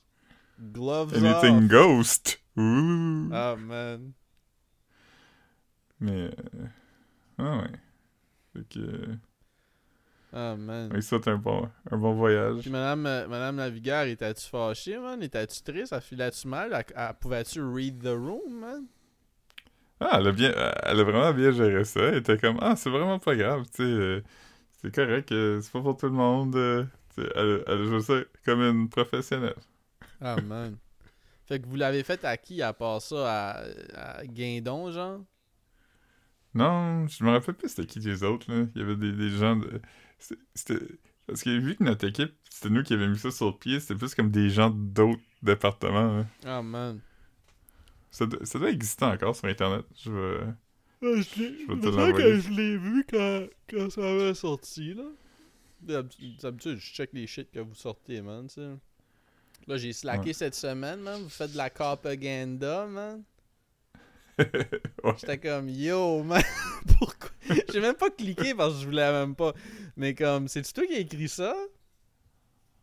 Gloves 0.73 1.13
Anything 1.13 1.63
off. 1.65 1.69
ghost. 1.69 2.39
Ouh. 2.57 3.29
Ah 3.33 3.55
man. 3.57 4.13
Mais. 5.99 6.11
euh, 6.29 6.65
Ah 7.37 7.57
ouais. 7.57 7.71
Fait 8.53 8.69
que. 8.69 8.79
euh, 8.79 9.15
Ah 10.33 10.55
man. 10.55 10.89
Lui 10.93 11.01
souhaite 11.03 11.27
un 11.27 11.37
bon, 11.37 11.69
un 11.91 11.97
bon 11.97 12.13
voyage. 12.13 12.61
Puis 12.61 12.69
madame, 12.71 13.05
euh, 13.05 13.27
madame 13.27 13.57
Lavigueur, 13.57 14.03
étais-tu 14.05 14.47
fâchée, 14.47 14.97
man? 14.97 15.21
Étais-tu 15.21 15.61
triste? 15.61 15.93
Elle 15.93 16.01
filait-tu 16.01 16.47
mal? 16.47 16.73
Elle, 16.73 16.85
elle- 16.95 17.13
Pouvais-tu 17.19 17.61
read 17.61 18.01
the 18.01 18.07
room, 18.15 18.59
man? 18.59 18.85
Ah, 19.99 20.17
elle 20.19 20.27
a, 20.27 20.31
bien, 20.31 20.51
elle 20.83 20.99
a 20.99 21.03
vraiment 21.03 21.31
bien 21.33 21.51
géré 21.51 21.83
ça. 21.83 21.99
Elle 22.01 22.17
était 22.17 22.37
comme, 22.37 22.57
ah, 22.61 22.75
c'est 22.75 22.89
vraiment 22.89 23.19
pas 23.19 23.35
grave, 23.35 23.65
tu 23.65 23.83
sais. 23.83 23.83
euh, 23.83 24.21
c'est 24.81 24.93
correct, 24.95 25.29
c'est 25.29 25.71
pas 25.71 25.81
pour 25.81 25.95
tout 25.95 26.07
le 26.07 26.13
monde. 26.13 26.55
Elle, 27.17 27.63
elle 27.67 27.81
a 27.81 27.85
joué 27.85 28.01
ça 28.01 28.19
comme 28.45 28.61
une 28.61 28.89
professionnelle. 28.89 29.55
Ah 30.21 30.39
man. 30.39 30.77
Fait 31.45 31.59
que 31.59 31.67
vous 31.67 31.75
l'avez 31.75 32.03
fait 32.03 32.23
à 32.25 32.37
qui 32.37 32.61
à 32.61 32.73
part 32.73 33.01
ça? 33.01 33.57
À, 33.57 34.19
à 34.19 34.25
Guindon, 34.25 34.91
genre? 34.91 35.21
Non, 36.53 37.07
je 37.07 37.23
me 37.23 37.31
rappelle 37.31 37.55
plus 37.55 37.69
c'était 37.69 37.85
qui 37.87 37.99
les 37.99 38.23
autres, 38.23 38.51
là. 38.51 38.65
Il 38.75 38.81
y 38.81 38.83
avait 38.83 38.95
des, 38.97 39.11
des 39.13 39.29
gens 39.29 39.55
de. 39.55 39.81
c'était-. 40.53 40.99
Parce 41.27 41.43
que 41.43 41.49
vu 41.57 41.75
que 41.75 41.83
notre 41.83 42.05
équipe, 42.07 42.33
c'était 42.49 42.69
nous 42.69 42.83
qui 42.83 42.93
avions 42.93 43.07
mis 43.09 43.17
ça 43.17 43.31
sur 43.31 43.47
le 43.47 43.53
pied, 43.57 43.79
c'était 43.79 43.95
plus 43.95 44.13
comme 44.15 44.31
des 44.31 44.49
gens 44.49 44.69
d'autres 44.69 45.21
départements. 45.43 46.17
là. 46.17 46.25
Ah 46.45 46.61
man. 46.61 46.99
Ça, 48.11 48.25
doit- 48.25 48.45
ça 48.45 48.59
doit 48.59 48.69
exister 48.71 49.05
encore 49.05 49.35
sur 49.35 49.47
Internet. 49.47 49.85
Je 50.03 50.11
vais. 50.11 50.53
je 51.01 51.73
vais 51.73 51.79
te 51.79 51.87
me 51.87 51.91
semble 51.91 51.97
l'envoyer. 51.97 52.15
que 52.17 52.39
je 52.39 52.49
l'ai 52.51 52.77
vu 52.77 53.05
quand, 53.09 53.45
quand 53.69 53.89
ça 53.89 54.01
avait 54.01 54.33
sorti, 54.33 54.93
là. 54.93 55.03
D'habitude, 55.81 56.77
je 56.77 56.93
check 56.93 57.09
les 57.13 57.25
shit 57.27 57.49
que 57.51 57.59
vous 57.59 57.73
sortez, 57.75 58.21
man. 58.21 58.47
Là, 59.67 59.77
j'ai 59.77 59.93
slacké 59.93 60.27
Ouais. 60.27 60.33
cette 60.33 60.55
semaine, 60.55 60.99
man. 61.01 61.21
Vous 61.23 61.29
faites 61.29 61.51
de 61.53 61.57
la 61.57 61.69
propaganda, 61.69 62.85
man. 62.87 63.23
Ouais. 65.03 65.13
J'étais 65.19 65.37
comme, 65.39 65.69
yo, 65.69 66.23
man, 66.23 66.41
pourquoi? 66.99 67.29
J'ai 67.71 67.79
même 67.81 67.95
pas 67.95 68.09
cliqué 68.09 68.55
parce 68.55 68.73
que 68.75 68.79
je 68.81 68.85
voulais 68.85 69.11
même 69.11 69.35
pas. 69.35 69.53
Mais 69.97 70.15
comme, 70.15 70.47
c'est-tu 70.47 70.73
toi 70.73 70.85
qui 70.87 70.93
as 70.95 70.99
écrit 70.99 71.27
ça? 71.29 71.53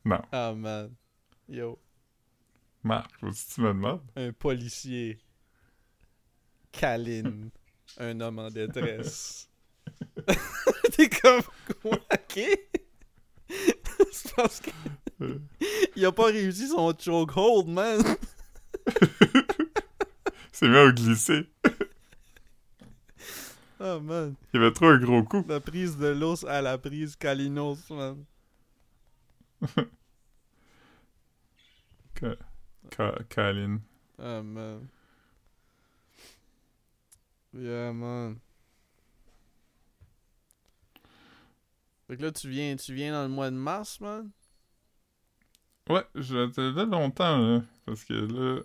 Non. 0.05 0.21
Ah, 0.31 0.53
man. 0.55 0.93
Yo, 1.49 1.79
Marc, 2.85 3.11
tu 3.21 3.61
me 3.61 3.69
demandes. 3.69 4.03
un 4.17 4.33
policier. 4.33 5.19
Kaline. 6.71 7.51
un 7.99 8.21
homme 8.21 8.39
en 8.39 8.51
détresse. 8.51 9.49
T'es 10.93 11.09
comme, 11.09 11.43
quoi, 11.83 11.99
ok? 12.13 12.41
c'est 14.25 14.35
parce 14.35 14.61
que. 14.61 14.71
Il 15.97 16.05
a 16.05 16.13
pas 16.13 16.27
réussi 16.27 16.69
son 16.69 16.93
chokehold, 16.99 17.69
man. 17.69 18.01
C'est 20.53 20.69
mieux 20.69 20.89
au 20.89 20.93
glisser. 20.93 21.47
Oh, 23.81 24.01
man. 24.01 24.35
Il 24.53 24.61
avait 24.61 24.73
trop 24.73 24.87
un 24.87 24.99
gros 24.99 25.23
coup. 25.23 25.45
La 25.49 25.61
prise 25.61 25.97
de 25.97 26.09
l'os 26.09 26.45
à 26.45 26.61
la 26.63 26.79
prise 26.79 27.15
Kalinos, 27.15 27.79
man. 27.91 28.25
Ka- 32.15 32.37
Ka- 32.91 33.19
Kalin. 33.29 33.81
Ah, 34.19 34.43
man. 34.43 34.89
Yeah, 37.53 37.93
man. 37.93 38.41
Fait 42.09 42.16
que 42.16 42.23
là, 42.23 42.33
tu 42.33 42.49
viens, 42.49 42.75
tu 42.77 42.94
viens 42.94 43.12
dans 43.12 43.23
le 43.25 43.29
mois 43.29 43.51
de 43.51 43.57
mars, 43.57 44.01
man? 44.01 44.31
Ouais, 45.90 46.05
j'étais 46.14 46.71
là 46.73 46.85
longtemps, 46.87 47.38
là. 47.38 47.62
Parce 47.85 48.05
que 48.05 48.14
là. 48.14 48.62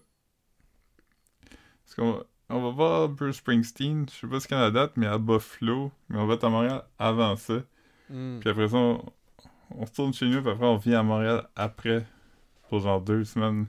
Parce 1.84 1.96
qu'on 1.96 2.14
va, 2.14 2.24
on 2.50 2.62
va 2.64 2.70
voir 2.70 3.10
Bruce 3.10 3.38
Springsteen. 3.38 4.06
Je 4.10 4.16
sais 4.22 4.28
pas 4.28 4.40
ce 4.40 4.48
qu'est 4.48 4.56
la 4.56 4.72
date, 4.72 4.94
mais 4.96 5.08
à 5.08 5.18
Buffalo. 5.18 5.92
Mais 6.08 6.20
on 6.20 6.26
va 6.26 6.36
être 6.36 6.46
à 6.46 6.50
Montréal 6.50 6.84
avant 6.98 7.36
ça. 7.36 7.62
Hmm. 8.10 8.40
Puis 8.40 8.50
après 8.50 8.70
ça, 8.70 8.78
on, 8.78 9.06
on 9.72 9.84
retourne 9.84 10.14
chez 10.14 10.28
nous. 10.28 10.42
Puis 10.42 10.52
après, 10.52 10.66
on 10.66 10.78
vient 10.78 11.02
à 11.02 11.04
Montréal 11.04 11.50
après. 11.58 12.06
Pour 12.70 12.80
genre 12.80 13.02
deux 13.02 13.26
semaines. 13.26 13.68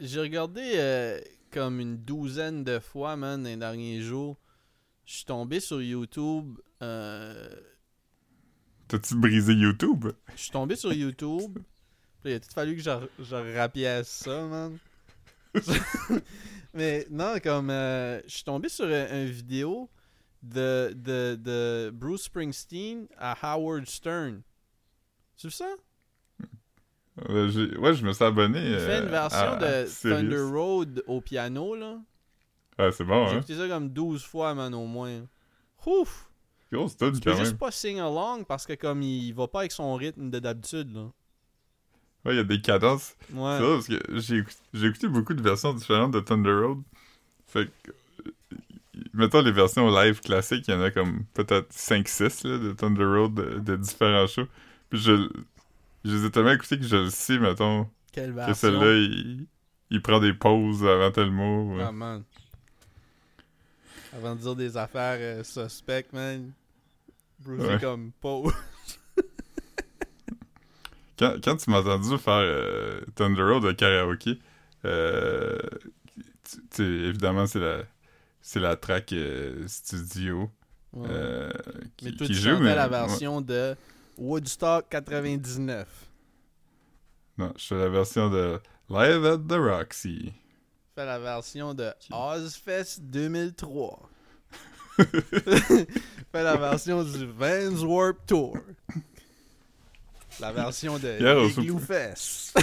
J'ai 0.00 0.20
regardé 0.20 0.72
euh, 0.74 1.20
comme 1.52 1.78
une 1.80 1.98
douzaine 1.98 2.64
de 2.64 2.80
fois, 2.80 3.16
man, 3.16 3.44
les 3.44 3.56
derniers 3.56 4.00
jours. 4.00 4.38
Je 5.06 5.14
suis 5.14 5.24
tombé 5.24 5.60
sur 5.60 5.80
YouTube. 5.80 6.58
euh, 6.82 7.48
T'as-tu 8.92 9.14
brisé 9.14 9.54
YouTube? 9.54 10.08
Je 10.36 10.42
suis 10.42 10.50
tombé 10.50 10.76
sur 10.76 10.92
YouTube. 10.92 11.58
Il 12.26 12.34
a 12.34 12.40
tout 12.40 12.50
fallu 12.54 12.76
que 12.76 12.82
je, 12.82 13.56
rapiasse 13.56 14.06
ça, 14.06 14.42
man. 14.42 14.76
Mais 16.74 17.06
non, 17.10 17.36
comme 17.42 17.70
euh, 17.70 18.20
je 18.26 18.34
suis 18.34 18.44
tombé 18.44 18.68
sur 18.68 18.84
un, 18.84 19.06
un 19.10 19.24
vidéo 19.24 19.88
de, 20.42 20.92
de, 20.94 21.36
de 21.40 21.90
Bruce 21.90 22.24
Springsteen 22.24 23.06
à 23.16 23.34
Howard 23.54 23.86
Stern. 23.86 24.42
Tu 25.38 25.46
vois 25.46 25.56
ça? 25.56 25.68
Euh, 27.30 27.78
ouais, 27.78 27.94
je 27.94 28.04
me 28.04 28.12
suis 28.12 28.24
abonné. 28.24 28.58
Il 28.58 28.78
fait 28.78 29.00
euh, 29.00 29.04
une 29.04 29.08
version 29.08 29.38
à- 29.38 29.56
à 29.56 29.84
de 29.84 29.86
Sirius. 29.88 30.18
Thunder 30.18 30.42
Road 30.54 31.02
au 31.06 31.22
piano, 31.22 31.74
là. 31.74 31.98
Ah, 32.76 32.90
c'est 32.92 33.04
bon, 33.04 33.26
J'ai 33.28 33.36
hein? 33.36 33.38
écouté 33.38 33.56
ça 33.56 33.68
comme 33.68 33.88
12 33.88 34.22
fois, 34.22 34.54
man, 34.54 34.74
au 34.74 34.84
moins. 34.84 35.26
Ouf! 35.86 36.28
Tu 36.72 37.20
peux 37.20 37.30
quand 37.30 37.36
juste 37.36 37.52
même. 37.52 37.58
pas 37.58 37.70
sing 37.70 37.98
along 38.00 38.44
parce 38.44 38.66
que 38.66 38.72
comme 38.74 39.02
il 39.02 39.32
va 39.32 39.46
pas 39.48 39.60
avec 39.60 39.72
son 39.72 39.94
rythme 39.94 40.30
de 40.30 40.38
d'habitude, 40.38 40.92
là. 40.94 41.10
Ouais, 42.24 42.34
il 42.34 42.36
y 42.36 42.40
a 42.40 42.44
des 42.44 42.60
cadences. 42.60 43.16
Ouais. 43.32 43.58
C'est 43.58 43.62
parce 43.62 43.86
que 43.88 44.18
j'ai 44.20 44.36
écouté, 44.38 44.56
j'ai 44.72 44.86
écouté 44.86 45.08
beaucoup 45.08 45.34
de 45.34 45.42
versions 45.42 45.74
différentes 45.74 46.12
de 46.12 46.20
Thunder 46.20 46.52
Road. 46.52 46.82
Fait 47.46 47.68
que, 47.82 47.92
mettons 49.12 49.42
les 49.42 49.52
versions 49.52 49.88
live 49.90 50.20
classiques, 50.20 50.66
il 50.68 50.74
y 50.74 50.76
en 50.76 50.82
a 50.82 50.90
comme 50.90 51.24
peut-être 51.34 51.72
5-6 51.74 52.46
là, 52.48 52.58
de 52.58 52.72
Thunder 52.72 53.04
Road 53.04 53.34
de, 53.34 53.58
de 53.58 53.76
différents 53.76 54.26
shows. 54.26 54.46
Puis 54.88 55.00
je, 55.00 55.28
je 56.04 56.10
les 56.16 56.24
ai 56.26 56.30
tellement 56.30 56.52
écoutés 56.52 56.78
que 56.78 56.84
je 56.86 56.96
le 56.96 57.10
sais, 57.10 57.38
mettons, 57.38 57.88
Quelle 58.12 58.30
que 58.30 58.34
version? 58.36 58.54
celui-là, 58.54 58.94
il, 58.94 59.46
il 59.90 60.00
prend 60.02 60.20
des 60.20 60.32
pauses 60.32 60.84
avant 60.86 61.10
tel 61.10 61.30
mot. 61.30 61.74
ouais. 61.76 61.84
Ah, 61.86 61.92
man. 61.92 62.22
Avant 64.14 64.34
de 64.36 64.40
dire 64.40 64.54
des 64.56 64.76
affaires 64.76 65.18
euh, 65.20 65.42
suspectes, 65.42 66.12
man. 66.12 66.52
Bruce 67.42 67.60
Ouais. 67.66 67.78
comme 67.80 68.12
pas. 68.12 68.42
Quand, 71.18 71.34
quand 71.44 71.56
tu 71.56 71.70
m'as 71.70 71.80
entendu 71.80 72.18
faire 72.18 72.32
euh, 72.40 73.00
Thunder 73.14 73.42
Road 73.42 73.62
de 73.64 73.72
karaoké, 73.72 74.40
euh, 74.84 75.58
tu- 76.42 76.62
tu 76.74 77.06
évidemment, 77.08 77.46
c'est 77.46 77.60
la, 77.60 77.82
c'est 78.40 78.58
la 78.60 78.76
track 78.76 79.12
euh, 79.12 79.64
studio. 79.68 80.50
Ouais. 80.92 81.08
qui, 81.96 82.06
mais 82.06 82.12
toi, 82.12 82.26
qui 82.26 82.32
tu 82.32 82.38
joue, 82.40 82.58
mais- 82.58 82.74
la 82.74 82.84
ouais. 82.84 82.90
version 82.90 83.40
de 83.40 83.76
Woodstock 84.18 84.88
99. 84.88 85.86
Non, 87.38 87.52
je 87.56 87.66
fais 87.66 87.78
la 87.78 87.88
version 87.88 88.28
de 88.28 88.58
Live 88.90 89.24
at 89.24 89.38
the 89.38 89.52
Roxy. 89.58 90.32
Fais 90.94 91.06
la 91.06 91.18
version 91.18 91.72
de 91.74 91.92
Ozfest 92.10 93.00
2003. 93.00 94.10
Fais 96.32 96.42
la 96.42 96.56
version 96.56 97.04
du 97.04 97.26
Vans 97.26 97.84
Warp 97.84 98.16
Tour. 98.26 98.58
La 100.40 100.52
version 100.52 100.98
de 100.98 101.50
Igloo 101.50 101.78
Fest. 101.78 102.58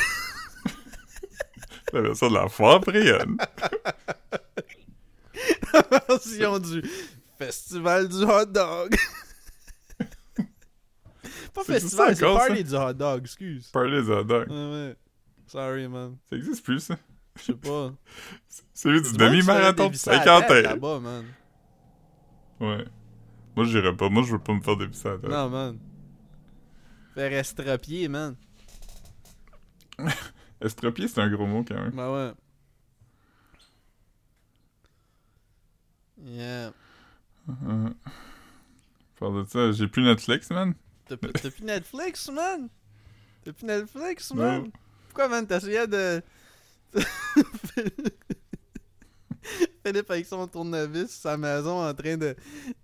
La 1.93 2.01
version 2.01 2.29
de 2.29 2.35
la 2.35 2.47
foire 2.47 2.79
Brienne. 2.79 3.37
La 5.73 5.83
version 6.07 6.59
du 6.59 6.83
Festival 7.37 8.07
du 8.07 8.23
Hot 8.23 8.45
Dog. 8.45 8.95
Pas 11.53 11.63
festival, 11.63 12.15
c'est 12.15 12.25
party 12.25 12.63
du 12.63 12.75
hot 12.75 12.93
dog, 12.93 13.21
excuse. 13.23 13.67
Party 13.67 13.91
des 13.91 14.09
hot 14.09 14.23
dogs. 14.23 14.49
Ouais, 14.49 14.71
ouais. 14.71 14.95
Sorry, 15.47 15.87
man. 15.87 16.17
Ça 16.29 16.35
existe 16.35 16.63
plus, 16.63 16.79
ça. 16.79 16.95
Je 17.37 17.43
sais 17.43 17.53
pas. 17.53 17.93
C'est 18.73 18.89
du 18.89 19.01
du 19.01 19.13
demi-marathon 19.13 19.87
se 19.87 19.91
de 19.91 19.97
faisait 19.97 20.11
dévisser 20.11 20.11
la 20.11 20.41
tête 20.41 20.47
50 20.47 20.63
là-bas, 20.63 20.99
man. 20.99 21.25
Ouais. 22.59 22.85
Moi, 23.55 23.65
j'irais 23.65 23.95
pas. 23.95 24.09
Moi, 24.09 24.23
je 24.23 24.33
veux 24.33 24.39
pas 24.39 24.53
me 24.53 24.61
faire 24.61 24.77
dévisser 24.77 25.07
à 25.07 25.11
la 25.11 25.17
tête. 25.17 25.29
Non, 25.29 25.49
man. 25.49 25.79
Faire 27.13 27.33
estropier, 27.33 28.07
man. 28.07 28.35
Estropier, 30.61 31.07
c'est 31.07 31.21
un 31.21 31.29
gros 31.29 31.45
mot, 31.45 31.63
quand 31.63 31.75
même. 31.75 31.91
Bah 31.91 32.11
ouais. 32.11 32.33
Yeah. 36.21 36.73
Euh, 37.49 37.89
Parle 39.19 39.43
de 39.43 39.49
ça, 39.49 39.71
j'ai 39.71 39.87
plus 39.87 40.03
Netflix, 40.03 40.49
man. 40.49 40.73
T'as 41.07 41.17
t'as 41.17 41.49
plus 41.49 41.63
Netflix, 41.63 42.29
man? 42.29 42.69
T'as 43.43 43.53
plus 43.53 43.65
Netflix, 43.65 44.33
man? 44.33 44.69
Pourquoi, 45.07 45.27
man? 45.27 45.47
T'essayais 45.47 45.87
de... 45.87 46.21
Philippe 49.85 50.11
avec 50.11 50.25
son 50.25 50.47
tournevis 50.47 51.09
sa 51.09 51.37
maison 51.37 51.81
en 51.87 51.93
train 51.93 52.17
de, 52.17 52.35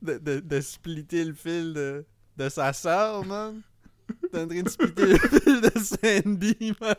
de, 0.02 0.18
de, 0.18 0.40
de 0.40 0.62
splitter 0.62 1.24
le 1.26 1.34
fil 1.34 1.74
de, 1.74 2.06
de 2.38 2.50
sa 2.50 2.72
sœur, 2.74 3.26
man. 3.26 3.62
T'es 4.32 4.40
en 4.42 4.48
train 4.48 4.62
de 4.62 4.70
splitter 4.70 5.06
le 5.06 5.18
fil 5.18 5.62
de 5.62 5.72
Sandy, 5.80 6.74
man. 6.80 6.96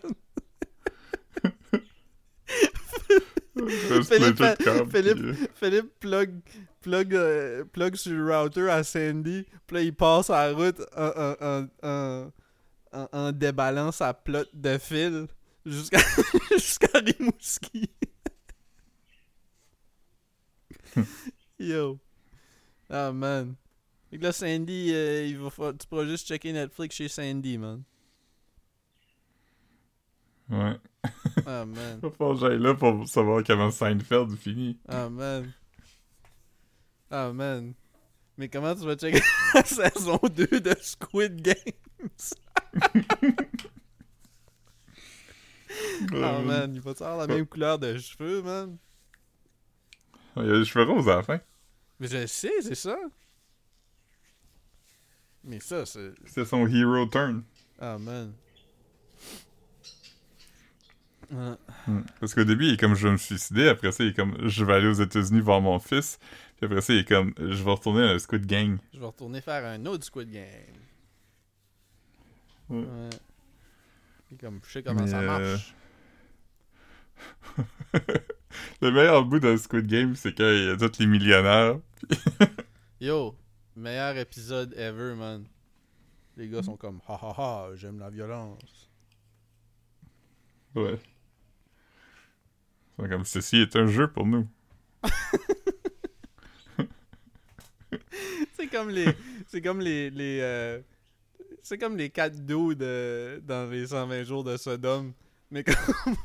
Philippe, 4.05 4.38
Philippe- 4.90 5.16
euh, 5.18 5.35
Philippe 5.55 5.98
plug, 6.00 6.31
plug, 6.83 7.14
euh, 7.14 7.64
plug 7.64 7.96
sur 7.96 8.12
le 8.12 8.37
router 8.38 8.68
à 8.68 8.85
Sandy. 8.85 9.46
Puis 9.66 9.76
là, 9.76 9.83
il 9.83 9.94
passe 9.94 10.29
à 10.31 10.48
la 10.48 10.52
route 10.55 10.81
en, 10.96 11.66
en- 11.83 12.29
en 13.12 13.33
déballant 13.33 13.92
sa 13.92 14.14
plotte 14.14 14.50
de 14.55 14.79
fil 14.79 15.26
jusqu'à 15.64 15.98
jusqu'à 16.52 16.98
Rimouski. 16.98 17.90
Yo. 21.59 21.99
Ah, 22.91 23.13
man. 23.13 23.55
Fait 24.11 24.19
que 24.19 24.23
là, 24.23 24.33
Sandy, 24.33 24.93
euh, 24.95 25.27
il 25.27 25.39
va 25.39 25.51
fa- 25.51 25.73
tu 25.73 25.87
pourras 25.87 26.05
juste 26.05 26.29
checker 26.29 26.53
Netflix 26.53 26.95
chez 26.97 27.09
Sandy, 27.09 27.59
man. 27.59 27.83
Ouais. 30.49 30.77
Ah, 31.47 31.65
man. 31.67 32.01
Falloir 32.19 32.35
que 32.35 32.41
j'aille 32.41 32.59
là 32.61 32.75
pour 32.75 33.09
savoir 33.09 33.43
comment 33.45 33.71
Seinfeld 33.71 34.37
finit. 34.37 34.79
Ah, 34.89 35.09
man. 35.09 35.53
Ah, 37.11 37.33
man. 37.33 37.75
Mais 38.39 38.49
comment 38.49 38.75
tu 38.75 38.85
vas 38.85 38.97
checker 38.97 39.21
la 39.55 39.65
saison 39.65 40.21
2 40.23 40.47
de 40.61 40.77
Squid 40.81 41.41
Games? 41.43 41.57
Ah, 46.13 46.39
man. 46.45 46.75
Il 46.75 46.81
va 46.81 46.91
avoir 46.93 47.17
la 47.19 47.27
même 47.27 47.47
couleur 47.47 47.79
de 47.79 47.97
cheveux, 47.99 48.43
man? 48.43 48.77
Il 50.37 50.46
y 50.46 50.51
a 50.51 50.59
les 50.59 50.64
cheveux 50.64 50.85
roses 50.85 51.09
à 51.09 51.16
la 51.16 51.22
fin. 51.22 51.40
Mais 51.99 52.09
je 52.09 52.27
sais, 52.27 52.53
c'est 52.61 52.75
ça. 52.75 52.96
Mais 55.44 55.61
ça, 55.61 55.87
c'est... 55.87 56.12
C'est 56.27 56.44
son 56.44 56.66
hero 56.66 57.07
turn. 57.07 57.42
Ah, 57.79 57.99
man. 57.99 58.35
Ah, 61.35 61.57
Hmm. 61.87 62.03
Parce 62.18 62.35
qu'au 62.35 62.44
début, 62.44 62.66
il 62.66 62.75
est 62.75 62.81
comme 62.81 62.94
je 62.94 63.07
vais 63.07 63.12
me 63.12 63.16
suicider. 63.16 63.68
Après 63.68 63.92
ça, 63.92 64.03
il 64.03 64.11
est 64.11 64.14
comme 64.14 64.37
je 64.49 64.64
vais 64.64 64.75
aller 64.75 64.88
aux 64.88 64.92
États-Unis 64.92 65.40
voir 65.40 65.61
mon 65.61 65.79
fils. 65.79 66.18
Puis 66.57 66.66
après 66.66 66.81
ça, 66.81 66.92
il 66.92 67.01
est 67.01 67.09
comme 67.09 67.33
je 67.38 67.62
vais 67.62 67.70
retourner 67.70 68.03
à 68.03 68.12
la 68.14 68.18
Squid 68.18 68.46
Gang. 68.46 68.79
je 68.92 68.99
vais 68.99 69.07
retourner 69.07 69.40
faire 69.40 69.64
un 69.64 69.87
autre 69.87 70.05
Squid 70.05 70.31
Game. 70.31 70.42
Ouais. 72.68 72.79
Ouais. 72.79 73.11
Et 74.33 74.37
comme, 74.37 74.61
je 74.66 74.72
sais 74.72 74.83
comment 74.83 75.03
Mais, 75.03 75.11
ça 75.11 75.20
euh, 75.20 75.57
marche. 75.57 75.75
Le 78.83 78.90
meilleur 78.90 79.25
bout 79.25 79.40
de 79.40 79.57
Squid 79.57 79.87
Game, 79.87 80.14
c'est 80.14 80.37
quand 80.37 80.51
il 80.51 80.66
y 80.66 80.71
a 80.71 80.77
tous 80.77 80.99
les 80.99 81.07
millionnaires. 81.07 81.79
Yo, 83.01 83.37
meilleur 83.75 84.16
épisode 84.16 84.75
ever, 84.77 85.14
man. 85.14 85.45
Les 86.37 86.49
gars 86.49 86.62
sont 86.62 86.77
comme, 86.77 87.01
ha 87.09 87.14
ha 87.14 87.35
ha, 87.37 87.71
j'aime 87.77 87.99
la 87.99 88.11
violence. 88.11 88.90
Ouais. 90.75 90.99
C'est 92.99 93.09
comme 93.09 93.25
ceci 93.25 93.57
est 93.57 93.75
un 93.77 93.87
jeu 93.87 94.09
pour 94.09 94.27
nous. 94.27 94.47
c'est 98.57 98.66
comme 98.69 98.90
les. 98.90 99.09
C'est 99.47 99.62
comme 99.62 99.81
les. 99.81 100.11
les 100.11 100.40
euh, 100.42 100.81
c'est 101.62 101.79
comme 101.79 101.97
les 101.97 102.11
4 102.11 102.45
dudes 102.45 102.83
euh, 102.83 103.40
dans 103.40 103.71
les 103.71 103.87
120 103.87 104.25
jours 104.25 104.45
de 104.45 104.57
Sodome. 104.57 105.12
Mais 105.51 105.64
comme. 105.64 105.75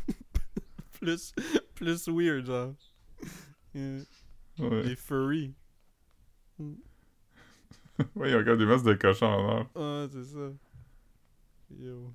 plus. 1.00 1.34
Plus 1.82 2.08
weird, 2.08 2.46
genre. 2.46 2.74
Ouais. 3.74 4.84
Les 4.84 4.96
furry. 4.96 5.54
ouais, 6.60 8.30
il 8.30 8.32
y 8.32 8.34
a 8.34 8.38
encore 8.40 8.58
des 8.58 8.66
masses 8.66 8.84
de 8.84 8.94
cochons 8.94 9.26
en 9.26 9.60
or. 9.60 9.66
Ah, 9.76 10.06
c'est 10.12 10.24
ça. 10.26 10.52
Yo. 11.80 12.14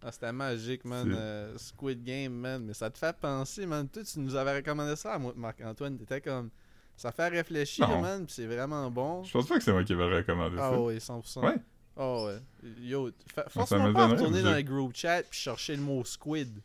Ah, 0.00 0.12
c'était 0.12 0.32
magique, 0.32 0.84
man. 0.84 1.12
Euh, 1.12 1.58
Squid 1.58 2.04
Game, 2.04 2.32
man. 2.32 2.64
Mais 2.64 2.74
ça 2.74 2.88
te 2.90 2.98
fait 2.98 3.16
penser, 3.18 3.66
man. 3.66 3.88
Toi, 3.88 4.04
tu 4.04 4.20
nous 4.20 4.36
avais 4.36 4.54
recommandé 4.56 4.94
ça 4.94 5.14
à 5.14 5.18
moi, 5.18 5.32
Marc-Antoine. 5.34 5.98
T'étais 5.98 6.20
comme. 6.20 6.50
Ça 6.96 7.10
fait 7.10 7.28
réfléchir, 7.28 7.88
Non. 7.88 8.00
man. 8.00 8.24
Pis 8.26 8.34
c'est 8.34 8.46
vraiment 8.46 8.88
bon. 8.90 9.24
Je 9.24 9.32
pense 9.32 9.48
pas 9.48 9.58
que 9.58 9.64
c'est 9.64 9.72
moi 9.72 9.82
qui 9.82 9.94
vais 9.94 10.16
recommander 10.18 10.56
Ah 10.60 10.70
ça. 10.70 10.80
ouais, 10.80 10.98
100%. 10.98 11.44
Ouais. 11.44 11.56
Ah 11.96 12.22
ouais. 12.24 12.38
Yo, 12.80 13.10
force-moi 13.48 13.92
pas 13.92 14.06
retourner 14.06 14.42
dans 14.42 14.54
le 14.54 14.62
group 14.62 14.92
chat 14.94 15.24
puis 15.24 15.40
chercher 15.40 15.74
le 15.74 15.82
mot 15.82 16.04
squid. 16.04 16.60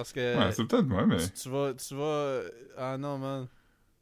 Parce 0.00 0.12
que 0.14 0.38
Ouais, 0.38 0.52
c'est 0.52 0.64
peut-être 0.64 0.86
moi, 0.86 1.04
mais. 1.06 1.18
tu, 1.18 1.30
tu 1.30 1.48
vas... 1.50 1.74
Tu 1.74 1.94
vas... 1.94 2.40
Ah 2.78 2.96
non, 2.96 3.18
man. 3.18 3.46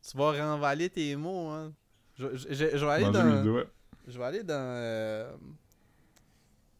Tu 0.09 0.17
vas 0.17 0.31
renvaler 0.33 0.89
tes 0.89 1.17
mots, 1.17 1.49
man. 1.51 1.73
Je, 2.17 2.37
je, 2.37 2.49
je- 2.55 2.77
je 2.79 2.85
vais 2.87 2.93
aller 2.93 3.05
dans... 3.13 3.43
Je 4.07 4.17
vais 4.19 4.25
aller 4.25 4.43
dans... 4.45 4.55
euh, 4.55 5.37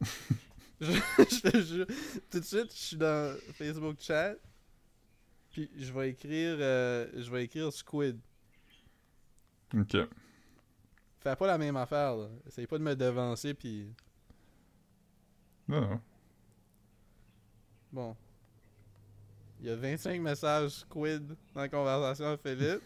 je, 0.81 1.85
tout 2.31 2.39
de 2.39 2.45
suite, 2.45 2.73
je 2.73 2.77
suis 2.79 2.97
dans 2.97 3.37
Facebook 3.55 3.97
chat. 3.99 4.35
Puis 5.51 5.69
je 5.77 5.93
vais 5.93 6.11
écrire... 6.11 6.57
euh, 6.61 7.09
je 7.17 7.29
vais 7.31 7.45
écrire 7.45 7.73
squid. 7.73 8.19
Ok. 9.77 9.97
Fais 11.21 11.35
pas 11.37 11.47
la 11.49 11.59
même 11.59 11.77
affaire, 11.77 12.17
là. 12.17 12.29
Essaye 12.47 12.67
pas 12.69 12.79
de 12.79 12.85
me 12.85 12.95
devancer, 12.95 13.53
puis... 13.55 13.93
Non, 15.67 15.81
non. 15.81 16.01
Bon. 17.93 18.17
Il 19.61 19.67
y 19.67 19.71
a 19.71 19.77
25 19.77 20.21
messages 20.21 20.71
squid 20.71 21.35
dans 21.55 21.61
la 21.61 21.69
conversation 21.69 22.27
avec 22.27 22.41
Philippe. 22.43 22.83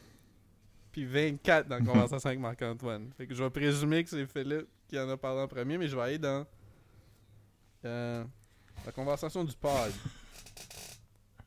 Puis 0.90 1.04
24 1.04 1.68
dans 1.68 1.78
la 1.78 1.84
conversation 1.84 2.28
avec 2.28 2.40
Marc-Antoine. 2.40 3.10
Fait 3.16 3.26
que 3.26 3.34
je 3.34 3.42
vais 3.42 3.50
présumer 3.50 4.04
que 4.04 4.10
c'est 4.10 4.26
Philippe 4.26 4.68
qui 4.88 4.98
en 4.98 5.08
a 5.08 5.16
parlé 5.16 5.40
en 5.40 5.48
premier, 5.48 5.78
mais 5.78 5.88
je 5.88 5.96
vais 5.96 6.02
aller 6.02 6.18
dans 6.18 6.46
euh, 7.84 8.24
la 8.84 8.92
conversation 8.92 9.44
du 9.44 9.54
pod. 9.56 9.92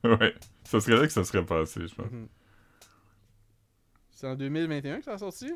Ouais. 0.03 0.35
Ça 0.63 0.79
serait 0.79 0.97
là 0.99 1.07
que 1.07 1.11
ça 1.13 1.23
serait 1.23 1.43
passé, 1.43 1.87
je 1.87 1.95
pense. 1.95 2.11
Mhm. 2.11 2.27
C'est 4.11 4.27
en 4.27 4.35
2021 4.35 4.99
que 4.99 5.03
ça 5.03 5.13
a 5.13 5.17
sorti? 5.17 5.51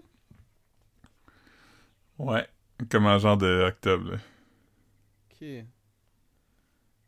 Ouais. 2.18 2.48
Comme 2.90 3.06
en 3.06 3.20
genre 3.20 3.38
de 3.38 3.66
octobre, 3.68 4.14
là. 4.14 4.18
Ok. 5.32 5.48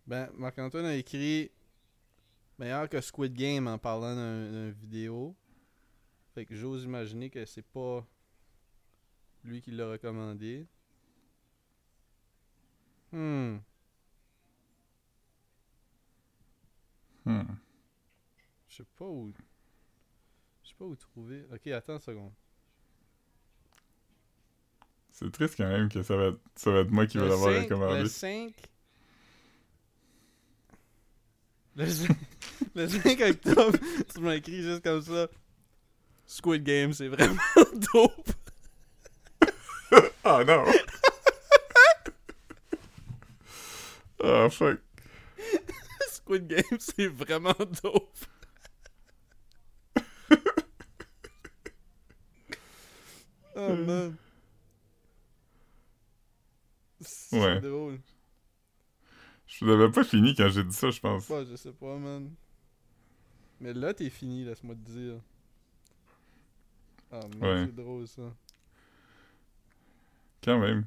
Ben, 0.05 0.29
Marc-Antoine 0.37 0.85
a 0.85 0.95
écrit 0.95 1.49
meilleur 2.61 2.87
que 2.87 3.01
Squid 3.01 3.33
Game 3.33 3.67
en 3.67 3.79
parlant 3.79 4.15
d'un 4.15 4.51
d'un 4.51 4.69
vidéo. 4.69 5.35
Fait 6.35 6.45
que 6.45 6.55
j'ose 6.55 6.83
imaginer 6.83 7.29
que 7.29 7.43
c'est 7.45 7.65
pas 7.65 8.05
lui 9.43 9.61
qui 9.61 9.71
l'a 9.71 9.89
recommandé. 9.89 10.67
Hmm. 13.11 13.57
Hmm. 17.25 17.43
Je 18.69 18.75
sais 18.77 18.85
pas 18.95 19.05
où. 19.05 19.33
Je 20.63 20.69
sais 20.69 20.75
pas 20.75 20.85
où 20.85 20.95
trouver. 20.95 21.45
Ok, 21.51 21.67
attends 21.67 21.93
une 21.93 21.99
seconde. 21.99 22.33
C'est 25.11 25.31
triste 25.31 25.55
quand 25.57 25.67
même 25.67 25.89
que 25.89 26.03
ça 26.03 26.15
va 26.15 26.27
être, 26.27 26.39
ça 26.55 26.71
va 26.71 26.79
être 26.81 26.91
moi 26.91 27.05
qui 27.07 27.17
vais 27.17 27.27
l'avoir 27.27 27.53
5, 27.53 27.63
recommandé. 27.63 28.01
Le 28.01 28.07
5. 28.07 28.53
Le 31.75 31.87
5, 31.87 32.17
le 32.75 32.87
5 32.87 33.19
octobre, 33.21 33.77
tu 34.13 34.19
m'as 34.21 34.35
écrit 34.35 34.61
juste 34.61 34.83
comme 34.83 35.01
ça. 35.01 35.27
Squid 36.25 36.63
Game, 36.63 36.93
c'est 36.93 37.07
vraiment 37.09 37.41
dope. 37.93 38.29
Ah 40.23 40.43
non! 40.45 40.63
Ah 44.23 44.49
fuck. 44.49 44.79
Squid 46.11 46.47
Game, 46.47 46.79
c'est 46.79 47.07
vraiment 47.07 47.55
dope. 47.83 48.17
oh 53.55 53.75
man. 53.75 54.15
C'est 57.01 57.39
Ouais. 57.39 57.59
drôle. 57.61 57.99
Je 59.47 59.65
l'avais 59.65 59.91
pas 59.91 60.03
fini 60.03 60.33
quand 60.35 60.49
j'ai 60.49 60.63
dit 60.63 60.73
ça, 60.75 60.89
je 60.91 60.99
pense. 60.99 61.27
Ouais, 61.29 61.45
je 61.49 61.55
sais 61.55 61.71
pas, 61.73 61.97
man. 61.97 62.31
Mais 63.61 63.73
là, 63.73 63.93
t'es 63.93 64.09
fini, 64.09 64.43
laisse-moi 64.43 64.75
te 64.75 64.89
dire. 64.91 65.15
Ah, 67.11 67.19
man, 67.39 67.49
Ouais. 67.49 67.65
c'est 67.67 67.75
drôle 67.75 68.07
ça. 68.07 68.21
Quand 70.43 70.59
même. 70.59 70.85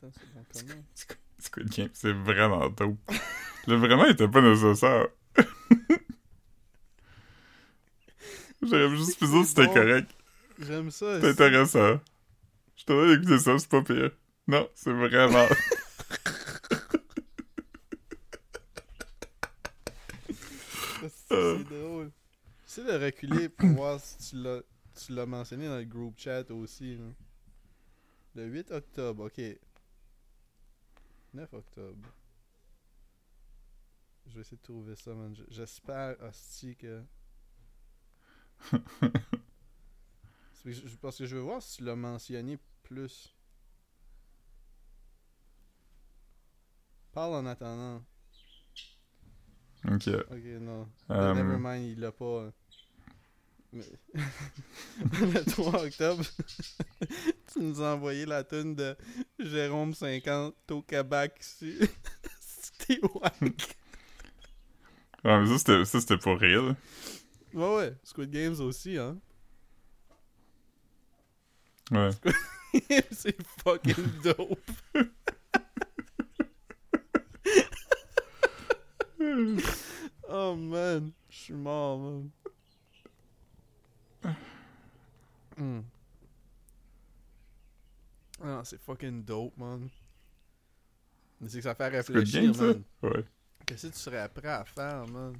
C'est 0.00 0.06
bon 0.34 0.44
comment? 0.52 0.84
Squid 1.40 1.68
Game, 1.70 1.88
c'est 1.94 2.12
vraiment 2.12 2.68
dope. 2.68 2.98
Le 3.66 3.76
vraiment 3.76 4.06
était 4.06 4.28
pas 4.28 4.40
nécessaire. 4.42 5.06
J'aurais 8.62 8.96
juste 8.96 9.18
pu 9.18 9.26
dire 9.26 9.40
que 9.42 9.46
c'était 9.46 9.66
bon. 9.66 9.74
correct. 9.74 10.10
J'aime 10.58 10.90
ça. 10.90 11.20
C'est 11.20 11.30
intéressant. 11.30 12.00
Je 12.76 12.84
t'aurais 12.84 13.14
écouté 13.14 13.38
ça, 13.38 13.56
c'est 13.58 13.68
pas 13.68 13.82
pire. 13.82 14.10
Non, 14.48 14.68
c'est 14.74 14.92
vraiment. 14.92 15.46
c'est 21.28 21.64
drôle. 21.64 22.10
J'essaie 22.66 22.84
de 22.84 22.97
reculer 23.08 23.48
pour 23.48 23.68
voir 23.76 24.00
si 24.00 24.30
tu 24.30 24.36
l'as, 24.42 24.62
tu 24.94 25.12
l'as 25.12 25.26
mentionné 25.26 25.66
dans 25.66 25.78
le 25.78 25.84
group 25.84 26.14
chat 26.18 26.50
aussi. 26.50 26.96
là. 26.96 27.04
Le 28.34 28.46
8 28.46 28.70
octobre, 28.70 29.26
ok. 29.26 29.40
9 31.34 31.52
octobre. 31.54 32.08
Je 34.26 34.34
vais 34.34 34.40
essayer 34.42 34.56
de 34.58 34.62
trouver 34.62 34.94
ça, 34.94 35.14
man. 35.14 35.34
J'espère, 35.48 36.16
hostie, 36.22 36.76
que. 36.76 37.02
Parce 41.00 41.16
que 41.18 41.24
je 41.26 41.36
veux 41.36 41.42
voir 41.42 41.62
si 41.62 41.78
tu 41.78 41.84
l'as 41.84 41.96
mentionné 41.96 42.58
plus. 42.82 43.34
Parle 47.12 47.34
en 47.34 47.46
attendant. 47.46 48.04
Ok. 49.84 50.08
Ok, 50.30 50.44
non. 50.60 50.88
Euh, 51.10 51.34
Nevermind, 51.34 51.84
il 51.84 52.00
l'a 52.00 52.12
pas. 52.12 52.52
Mais... 53.72 53.84
le 55.20 55.44
3 55.44 55.84
octobre, 55.84 56.24
tu 57.52 57.60
nous 57.60 57.82
as 57.82 57.94
envoyé 57.94 58.24
la 58.24 58.42
tune 58.42 58.74
de 58.74 58.96
Jérôme 59.38 59.94
50 59.94 60.54
au 60.70 60.82
Québec. 60.82 61.34
C'était 61.40 63.00
wack. 63.02 63.40
ouais, 65.24 65.40
mais 65.40 65.58
ça, 65.58 65.84
c'était, 65.84 66.16
pour 66.16 66.38
rire. 66.38 66.62
là. 66.62 66.76
Ouais, 67.52 67.76
ouais. 67.76 67.94
Squid 68.02 68.30
Games 68.30 68.58
aussi, 68.60 68.96
hein. 68.96 69.18
Ouais. 71.90 72.10
C'est 73.10 73.36
fucking 73.62 74.20
dope. 74.22 74.58
oh 80.28 80.54
man, 80.56 81.12
je 81.30 81.36
suis 81.36 81.54
mort, 81.54 81.98
man. 81.98 82.30
Hmm. 85.56 85.80
Ah, 88.42 88.62
c'est 88.64 88.80
fucking 88.80 89.24
dope, 89.24 89.56
man. 89.56 89.88
Mais 91.40 91.48
c'est 91.48 91.58
que 91.58 91.64
ça 91.64 91.74
fait 91.74 91.88
réfléchir, 91.88 92.54
ça? 92.54 92.64
man. 92.64 92.82
Ouais. 93.02 93.24
Qu'est-ce 93.66 93.88
que 93.88 93.92
tu 93.92 93.98
serais 93.98 94.28
prêt 94.28 94.48
à 94.48 94.64
faire, 94.64 95.06
man? 95.08 95.34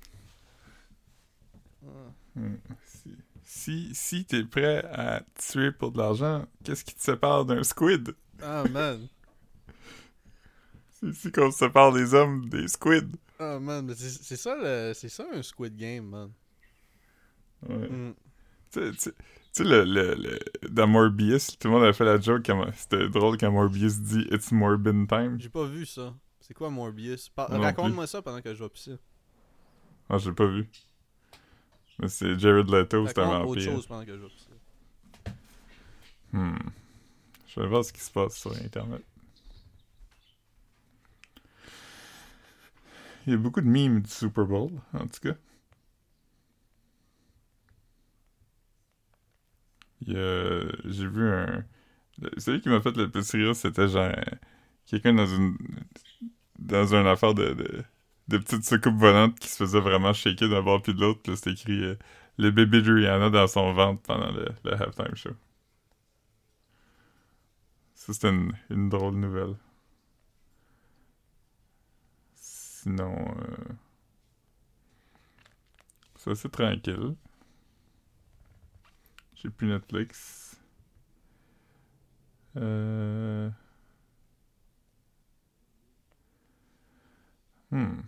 Ah. 1.86 2.40
Si, 2.86 3.14
si, 3.44 3.94
si 3.94 4.24
t'es 4.24 4.44
prêt 4.44 4.84
à 4.86 5.22
tuer 5.38 5.72
pour 5.72 5.92
de 5.92 5.98
l'argent, 5.98 6.46
qu'est-ce 6.64 6.84
qui 6.84 6.94
te 6.94 7.02
sépare 7.02 7.44
d'un 7.44 7.62
squid? 7.62 8.14
Ah, 8.42 8.64
man. 8.70 9.08
C'est 10.90 11.06
ici 11.06 11.30
qu'on 11.32 11.50
se 11.52 11.58
sépare 11.58 11.92
des 11.92 12.12
hommes 12.14 12.48
des 12.48 12.66
squids. 12.68 13.12
Ah, 13.38 13.58
man. 13.60 13.86
mais 13.86 13.94
C'est 13.94 14.36
ça, 14.36 14.56
le- 14.56 14.92
ça 14.94 15.24
un 15.32 15.42
Squid 15.42 15.76
Game, 15.76 16.06
man. 16.06 16.32
Ouais. 17.68 17.88
Hmm. 17.88 18.12
Tu 18.70 18.92
sais- 18.98 19.14
le, 19.64 19.82
le, 19.84 20.14
le, 20.14 20.38
dans 20.70 20.86
Morbius, 20.86 21.58
tout 21.58 21.66
le 21.68 21.74
monde 21.74 21.84
a 21.84 21.92
fait 21.92 22.04
la 22.04 22.20
joke, 22.20 22.48
c'était 22.76 23.08
drôle 23.08 23.36
quand 23.38 23.50
Morbius 23.50 23.98
dit 23.98 24.24
«It's 24.30 24.52
Morbin 24.52 25.06
time 25.06 25.40
J'ai 25.40 25.48
pas 25.48 25.64
vu 25.64 25.84
ça. 25.84 26.14
C'est 26.40 26.54
quoi 26.54 26.70
Morbius? 26.70 27.32
Non 27.36 27.60
Raconte-moi 27.60 28.06
ça 28.06 28.22
pendant 28.22 28.40
que 28.40 28.54
je 28.54 28.62
vais 28.62 28.68
pisser.». 28.68 28.96
Ah, 30.10 30.18
j'ai 30.18 30.32
pas 30.32 30.46
vu. 30.46 30.68
Mais 31.98 32.08
c'est 32.08 32.38
Jared 32.38 32.70
Leto, 32.70 33.06
c'est 33.08 33.18
un 33.18 33.26
Raconte 33.28 33.48
autre 33.48 33.60
vampire. 33.60 33.72
chose 33.74 33.86
pendant 33.86 34.04
que 34.04 34.16
je 34.16 34.22
vais 34.22 34.28
pisser. 34.28 35.32
Hmm. 36.32 36.56
Je 37.48 37.60
vais 37.60 37.66
voir 37.66 37.84
ce 37.84 37.92
qui 37.92 38.00
se 38.00 38.10
passe 38.12 38.36
sur 38.36 38.52
Internet. 38.52 39.02
Il 43.26 43.32
y 43.32 43.34
a 43.34 43.38
beaucoup 43.38 43.60
de 43.60 43.66
memes 43.66 44.00
du 44.00 44.08
Super 44.10 44.44
Bowl, 44.46 44.70
en 44.92 45.06
tout 45.06 45.20
cas. 45.20 45.28
Il 45.28 45.28
y 45.28 45.32
a... 45.32 45.36
J'ai 50.06 51.06
vu 51.06 51.28
un... 51.28 51.64
Celui 52.38 52.60
qui 52.60 52.68
m'a 52.68 52.80
fait 52.80 52.96
le 52.96 53.10
plus 53.10 53.30
rire, 53.32 53.54
c'était 53.56 53.88
genre... 53.88 54.12
Quelqu'un 54.86 55.14
dans 55.14 55.26
une... 55.26 55.56
Dans 56.58 56.94
une 56.94 57.06
affaire 57.06 57.34
de... 57.34 57.52
de... 57.54 57.84
de 58.28 58.38
petites 58.38 58.64
soucoupes 58.64 58.96
volantes 58.98 59.38
qui 59.38 59.48
se 59.48 59.56
faisait 59.56 59.80
vraiment 59.80 60.12
shaker 60.12 60.48
d'un 60.48 60.62
bord 60.62 60.82
puis 60.82 60.94
de 60.94 61.00
l'autre. 61.00 61.20
puis 61.22 61.36
C'était 61.36 61.52
écrit 61.52 61.84
euh, 61.84 61.96
Le 62.38 62.50
bébé 62.50 62.82
de 62.82 62.92
Rihanna 62.92 63.30
dans 63.30 63.46
son 63.46 63.72
ventre 63.72 64.02
pendant 64.02 64.30
le, 64.32 64.46
le 64.64 64.72
halftime 64.74 65.14
show. 65.16 65.30
Ça, 67.94 68.14
c'était 68.14 68.30
une, 68.30 68.52
une 68.70 68.88
drôle 68.88 69.16
nouvelle. 69.16 69.56
Sinon, 72.34 73.34
euh... 73.36 73.74
c'est 76.16 76.30
assez 76.32 76.48
tranquille. 76.48 77.14
J'ai 79.40 79.50
plus 79.50 79.68
Netflix. 79.68 80.60
Euh... 82.56 83.48
Hmm. 87.70 88.00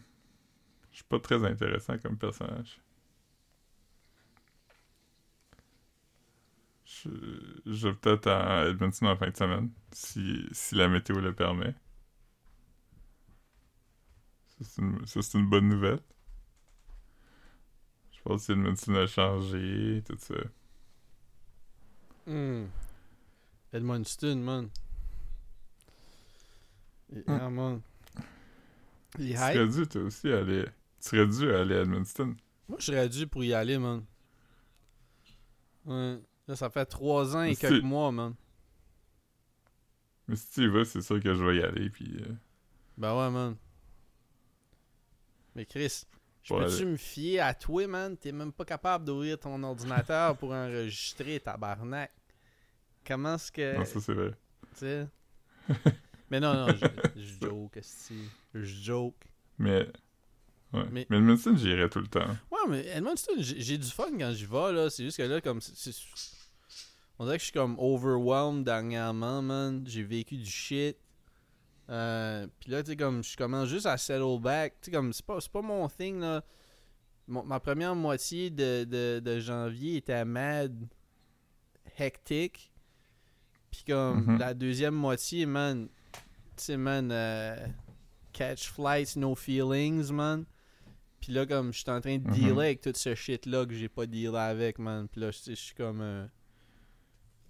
Je 0.90 0.96
suis 0.96 1.04
pas 1.04 1.20
très 1.20 1.44
intéressant 1.44 1.96
comme 1.98 2.18
personnage. 2.18 2.80
Je, 6.84 7.88
vais 7.88 7.94
peut-être 7.94 8.26
à 8.26 8.66
Edmonton 8.66 9.08
en 9.08 9.16
fin 9.16 9.30
de 9.30 9.36
semaine, 9.36 9.70
si, 9.92 10.46
si 10.50 10.74
la 10.74 10.88
météo 10.88 11.20
le 11.20 11.32
permet. 11.32 11.74
Ça, 14.48 14.64
c'est 14.64 14.82
une, 14.82 15.44
une 15.44 15.48
bonne 15.50 15.68
nouvelle. 15.68 16.00
Je 18.12 18.20
pense 18.22 18.46
que 18.48 18.52
Edmonton 18.52 18.96
a 18.96 19.06
changé, 19.06 20.02
tout 20.06 20.16
ça. 20.18 20.34
Hmm. 22.30 22.66
Edmundston, 23.72 24.36
man. 24.36 24.68
Et- 27.12 27.18
Hmm. 27.26 27.38
Ah, 27.40 27.50
man. 27.50 27.80
Les 29.18 29.32
Tu 29.32 29.36
serais 29.36 29.68
dû, 29.68 29.86
toi 29.88 30.02
aussi, 30.02 30.28
aller... 30.32 30.64
Tu 31.00 31.08
serais 31.08 31.26
dû 31.26 31.52
aller 31.52 31.76
à 31.76 31.80
Edmonton. 31.80 32.36
Moi, 32.68 32.78
je 32.78 32.84
serais 32.84 33.08
dû 33.08 33.26
pour 33.26 33.42
y 33.42 33.52
aller, 33.52 33.78
man. 33.78 34.04
Ouais. 35.86 36.20
Là, 36.46 36.56
ça 36.56 36.70
fait 36.70 36.86
trois 36.86 37.34
ans 37.36 37.42
et 37.42 37.56
quelques 37.56 37.82
mois, 37.82 38.12
man. 38.12 38.34
Mais 40.28 40.36
si 40.36 40.50
tu 40.50 40.64
y 40.64 40.68
vas, 40.68 40.84
c'est 40.84 41.00
sûr 41.02 41.20
que 41.20 41.34
je 41.34 41.44
vais 41.44 41.56
y 41.56 41.62
aller, 41.62 41.90
puis... 41.90 42.16
euh, 42.20 42.32
Ben 42.96 43.16
ouais, 43.18 43.30
man. 43.30 43.56
Mais 45.56 45.64
Chris, 45.66 46.04
je 46.44 46.54
peux-tu 46.54 46.86
me 46.86 46.96
fier 46.96 47.40
à 47.40 47.54
toi, 47.54 47.86
man? 47.88 48.16
T'es 48.16 48.30
même 48.30 48.52
pas 48.52 48.64
capable 48.64 49.04
d'ouvrir 49.04 49.38
ton 49.40 49.60
ordinateur 49.64 50.36
pour 50.36 50.52
enregistrer, 50.52 51.40
tabarnak. 51.40 52.12
Comment 53.06 53.34
est-ce 53.34 53.50
que... 53.52 53.76
Non, 53.78 53.84
ça, 53.84 54.00
c'est 54.00 54.14
vrai. 54.14 54.30
Tu 54.74 54.78
sais? 54.80 55.06
Mais 56.30 56.38
non, 56.40 56.54
non, 56.54 56.68
je, 56.74 56.86
je 57.20 57.34
joke. 57.40 57.78
Je 58.54 58.64
joke. 58.82 59.24
Mais... 59.58 59.88
Ouais. 60.72 60.84
Mais- 60.92 61.06
Mais, 61.10 61.16
Edmonton, 61.16 61.56
j'irais 61.56 61.88
tout 61.88 61.98
le 62.00 62.06
temps. 62.06 62.28
Ouais, 62.50 62.58
mais 62.68 62.86
Edmundston, 62.86 63.32
j'ai 63.38 63.60
j'ai 63.60 63.76
du 63.78 63.88
fun 63.88 64.16
quand 64.16 64.32
j'y 64.32 64.46
vais, 64.46 64.72
là. 64.72 64.88
C'est 64.88 65.02
juste 65.02 65.16
que 65.16 65.22
là, 65.24 65.40
comme. 65.40 65.58
On 67.18 67.24
dirait 67.24 67.36
que 67.36 67.40
je 67.40 67.44
suis 67.46 67.52
comme 67.52 67.76
overwhelmed 67.78 68.64
dernièrement, 68.64 69.42
man. 69.42 69.84
J'ai 69.86 70.04
vécu 70.04 70.36
du 70.36 70.46
shit. 70.48 70.96
Euh, 71.88 72.46
Puis 72.60 72.70
là, 72.70 72.84
tu 72.84 72.90
sais, 72.92 72.96
comme, 72.96 73.24
je 73.24 73.36
commence 73.36 73.68
juste 73.68 73.86
à 73.86 73.96
settle 73.98 74.38
back. 74.40 74.74
Tu 74.80 74.86
sais, 74.86 74.90
comme, 74.96 75.12
c'est 75.12 75.26
pas, 75.26 75.38
pas 75.52 75.60
mon 75.62 75.88
thing, 75.88 76.20
là. 76.20 76.44
Mon- 77.26 77.42
ma 77.42 77.58
première 77.58 77.96
moitié 77.96 78.50
de, 78.50 78.84
de, 78.84 79.18
de 79.24 79.40
janvier 79.40 79.96
était 79.96 80.24
mad, 80.24 80.86
hectic. 81.98 82.69
Puis 83.70 83.84
comme, 83.86 84.24
Mhm. 84.24 84.38
la 84.38 84.54
deuxième 84.54 84.94
moitié, 84.94 85.46
man, 85.46 85.88
tu 86.12 86.20
sais, 86.56 86.76
man, 86.76 87.10
euh, 87.12 87.56
catch 88.32 88.68
flights, 88.70 89.16
no 89.16 89.34
feelings, 89.34 90.10
man. 90.12 90.44
Puis 91.20 91.32
là, 91.32 91.46
comme, 91.46 91.72
je 91.72 91.78
suis 91.80 91.90
en 91.90 92.00
train 92.00 92.18
de 92.18 92.26
Mhm. 92.26 92.34
dealer 92.34 92.58
avec 92.66 92.80
tout 92.80 92.92
ce 92.94 93.14
shit-là 93.14 93.66
que 93.66 93.74
j'ai 93.74 93.88
pas 93.88 94.06
dealé 94.06 94.36
avec, 94.36 94.78
man. 94.78 95.06
Puis 95.08 95.20
là, 95.20 95.30
je 95.30 95.52
suis 95.54 95.74
comme 95.74 96.00
euh, 96.00 96.26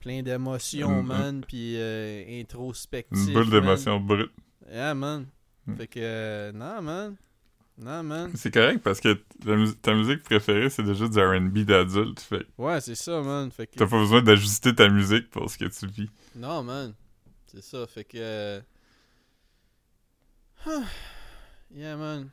plein 0.00 0.22
d'émotions, 0.22 1.00
Une- 1.00 1.06
man. 1.06 1.44
Puis 1.46 1.74
euh, 1.76 2.40
introspectif. 2.40 3.28
Une 3.28 3.32
boule 3.34 3.48
man. 3.48 3.60
d'émotion 3.60 4.00
brute. 4.00 4.32
Yeah, 4.70 4.94
man. 4.94 5.26
Mm. 5.66 5.76
Fait 5.76 5.86
que, 5.86 6.00
euh, 6.00 6.52
non, 6.52 6.82
man. 6.82 7.16
Non, 7.80 8.02
man. 8.02 8.30
C'est 8.36 8.52
correct 8.52 8.82
parce 8.82 9.00
que 9.00 9.14
ta, 9.42 9.56
mus- 9.56 9.74
ta 9.80 9.94
musique 9.94 10.22
préférée, 10.22 10.68
c'est 10.68 10.82
déjà 10.82 11.08
du 11.08 11.18
R&B 11.18 11.60
d'adulte. 11.60 12.20
Fait 12.20 12.46
Ouais, 12.58 12.78
c'est 12.80 12.94
ça, 12.94 13.22
man. 13.22 13.50
Fait 13.50 13.66
que, 13.66 13.76
t'as 13.78 13.86
pas 13.86 13.98
besoin 13.98 14.20
d'ajuster 14.22 14.74
ta 14.74 14.88
musique 14.90 15.30
pour 15.30 15.50
ce 15.50 15.56
que 15.56 15.64
tu 15.64 15.86
vis. 15.86 16.10
non, 16.36 16.62
man. 16.62 16.94
C'est 17.46 17.62
ça. 17.62 17.86
Fait 17.86 18.04
que, 18.04 18.18
euh, 18.18 18.60
yeah, 21.74 21.96
man. 21.96 22.28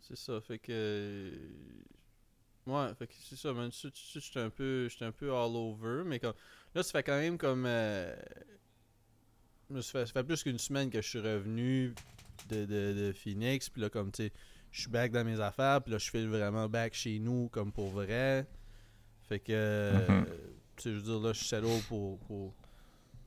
C'est 0.00 0.16
ça. 0.16 0.40
Fait 0.40 0.58
que, 0.58 1.32
ouais, 2.66 2.94
fait 2.98 3.06
que 3.06 3.12
c'est 3.20 3.36
ça, 3.36 3.52
man. 3.52 3.70
Ça, 3.70 3.88
tu 3.90 4.02
sais, 4.02 4.20
J'étais 4.20 4.40
un 4.40 4.50
peu, 4.50 4.88
un 5.00 5.12
peu 5.12 5.30
all 5.32 5.54
over, 5.54 6.02
mais 6.04 6.18
comme, 6.18 6.34
là, 6.74 6.82
ça 6.82 6.90
fait 6.92 7.02
quand 7.04 7.18
même 7.18 7.38
comme, 7.38 7.64
euh, 7.66 8.16
ça 9.70 9.82
fait, 9.82 10.06
ça 10.06 10.12
fait 10.12 10.24
plus 10.24 10.42
qu'une 10.42 10.58
semaine 10.58 10.90
que 10.90 11.00
je 11.00 11.08
suis 11.08 11.20
revenu 11.20 11.94
de, 12.46 12.64
de, 12.64 12.92
de 12.92 13.12
Phoenix, 13.12 13.68
puis 13.68 13.82
là, 13.82 13.90
comme, 13.90 14.12
tu 14.12 14.24
sais, 14.26 14.32
je 14.70 14.80
suis 14.82 14.90
back 14.90 15.10
dans 15.12 15.24
mes 15.24 15.40
affaires, 15.40 15.82
puis 15.82 15.92
là, 15.92 15.98
je 15.98 16.10
fais 16.10 16.24
vraiment 16.26 16.68
back 16.68 16.94
chez 16.94 17.18
nous, 17.18 17.48
comme 17.48 17.72
pour 17.72 17.88
vrai. 17.90 18.46
Fait 19.28 19.40
que, 19.40 19.92
Mhm. 20.08 20.26
tu 20.76 20.82
sais, 20.82 20.90
je 20.92 20.96
veux 20.96 21.02
dire, 21.02 21.20
là, 21.20 21.32
je 21.32 21.38
suis 21.38 21.48
settle 21.48 21.82
pour, 21.88 22.18
pour. 22.20 22.54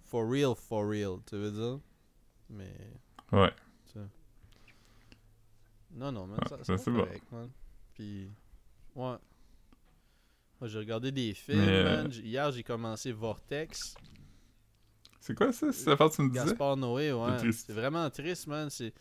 For 0.03 0.29
real, 0.29 0.53
for 0.55 0.87
real, 0.89 1.19
tu 1.25 1.35
veux 1.37 1.51
dire? 1.51 1.79
Mais. 2.49 2.73
Ouais. 3.31 3.51
Non, 5.93 6.11
non, 6.11 6.25
man, 6.27 6.39
Ah, 6.43 6.47
ça, 6.63 6.77
c'est 6.77 6.89
bon. 6.91 6.99
correct, 7.03 7.23
man. 7.31 7.49
Puis. 7.93 8.29
Ouais. 8.95 9.15
Moi, 10.59 10.67
j'ai 10.67 10.77
regardé 10.79 11.11
des 11.11 11.33
films, 11.33 11.59
Mais, 11.59 11.67
euh, 11.67 12.03
man. 12.03 12.11
Hier, 12.13 12.51
j'ai 12.51 12.63
commencé 12.63 13.11
Vortex. 13.11 13.95
C'est 15.21 15.35
quoi 15.35 15.53
ça, 15.53 15.71
cette 15.71 15.87
affaire 15.87 16.09
que 16.09 16.15
tu 16.15 16.21
me 16.23 16.29
disais? 16.31 16.45
Gaspard 16.45 16.75
Noé, 16.77 17.13
ouais. 17.13 17.37
triste. 17.37 17.65
C'est 17.67 17.73
vraiment 17.73 18.09
triste, 18.09 18.47
man. 18.47 18.69
C'est... 18.69 18.91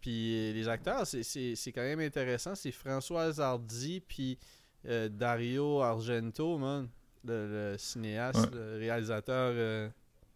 Puis 0.00 0.34
euh, 0.50 0.52
les 0.52 0.66
acteurs, 0.68 1.06
c'est, 1.06 1.22
c'est, 1.22 1.54
c'est 1.54 1.72
quand 1.72 1.82
même 1.82 2.00
intéressant. 2.00 2.54
C'est 2.54 2.72
Françoise 2.72 3.38
Hardy 3.40 4.00
puis 4.00 4.38
euh, 4.86 5.08
Dario 5.08 5.80
Argento, 5.82 6.56
man. 6.58 6.88
Le, 7.24 7.72
le 7.72 7.78
cinéaste, 7.78 8.38
Ouais. 8.38 8.50
le 8.58 8.78
réalisateur 8.78 9.52
euh, 9.54 9.88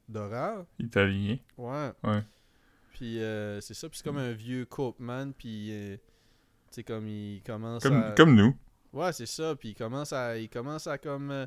d'horreur. 0.08 0.66
Italien. 0.78 1.36
Ouais. 1.56 1.90
Ouais. 2.04 2.22
Puis 2.94 3.22
euh, 3.22 3.60
c'est 3.60 3.74
ça, 3.74 3.88
puis 3.88 3.96
c'est 3.98 4.04
comme 4.04 4.18
un 4.18 4.32
vieux 4.32 4.66
couple, 4.66 5.02
man. 5.02 5.32
Puis, 5.32 5.68
euh, 5.72 5.96
sais, 6.70 6.82
comme 6.82 7.08
il 7.08 7.42
commence 7.42 7.82
Comme, 7.82 8.02
à... 8.02 8.10
comme 8.12 8.34
nous. 8.34 8.54
Ouais, 8.92 9.12
c'est 9.12 9.26
ça. 9.26 9.54
Puis 9.56 9.70
il 9.70 9.74
commence 9.74 10.12
à, 10.12 10.36
il 10.36 10.48
commence 10.50 10.86
à 10.88 10.98
comme 10.98 11.30
euh, 11.30 11.46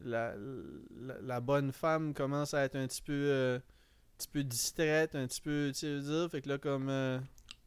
la, 0.00 0.34
la, 1.00 1.20
la 1.20 1.40
bonne 1.40 1.72
femme 1.72 2.14
commence 2.14 2.54
à 2.54 2.62
être 2.64 2.76
un 2.76 2.86
petit 2.86 3.02
peu, 3.02 3.12
euh, 3.12 3.58
un 3.58 4.16
petit 4.18 4.28
peu 4.28 4.44
distraite, 4.44 5.14
un 5.14 5.26
petit 5.26 5.40
peu, 5.40 5.70
tu 5.72 5.80
sais, 5.80 5.94
veux 5.94 6.00
dire. 6.00 6.30
Fait 6.30 6.40
que 6.42 6.48
là 6.48 6.58
comme, 6.58 6.88
euh, 6.88 7.18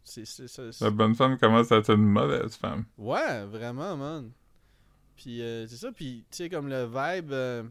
c'est, 0.03 0.25
c'est, 0.25 0.47
c'est- 0.47 0.71
c'est- 0.71 0.83
La 0.85 0.91
bonne 0.91 1.15
femme 1.15 1.37
commence 1.37 1.71
à 1.71 1.77
être 1.77 1.93
une 1.93 2.05
mauvaise 2.07 2.55
femme. 2.55 2.85
ouais, 2.97 3.45
vraiment, 3.45 3.95
man. 3.97 4.31
Puis 5.15 5.41
euh, 5.41 5.67
c'est 5.67 5.75
ça. 5.77 5.91
Puis 5.91 6.25
tu 6.31 6.37
sais 6.37 6.49
comme 6.49 6.67
le 6.67 6.85
vibe, 6.85 7.31
euh, 7.31 7.63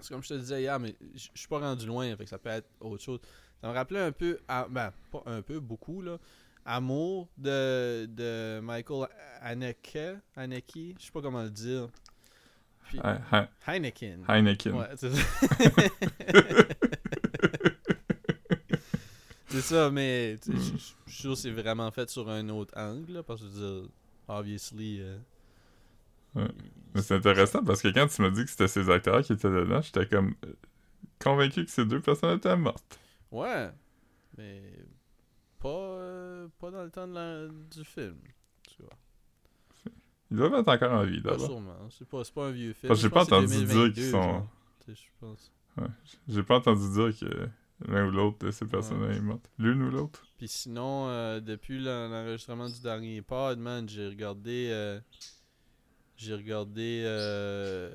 c'est 0.00 0.12
comme 0.12 0.22
je 0.22 0.28
te 0.28 0.34
disais 0.34 0.60
hier, 0.62 0.78
mais 0.78 0.94
je 1.14 1.28
je 1.34 1.38
suis 1.40 1.48
pas 1.48 1.58
rendu 1.58 1.86
loin, 1.86 2.14
fait 2.16 2.24
que 2.24 2.30
ça 2.30 2.38
peut 2.38 2.50
être 2.50 2.68
autre 2.80 3.02
chose. 3.02 3.20
Ça 3.60 3.68
me 3.68 3.74
rappelait 3.74 4.00
un 4.00 4.12
peu, 4.12 4.38
à- 4.48 4.66
ben 4.70 4.92
pas 5.10 5.22
un 5.26 5.42
peu, 5.42 5.58
beaucoup 5.60 6.00
là. 6.00 6.18
Amour 6.64 7.28
de, 7.38 8.06
de 8.06 8.60
Michael 8.62 9.08
Haneke, 9.40 9.98
Haneke, 10.36 10.94
je 10.98 11.04
sais 11.06 11.10
pas 11.12 11.22
comment 11.22 11.42
le 11.42 11.50
dire. 11.50 11.88
Puis, 12.90 12.98
Heineken. 13.66 14.24
Heineken. 14.28 14.74
Ouais, 14.74 14.88
c'est 14.96 15.10
ça. 15.10 15.22
c'est 19.48 19.60
ça, 19.62 19.90
mais 19.90 20.36
sais, 20.40 20.52
je- 20.52 20.76
suis 20.76 20.94
sûr 21.06 21.30
que 21.30 21.36
c'est 21.36 21.50
vraiment 21.50 21.90
fait 21.90 22.08
sur 22.10 22.28
un 22.28 22.48
autre 22.50 22.72
angle, 22.76 23.12
là, 23.14 23.22
parce 23.22 23.40
que 23.42 23.46
je 23.48 23.52
veux 23.52 23.80
dire, 23.82 23.90
obviously. 24.28 25.00
euh, 25.00 25.18
Ouais. 26.34 26.46
il- 26.64 26.70
Mais 26.94 27.02
c'est 27.02 27.14
intéressant 27.16 27.62
parce 27.64 27.82
que 27.82 27.88
quand 27.88 28.06
tu 28.08 28.22
m'as 28.22 28.30
dit 28.30 28.44
que 28.44 28.50
c'était 28.50 28.68
ces 28.68 28.88
acteurs 28.90 29.22
qui 29.22 29.32
étaient 29.32 29.50
dedans, 29.50 29.80
j'étais 29.80 30.06
comme 30.06 30.34
euh, 30.44 30.52
convaincu 31.20 31.64
que 31.64 31.70
ces 31.70 31.84
deux 31.84 32.00
personnes 32.00 32.36
étaient 32.36 32.56
mortes. 32.56 32.98
Ouais, 33.32 33.70
mais 34.38 34.62
pas, 35.60 35.68
euh, 35.68 36.48
pas 36.58 36.70
dans 36.70 36.82
le 36.84 36.90
temps 36.90 37.06
de 37.08 37.14
la- 37.14 37.48
du 37.48 37.84
film. 37.84 38.16
Tu 38.68 38.82
vois. 38.82 38.92
Ils 40.30 40.36
doivent 40.36 40.54
être 40.54 40.68
encore 40.68 40.92
en 40.92 41.04
vie 41.04 41.20
Pas 41.20 41.30
d'abord. 41.32 41.46
sûrement. 41.46 41.76
C'est 41.90 42.08
pas, 42.08 42.22
c'est 42.24 42.34
pas 42.34 42.46
un 42.46 42.50
vieux 42.52 42.72
film. 42.72 42.88
Parce 42.88 43.00
que 43.00 43.06
j'ai 43.08 43.10
pas 43.10 43.22
entendu 43.22 43.46
dire 43.46 43.58
2022, 43.66 43.92
qu'ils 43.92 44.10
sont-. 44.10 44.46
J'ai 46.28 46.42
pas 46.42 46.56
entendu 46.56 46.88
dire 46.92 47.18
que 47.18 47.48
l'un 47.90 48.06
ou 48.06 48.10
l'autre 48.10 48.38
de 48.46 48.50
ces 48.50 48.66
personnes 48.66 49.02
est 49.10 49.20
morte. 49.20 49.50
L'une 49.58 49.82
ou 49.82 49.90
l'autre? 49.90 50.22
Puis 50.38 50.48
sinon, 50.48 51.08
euh, 51.08 51.40
depuis 51.40 51.78
l'en- 51.80 52.08
l'enregistrement 52.08 52.68
du 52.68 52.80
dernier 52.80 53.22
pod, 53.22 53.58
man, 53.58 53.88
j'ai 53.88 54.06
regardé. 54.08 54.68
euh, 54.70 55.00
j'ai 56.16 56.34
regardé 56.34 57.02
euh, 57.06 57.90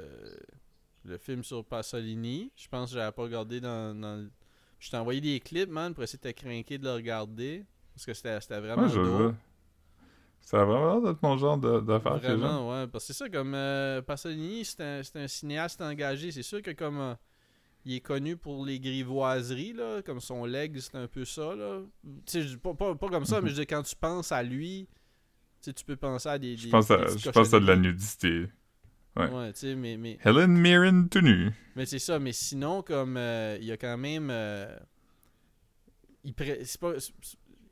le 1.05 1.17
film 1.17 1.43
sur 1.43 1.63
Pasolini. 1.63 2.51
Je 2.55 2.67
pense 2.67 2.89
que 2.89 2.95
j'avais 2.97 3.11
pas 3.11 3.21
regardé 3.23 3.61
dans. 3.61 3.93
dans 3.99 4.15
le- 4.17 4.31
Je 4.79 4.89
t'ai 4.89 4.97
envoyé 4.97 5.21
des 5.21 5.39
clips, 5.39 5.69
man, 5.69 5.93
pour 5.93 6.03
essayer 6.03 6.19
de 6.21 6.31
te 6.31 6.35
craquer 6.41 6.77
de 6.77 6.83
le 6.83 6.93
regarder. 6.93 7.63
Parce 7.93 8.05
que 8.05 8.13
c'était 8.13 8.39
vraiment. 8.59 8.87
Veux. 8.87 9.33
Ça 10.45 10.61
a 10.61 10.63
vraiment 10.65 11.01
d'être 11.01 11.21
mon 11.23 11.37
genre 11.37 11.57
d'affaire 11.57 12.21
que. 12.21 12.27
Vraiment, 12.27 12.69
ouais. 12.71 12.87
Parce 12.87 13.07
que 13.07 13.13
c'est 13.13 13.17
ça, 13.23 13.29
comme 13.29 13.53
euh, 13.55 14.01
Pasolini, 14.03 14.63
c'est 14.63 14.79
un, 14.81 15.01
c'est 15.03 15.19
un 15.19 15.27
cinéaste 15.27 15.81
engagé. 15.81 16.31
C'est 16.31 16.43
sûr 16.43 16.61
que 16.61 16.69
comme 16.71 16.99
euh, 16.99 17.15
il 17.83 17.95
est 17.95 17.99
connu 17.99 18.37
pour 18.37 18.63
les 18.65 18.79
grivoiseries, 18.79 19.73
là, 19.73 20.01
comme 20.03 20.19
son 20.19 20.45
leg, 20.45 20.77
c'est 20.79 20.95
un 20.95 21.07
peu 21.07 21.25
ça. 21.25 21.55
Là. 21.55 21.81
Tu 22.03 22.09
sais, 22.27 22.41
je 22.43 22.49
dis 22.49 22.57
pas, 22.57 22.73
pas, 22.75 22.93
pas 22.95 23.09
comme 23.09 23.25
ça, 23.25 23.37
Mhm. 23.39 23.43
mais 23.45 23.49
je 23.49 23.55
dis 23.55 23.65
quand 23.67 23.81
tu 23.81 23.95
penses 23.95 24.31
à 24.31 24.43
lui, 24.43 24.87
tu 25.63 25.73
peux 25.83 25.95
penser 25.95 26.29
à 26.29 26.37
des. 26.37 26.55
Je 26.55 26.65
des- 26.65 26.69
pense 26.69 26.91
à, 26.91 27.07
je 27.17 27.29
pense 27.31 27.51
à 27.53 27.59
de 27.59 27.65
la 27.65 27.75
nudité. 27.75 28.45
ouais. 29.15 29.29
Ouais, 29.31 29.51
tu 29.53 29.59
sais, 29.61 29.73
mais, 29.75 29.97
mais, 29.97 30.19
Helen 30.23 30.51
Mirren 30.51 31.07
tout 31.09 31.21
nu. 31.21 31.51
mais 31.75 31.87
c'est 31.87 31.97
ça. 31.97 32.19
Mais 32.19 32.33
sinon, 32.33 32.83
comme 32.83 33.17
euh, 33.17 33.57
il 33.59 33.65
y 33.65 33.71
a 33.71 33.77
quand 33.77 33.97
même. 33.97 34.29
euh, 34.29 34.77
il, 36.23 36.33
pré- 36.35 36.63
c'est 36.65 36.79
pas- 36.79 36.93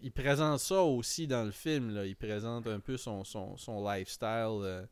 il 0.03 0.11
présente 0.11 0.59
ça 0.59 0.81
aussi 0.83 1.25
dans 1.27 1.43
le 1.45 1.51
film. 1.51 1.89
Là. 1.95 2.05
Il 2.05 2.15
présente 2.15 2.67
un 2.67 2.79
peu 2.79 2.97
son, 2.97 3.23
son, 3.23 3.57
son 3.57 3.83
lifestyle. 3.89 4.59
euh, 4.61 4.83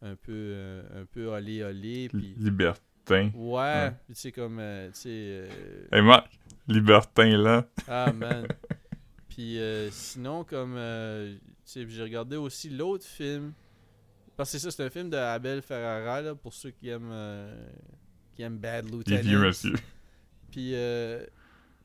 un 0.00 0.14
peu 0.14 0.32
euh, 0.32 0.82
un 1.02 1.04
peu 1.06 1.26
olé 1.26 1.62
olé 1.64 2.08
Libertin. 2.12 3.30
ouais, 3.34 3.34
Ouais. 3.34 3.90
puis 4.06 4.14
tu 4.14 4.20
sais 4.20 4.32
comme 4.32 4.58
euh, 4.60 4.90
tu 4.92 5.08
euh, 5.08 5.48
Hey 5.90 6.02
Marc, 6.02 6.30
libertin 6.68 7.36
là. 7.36 7.68
ah 7.88 8.12
man 8.12 8.46
puis 9.28 9.58
euh, 9.58 9.90
sinon 9.90 10.44
comme 10.44 10.76
j'ai 11.66 12.02
regardé 12.02 12.36
aussi 12.36 12.70
l'autre 12.70 13.06
film 13.06 13.52
parce 14.36 14.52
que 14.52 14.58
c'est 14.58 14.64
ça 14.64 14.70
c'est 14.70 14.84
un 14.84 14.90
film 14.90 15.10
de 15.10 15.16
Abel 15.16 15.62
Ferrara 15.62 16.22
là, 16.22 16.34
pour 16.36 16.54
ceux 16.54 16.70
qui 16.70 16.88
aiment 16.90 17.12
qui 18.36 18.42
aiment 18.42 18.58
Bad 18.58 18.88
Lieutenant 18.88 19.50
puis 20.52 20.74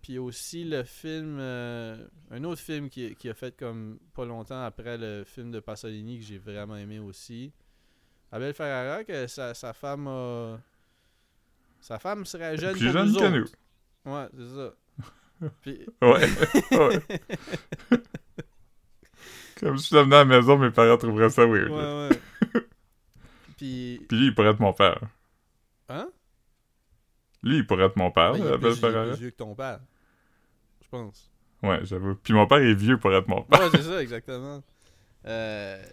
puis 0.03 0.19
aussi 0.19 0.63
le 0.65 0.83
film 0.83 1.37
euh, 1.39 2.05
un 2.29 2.43
autre 2.43 2.61
film 2.61 2.89
qui, 2.89 3.15
qui 3.15 3.29
a 3.29 3.33
fait 3.33 3.55
comme 3.57 3.97
pas 4.13 4.25
longtemps 4.25 4.63
après 4.63 4.97
le 4.99 5.23
film 5.25 5.49
de 5.49 5.59
Pasolini 5.59 6.19
que 6.19 6.25
j'ai 6.25 6.37
vraiment 6.37 6.75
aimé 6.75 6.99
aussi 6.99 7.51
Abel 8.31 8.53
Ferrara 8.53 9.03
que 9.03 9.25
sa, 9.27 9.53
sa 9.55 9.73
femme 9.73 10.07
a 10.07 10.59
sa 11.79 11.97
femme 11.99 12.25
serait 12.25 12.57
jeune 12.57 12.75
Plus 12.77 12.91
jeune 12.91 13.11
nous 13.11 13.19
que 13.19 13.27
nous. 13.27 13.43
autres. 13.43 13.53
Ouais, 14.05 14.27
c'est 14.37 14.55
ça. 14.55 14.73
Puis, 15.61 15.85
Ouais. 16.01 16.27
ouais. 16.77 17.99
Comme 19.59 19.77
je 19.77 19.81
suis 19.83 19.95
venu 19.95 20.13
à 20.13 20.17
la 20.19 20.25
maison, 20.25 20.57
mes 20.57 20.71
parents 20.71 20.97
trouveraient 20.97 21.29
ça 21.29 21.45
weird. 21.45 21.69
là. 21.69 22.07
ouais, 22.09 22.09
ouais. 22.09 22.61
Puis, 23.57 24.01
Puis 24.09 24.17
lui, 24.17 24.25
il 24.27 24.35
pourrait 24.35 24.49
être 24.51 24.59
mon 24.59 24.73
père. 24.73 24.99
hein? 25.89 26.09
Lui, 27.43 27.57
il 27.57 27.67
pourrait 27.67 27.85
être 27.85 27.95
mon 27.97 28.11
père, 28.11 28.35
il, 28.35 28.45
est 28.45 28.51
Abel 28.53 28.75
Ferrara. 28.75 29.07
plus 29.11 29.19
vieux 29.19 29.31
que 29.31 29.35
ton 29.37 29.53
père. 29.55 29.79
Pense. 30.93 31.31
Ouais, 31.63 31.79
j'avoue. 31.85 32.13
Puis 32.13 32.33
mon 32.33 32.45
père 32.45 32.59
est 32.59 32.75
vieux 32.75 32.99
pour 32.99 33.11
être 33.15 33.27
mon 33.27 33.41
père. 33.41 33.61
Ouais, 33.61 33.69
c'est 33.71 33.81
ça, 33.81 33.99
exactement. 33.99 34.61
Euh, 35.25 35.83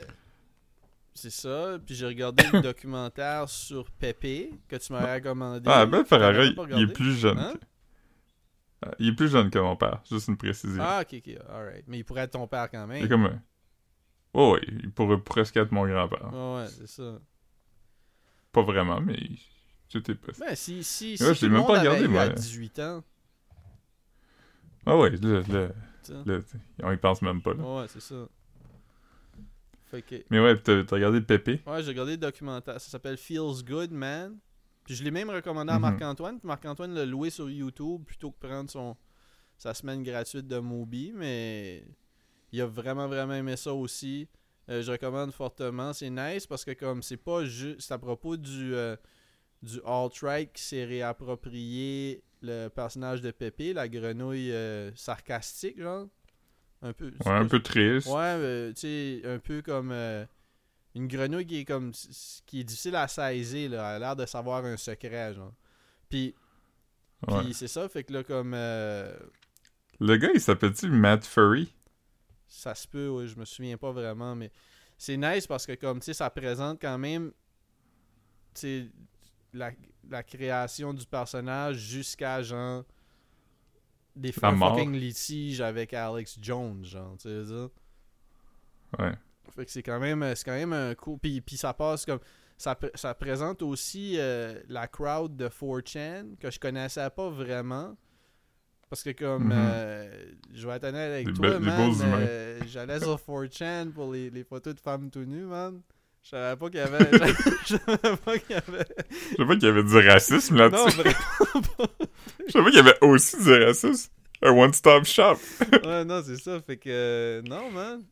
c'est 1.15 1.31
ça. 1.31 1.79
Puis 1.87 1.95
j'ai 1.95 2.05
regardé 2.07 2.45
le 2.53 2.61
documentaire 2.63 3.49
sur 3.49 3.91
Pépé 3.93 4.51
que 4.69 4.77
tu 4.77 4.93
m'avais 4.93 5.15
recommandé. 5.15 5.63
Ah, 5.73 5.81
Abel 5.81 6.05
Ferrara, 6.05 6.45
il, 6.45 6.83
est 6.83 6.93
plus 6.93 7.15
jeune. 7.15 7.39
Hein? 7.39 7.55
que- 7.55 7.67
Ah, 8.89 8.95
Il 8.99 9.09
est 9.09 9.15
plus 9.15 9.31
jeune 9.31 9.49
que 9.49 9.59
mon 9.59 9.75
père, 9.75 10.03
juste 10.11 10.29
une 10.29 10.37
précision. 10.37 10.83
Ah, 10.85 11.01
ok, 11.01 11.15
ok, 11.27 11.35
alright. 11.49 11.85
Mais 11.87 12.01
il 12.01 12.05
pourrait 12.05 12.23
être 12.25 12.33
ton 12.33 12.47
père 12.47 12.71
quand 12.71 12.87
même. 12.87 13.09
comme 13.09 13.25
un... 13.25 13.43
Oh, 14.35 14.53
ouais, 14.53 14.61
il 14.67 14.91
pourrait 14.91 15.23
presque 15.23 15.57
être 15.57 15.73
mon 15.73 15.87
grand-père. 15.87 16.31
Ouais, 16.31 16.57
ouais, 16.63 16.67
c'est 16.69 16.89
ça. 16.89 17.19
Pas 18.53 18.63
vraiment, 18.63 19.01
mais 19.01 19.19
tout 19.89 20.11
est 20.11 20.15
possible. 20.15 20.47
Ben, 20.47 20.55
si, 20.55 20.85
si, 20.85 21.17
je 21.17 21.25
l'ai 21.47 21.49
même 21.49 21.67
pas 21.67 21.79
regardé, 21.81 22.07
moi. 22.07 22.23
à 22.23 22.29
18 22.29 22.79
ans, 22.81 23.03
Ah 24.87 24.97
ouais, 24.97 25.11
là, 25.11 25.43
t'sais, 26.03 26.43
on 26.83 26.93
y 26.93 26.97
pense 26.97 27.23
même 27.23 27.43
pas, 27.43 27.55
là. 27.55 27.63
Ouais, 27.63 27.87
c'est 27.89 28.01
ça. 28.01 28.27
Fait 29.91 30.03
que... 30.03 30.17
Mais 30.31 30.41
ouais, 30.41 30.57
t'as 30.57 30.83
regardé 30.91 31.21
Pépé? 31.21 31.61
Ouais, 31.67 31.83
j'ai 31.83 31.89
regardé 31.89 32.13
le 32.13 32.19
documentaire. 32.19 32.81
Ça 32.81 32.91
s'appelle 32.91 33.17
Feels 33.17 33.65
Good, 33.65 33.91
Man. 33.91 34.39
Puis 34.85 34.95
je 34.95 35.05
l'ai 35.05 35.11
même 35.11 35.31
recommandé 35.31 35.71
à 35.73 35.77
Mhm. 35.77 35.83
Marc-Antoine. 35.83 36.39
Puis 36.39 36.47
Marc-Antoine 36.47 36.95
l'a 36.95 37.05
loué 37.05 37.31
sur 37.31 37.51
YouTube 37.51 38.05
plutôt 38.05 38.31
que 38.31 38.39
prendre 38.39 38.71
son, 38.71 38.97
sa 39.59 39.75
semaine 39.75 40.03
gratuite 40.03 40.47
de 40.47 40.59
Moby. 40.59 41.13
Mais 41.15 41.85
il 42.53 42.61
a 42.61 42.67
vraiment, 42.67 43.09
vraiment 43.09 43.35
aimé 43.35 43.57
ça 43.57 43.75
aussi. 43.75 44.29
Euh, 44.69 44.81
je 44.83 44.93
recommande 44.93 45.33
fortement. 45.33 45.93
C'est 45.93 46.11
nice 46.11 46.47
parce 46.47 46.65
que 46.65 46.71
comme 46.73 47.03
c'est 47.03 47.17
pas 47.17 47.45
juste... 47.45 47.81
C'est 47.81 47.93
à 47.95 47.99
propos 47.99 48.37
du, 48.37 48.75
euh, 48.75 48.95
du 49.63 49.81
alt-right 49.85 50.53
qui 50.53 50.63
s'est 50.63 50.85
réapproprié 50.85 52.23
le 52.43 52.69
personnage 52.69 53.21
de 53.21 53.31
Pépé, 53.31 53.73
la 53.73 53.89
grenouille 53.89 54.53
euh, 54.53 54.91
sarcastique, 54.95 55.81
genre. 55.81 56.07
Un 56.83 56.93
peu. 56.93 57.13
Ouais, 57.27 57.33
un 57.33 57.47
peu 57.47 57.61
triste. 57.61 58.07
Ouais, 58.09 58.17
euh, 58.23 58.73
tu 58.73 58.81
sais, 58.81 59.23
un 59.27 59.39
peu 59.39 59.61
comme 59.63 59.91
euh, 59.93 60.25
une 60.95 61.07
grenouille 61.09 61.47
qui 61.47 61.59
est 61.59 61.65
comme 61.67 61.93
qui 62.47 62.61
est 62.61 62.65
difficile 62.65 62.97
à 62.97 63.07
saisir, 63.09 63.71
là. 63.71 63.77
Elle 63.97 64.03
a 64.03 64.07
l'air 64.07 64.17
de 64.17 64.25
savoir 64.27 64.65
un 64.65 64.77
secret, 64.77 65.35
genre. 65.35 65.53
Puis, 66.09 66.35
Ouais. 67.29 67.43
puis 67.43 67.53
c'est 67.55 67.69
ça, 67.69 67.87
fait 67.91 68.03
que 68.05 68.15
là, 68.15 68.25
comme. 68.25 68.55
euh, 68.55 69.15
Le 69.99 70.17
gars, 70.17 70.31
il 70.35 70.41
s'appelle-tu 70.41 70.89
Matt 70.89 71.27
Furry? 71.27 71.71
Ça 72.49 72.75
se 72.75 72.89
peut, 72.89 73.09
ouais, 73.11 73.27
je 73.27 73.37
me 73.39 73.45
souviens 73.45 73.77
pas 73.77 73.93
vraiment, 73.93 74.35
mais 74.35 74.51
c'est 74.97 75.19
nice 75.19 75.47
parce 75.47 75.67
que 75.67 75.73
comme 75.75 75.99
tu 76.01 76.07
sais, 76.07 76.15
ça 76.15 76.31
présente 76.31 76.81
quand 76.81 76.97
même 76.99 77.31
tu 78.55 78.61
sais, 78.61 78.87
la, 79.53 79.71
la 80.11 80.23
création 80.23 80.93
du 80.93 81.07
personnage 81.07 81.77
jusqu'à 81.79 82.43
genre 82.43 82.85
des 84.17 84.33
La 84.43 84.51
fu- 84.51 84.57
mort. 84.57 84.75
fucking 84.77 84.93
litiges 84.93 85.61
avec 85.61 85.95
Alex 85.95 86.37
Jones, 86.43 86.85
genre, 86.85 87.17
tu 87.17 87.29
sais 87.29 87.45
ça. 87.47 87.69
Ouais. 88.99 89.13
Fait 89.55 89.65
que 89.65 89.71
c'est 89.71 89.83
quand 89.83 89.99
même 90.01 90.35
c'est 90.35 90.45
quand 90.45 90.53
même 90.53 90.73
un 90.73 90.95
cool 90.95 91.19
puis, 91.19 91.41
puis 91.41 91.57
ça 91.57 91.73
passe 91.73 92.05
comme 92.05 92.21
ça, 92.59 92.79
ça 92.95 93.15
présente 93.15 93.63
aussi 93.63 94.17
euh, 94.19 94.61
la 94.69 94.87
crowd 94.87 95.35
de 95.37 95.49
4chan 95.49 96.37
que 96.39 96.51
je 96.51 96.59
connaissais 96.61 97.09
pas 97.11 97.31
vraiment 97.31 97.97
parce 98.89 99.03
que 99.03 99.11
comme 99.11 99.45
Mhm. 99.47 99.53
euh, 99.55 100.25
je 100.53 100.67
vais 100.69 100.75
être 100.77 100.85
honnête 100.85 101.13
avec 101.13 101.27
Des 101.29 101.33
toi 101.33 101.59
man, 101.61 101.93
euh, 102.03 102.61
j'allais 102.67 102.99
sur 103.01 103.17
4chan 103.17 103.91
pour 103.93 104.13
les, 104.13 104.29
les 104.31 104.45
photos 104.45 104.75
de 104.75 104.81
femmes 104.81 105.11
tout 105.11 105.25
nues 105.25 105.45
man 105.47 105.81
je 106.25 106.31
savais 106.31 106.57
pas 106.57 106.69
qu'il 106.71 106.79
y 106.79 106.83
avait 106.83 106.99
je 107.67 107.77
savais 107.77 108.17
pas 108.17 108.39
qu'il 108.39 108.51
y 108.51 108.55
avait 108.55 108.87
Je 109.31 109.37
sais 109.37 109.47
pas 109.47 109.55
qu'il 109.55 109.65
y 109.65 109.67
avait 109.67 109.83
du 109.85 110.09
racisme 110.09 110.57
non 110.57 110.69
là-dessus. 110.69 110.97
vraiment 110.99 111.63
pas 111.77 111.87
Je 112.47 112.53
pas 112.53 112.65
qu'il 112.65 112.75
y 112.75 112.79
avait 112.79 112.99
aussi 113.05 113.43
du 113.43 113.53
racisme. 113.53 114.11
Un 114.43 114.53
one-stop 114.53 115.05
shop. 115.05 115.37
ouais 115.85 116.05
non 116.05 116.23
c'est 116.25 116.37
ça 116.37 116.61
fait 116.61 116.77
que 116.79 116.89
euh, 116.91 117.43
non 117.43 117.71
man 117.71 118.03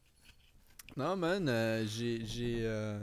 non 0.96 1.16
man 1.16 1.48
euh, 1.48 1.84
j'ai 1.86 2.20
j'ai 2.26 2.58
euh, 2.62 2.98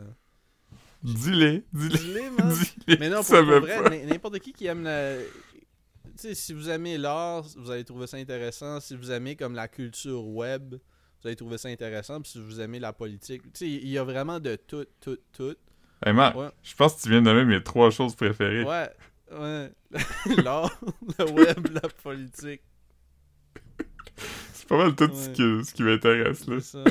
Dis-les, 1.03 1.63
dis-les, 1.71 1.99
dis-les, 1.99 2.29
man 2.31 2.49
dis-les. 2.49 2.97
Mais 2.97 3.09
non, 3.09 3.23
pour, 3.23 3.35
pour 3.35 3.59
vrai, 3.59 4.05
n'importe 4.05 4.39
qui 4.39 4.53
qui 4.53 4.65
aime 4.65 4.83
la... 4.83 5.17
Tu 5.17 5.23
sais, 6.15 6.33
si 6.33 6.51
vous 6.51 6.67
aimez 6.67 6.97
l'art, 6.97 7.43
vous 7.57 7.69
allez 7.69 7.83
trouver 7.83 8.07
ça 8.07 8.17
intéressant. 8.17 8.79
Si 8.79 8.95
vous 8.95 9.11
aimez 9.11 9.35
comme 9.35 9.53
la 9.53 9.67
culture 9.67 10.25
web, 10.25 10.75
vous 11.25 11.29
allez 11.29 11.35
trouver 11.35 11.57
ça 11.57 11.69
intéressant. 11.69 12.21
Puis 12.21 12.33
si 12.33 12.39
vous 12.39 12.61
aimez 12.61 12.77
la 12.79 12.93
politique, 12.93 13.41
tu 13.45 13.49
sais, 13.55 13.67
il 13.67 13.87
y 13.87 13.97
a 13.97 14.03
vraiment 14.03 14.39
de 14.39 14.55
tout, 14.55 14.85
tout, 15.01 15.17
tout. 15.33 15.55
Hey 16.05 16.13
Marc, 16.13 16.35
Ouais. 16.35 16.49
je 16.61 16.75
pense 16.75 16.95
que 16.95 17.01
tu 17.01 17.09
viens 17.09 17.21
de 17.21 17.25
nommer 17.25 17.45
mes 17.45 17.63
trois 17.63 17.89
choses 17.89 18.15
préférées. 18.15 18.63
Ouais, 18.63 18.89
ouais. 19.31 19.71
L'art, 20.43 20.79
le 21.17 21.25
web, 21.31 21.67
la 21.73 21.89
politique. 22.03 22.61
C'est 24.53 24.67
pas 24.67 24.77
mal 24.77 24.95
tout 24.95 25.09
ce, 25.15 25.29
qui, 25.29 25.65
ce 25.65 25.73
qui 25.73 25.81
m'intéresse 25.83 26.45
là. 26.47 26.59
Ça. 26.59 26.83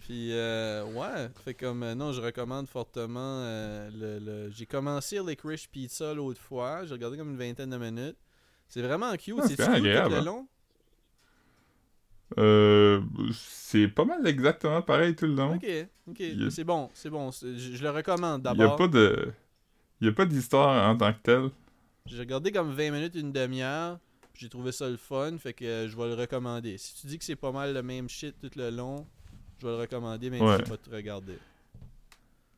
Puis, 0.00 0.32
euh, 0.32 0.84
ouais, 0.86 1.28
fait 1.44 1.54
comme, 1.54 1.84
euh, 1.84 1.94
non, 1.94 2.10
je 2.12 2.20
recommande 2.20 2.66
fortement 2.66 3.42
euh, 3.44 3.90
le, 3.94 4.18
le- 4.18 4.50
J'ai 4.50 4.66
commencé 4.66 5.20
Licorice 5.24 5.68
Pizza 5.68 6.12
l'autre 6.14 6.40
fois, 6.40 6.84
j'ai 6.84 6.92
regardé 6.94 7.16
comme 7.16 7.30
une 7.30 7.36
vingtaine 7.38 7.70
de 7.70 7.76
minutes. 7.76 8.16
C'est 8.66 8.82
vraiment 8.82 9.14
cute, 9.16 9.36
Ah, 9.40 9.46
c'est 9.46 9.54
tout 9.56 9.82
le 9.84 9.96
hein. 9.96 10.20
long? 10.24 10.48
Euh, 12.38 13.02
c'est 13.32 13.88
pas 13.88 14.04
mal 14.04 14.26
exactement 14.26 14.82
pareil 14.82 15.14
tout 15.16 15.26
le 15.26 15.34
long. 15.34 15.54
Ok, 15.54 15.66
ok, 16.06 16.22
a- 16.28 16.50
c'est 16.50 16.64
bon, 16.64 16.90
c'est 16.94 17.10
bon, 17.10 17.30
je, 17.32 17.56
je 17.58 17.82
le 17.82 17.90
recommande 17.90 18.42
Il 18.48 18.58
y 18.58 18.62
a 18.62 18.68
d'abord. 18.68 18.68
pas 18.68 18.86
de... 18.88 19.32
Il 20.00 20.08
a 20.08 20.12
pas 20.12 20.26
d'histoire 20.26 20.90
en 20.90 20.96
tant 20.96 21.12
que 21.14 21.20
telle. 21.20 21.50
J'ai 22.06 22.18
regardé 22.18 22.52
comme 22.52 22.72
20 22.74 22.90
minutes, 22.90 23.14
une 23.14 23.32
demi-heure, 23.32 23.98
j'ai 24.34 24.48
trouvé 24.50 24.70
ça 24.72 24.88
le 24.88 24.96
fun, 24.98 25.38
fait 25.38 25.54
que 25.54 25.86
je 25.88 25.96
vais 25.96 26.08
le 26.08 26.14
recommander. 26.14 26.76
Si 26.78 26.94
tu 27.00 27.06
dis 27.06 27.18
que 27.18 27.24
c'est 27.24 27.36
pas 27.36 27.52
mal 27.52 27.72
le 27.74 27.82
même 27.82 28.08
shit 28.08 28.38
tout 28.38 28.50
le 28.56 28.70
long, 28.70 29.06
je 29.58 29.66
vais 29.66 29.72
le 29.72 29.78
recommander, 29.78 30.28
même 30.30 30.46
Ouais. 30.46 30.46
si 30.46 30.58
j'ai 30.58 30.64
pas 30.64 30.76
tout 30.76 30.90
regardé. 30.90 31.40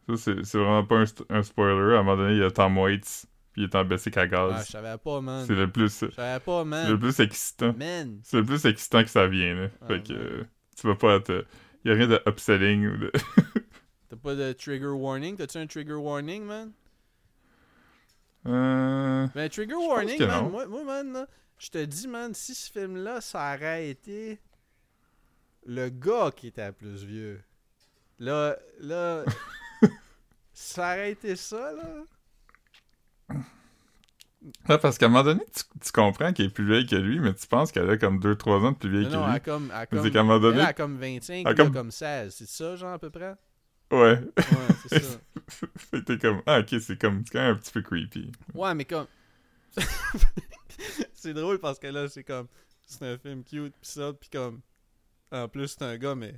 Ça, 0.08 0.16
c'est 0.44 0.58
vraiment 0.58 0.84
pas 0.84 1.00
un, 1.00 1.04
un 1.30 1.42
spoiler. 1.42 1.94
À 1.96 2.00
un 2.00 2.02
moment 2.02 2.16
donné, 2.16 2.34
il 2.34 2.38
y 2.40 2.42
a 2.44 2.50
Tom 2.50 2.76
Waits, 2.78 3.26
puis 3.53 3.62
il 3.62 3.64
est 3.64 3.74
en 3.74 3.84
Bessic 3.84 4.16
à 4.16 4.22
Ah, 4.22 4.26
gaz. 4.26 4.66
je 4.66 4.72
savais 4.72 4.96
pas, 4.98 5.20
man. 5.20 5.44
c'est 5.46 5.55
le 5.55 5.70
plus... 5.70 6.00
Je 6.05 6.11
savais 6.11 6.40
pas, 6.40 6.61
C'est 6.62 6.68
man. 6.68 6.90
le 6.90 6.98
plus 6.98 7.20
excitant. 7.20 7.74
Man. 7.76 8.20
C'est 8.24 8.38
le 8.38 8.44
plus 8.44 8.64
excitant 8.64 9.03
que 9.03 9.11
ça 9.11 9.26
vient, 9.26 9.55
là. 9.55 9.68
Ah, 9.80 9.86
fait 9.86 10.03
que... 10.03 10.12
euh, 10.12 10.44
tu 10.76 10.86
vas 10.86 10.94
pas 10.96 11.16
être... 11.16 11.46
Il 11.84 11.90
y 11.90 11.94
a 11.94 11.96
rien 11.96 12.07
de 12.09 12.20
upselling 12.26 12.86
ou 12.86 12.96
de... 12.96 13.12
T'as 14.09 14.16
pas 14.16 14.34
de 14.34 14.53
trigger 14.53 14.86
warning? 14.86 15.36
T'as-tu 15.36 15.59
un 15.59 15.66
trigger 15.66 15.94
warning, 15.94 16.44
man? 16.44 16.72
Euh... 18.46 19.26
Ben, 19.34 19.48
trigger 19.48 19.74
warning, 19.74 20.18
man. 20.26 20.50
Moi, 20.50 20.66
moi, 20.66 20.84
man, 20.84 21.12
là, 21.12 21.26
je 21.59 21.68
te 21.70 21.84
dis, 21.84 22.09
man, 22.09 22.34
si 22.34 22.55
ce 22.55 22.70
film-là, 22.70 23.20
ça 23.20 23.55
aurait 23.57 23.88
été 23.88 24.40
le 25.64 25.88
gars 25.90 26.30
qui 26.34 26.48
était 26.48 26.66
le 26.66 26.72
plus 26.72 27.05
vieux. 27.05 27.42
Là, 28.18 28.57
là, 28.80 29.24
ça 30.53 30.92
aurait 30.94 31.12
été 31.12 31.36
ça, 31.36 31.72
là. 31.72 32.05
Ouais, 34.68 34.78
parce 34.78 34.98
qu'à 34.98 35.06
un 35.06 35.08
moment 35.08 35.22
donné, 35.22 35.44
tu, 35.54 35.62
tu 35.80 35.92
comprends 35.92 36.32
qu'elle 36.32 36.46
est 36.46 36.50
plus 36.50 36.66
vieille 36.66 36.84
que 36.86 36.96
lui, 36.96 37.20
mais 37.20 37.32
tu 37.32 37.46
penses 37.46 37.70
qu'elle 37.70 37.88
a 37.88 37.96
comme 37.96 38.18
2-3 38.18 38.50
ans 38.66 38.72
de 38.72 38.76
plus 38.76 38.90
vieille 38.90 39.04
Non, 39.04 39.10
que 39.10 39.16
non, 39.16 39.24
elle 39.24 39.30
lui. 39.30 39.36
a 39.36 39.40
comme, 39.40 39.72
elle 39.72 39.86
comme, 39.86 40.02
c'est 40.02 40.10
qu'à 40.10 40.20
un 40.20 40.22
moment 40.24 40.36
elle 40.36 40.42
donné... 40.42 40.60
a 40.62 40.72
comme 40.72 40.98
25, 40.98 41.32
elle 41.34 41.46
a 41.46 41.54
comme- 41.54 41.72
comme 41.72 41.90
16. 41.92 42.34
C'est 42.36 42.48
ça, 42.48 42.74
genre, 42.76 42.92
à 42.92 42.98
peu 42.98 43.10
près? 43.10 43.34
Ouais. 43.92 44.18
Ouais, 44.36 44.44
c'est 44.88 45.00
ça. 45.02 45.18
t'es 46.06 46.18
comme... 46.18 46.42
Ah, 46.46 46.58
ok, 46.60 46.74
c'est 46.80 47.00
comme... 47.00 47.22
C'est 47.24 47.32
quand 47.32 47.40
même 47.40 47.54
un 47.54 47.58
petit 47.58 47.72
peu 47.72 47.82
creepy. 47.82 48.32
Ouais, 48.54 48.74
mais 48.74 48.84
comme. 48.84 49.06
c'est 51.14 51.34
drôle 51.34 51.58
parce 51.60 51.78
que 51.78 51.86
là, 51.86 52.08
c'est 52.08 52.24
comme. 52.24 52.48
C'est 52.86 53.06
un 53.06 53.18
film 53.18 53.44
cute, 53.44 53.74
pis 53.80 53.88
ça, 53.88 54.12
pis 54.12 54.28
comme. 54.28 54.60
En 55.30 55.48
plus, 55.48 55.68
c'est 55.68 55.82
un 55.82 55.96
gars, 55.98 56.14
mais. 56.14 56.34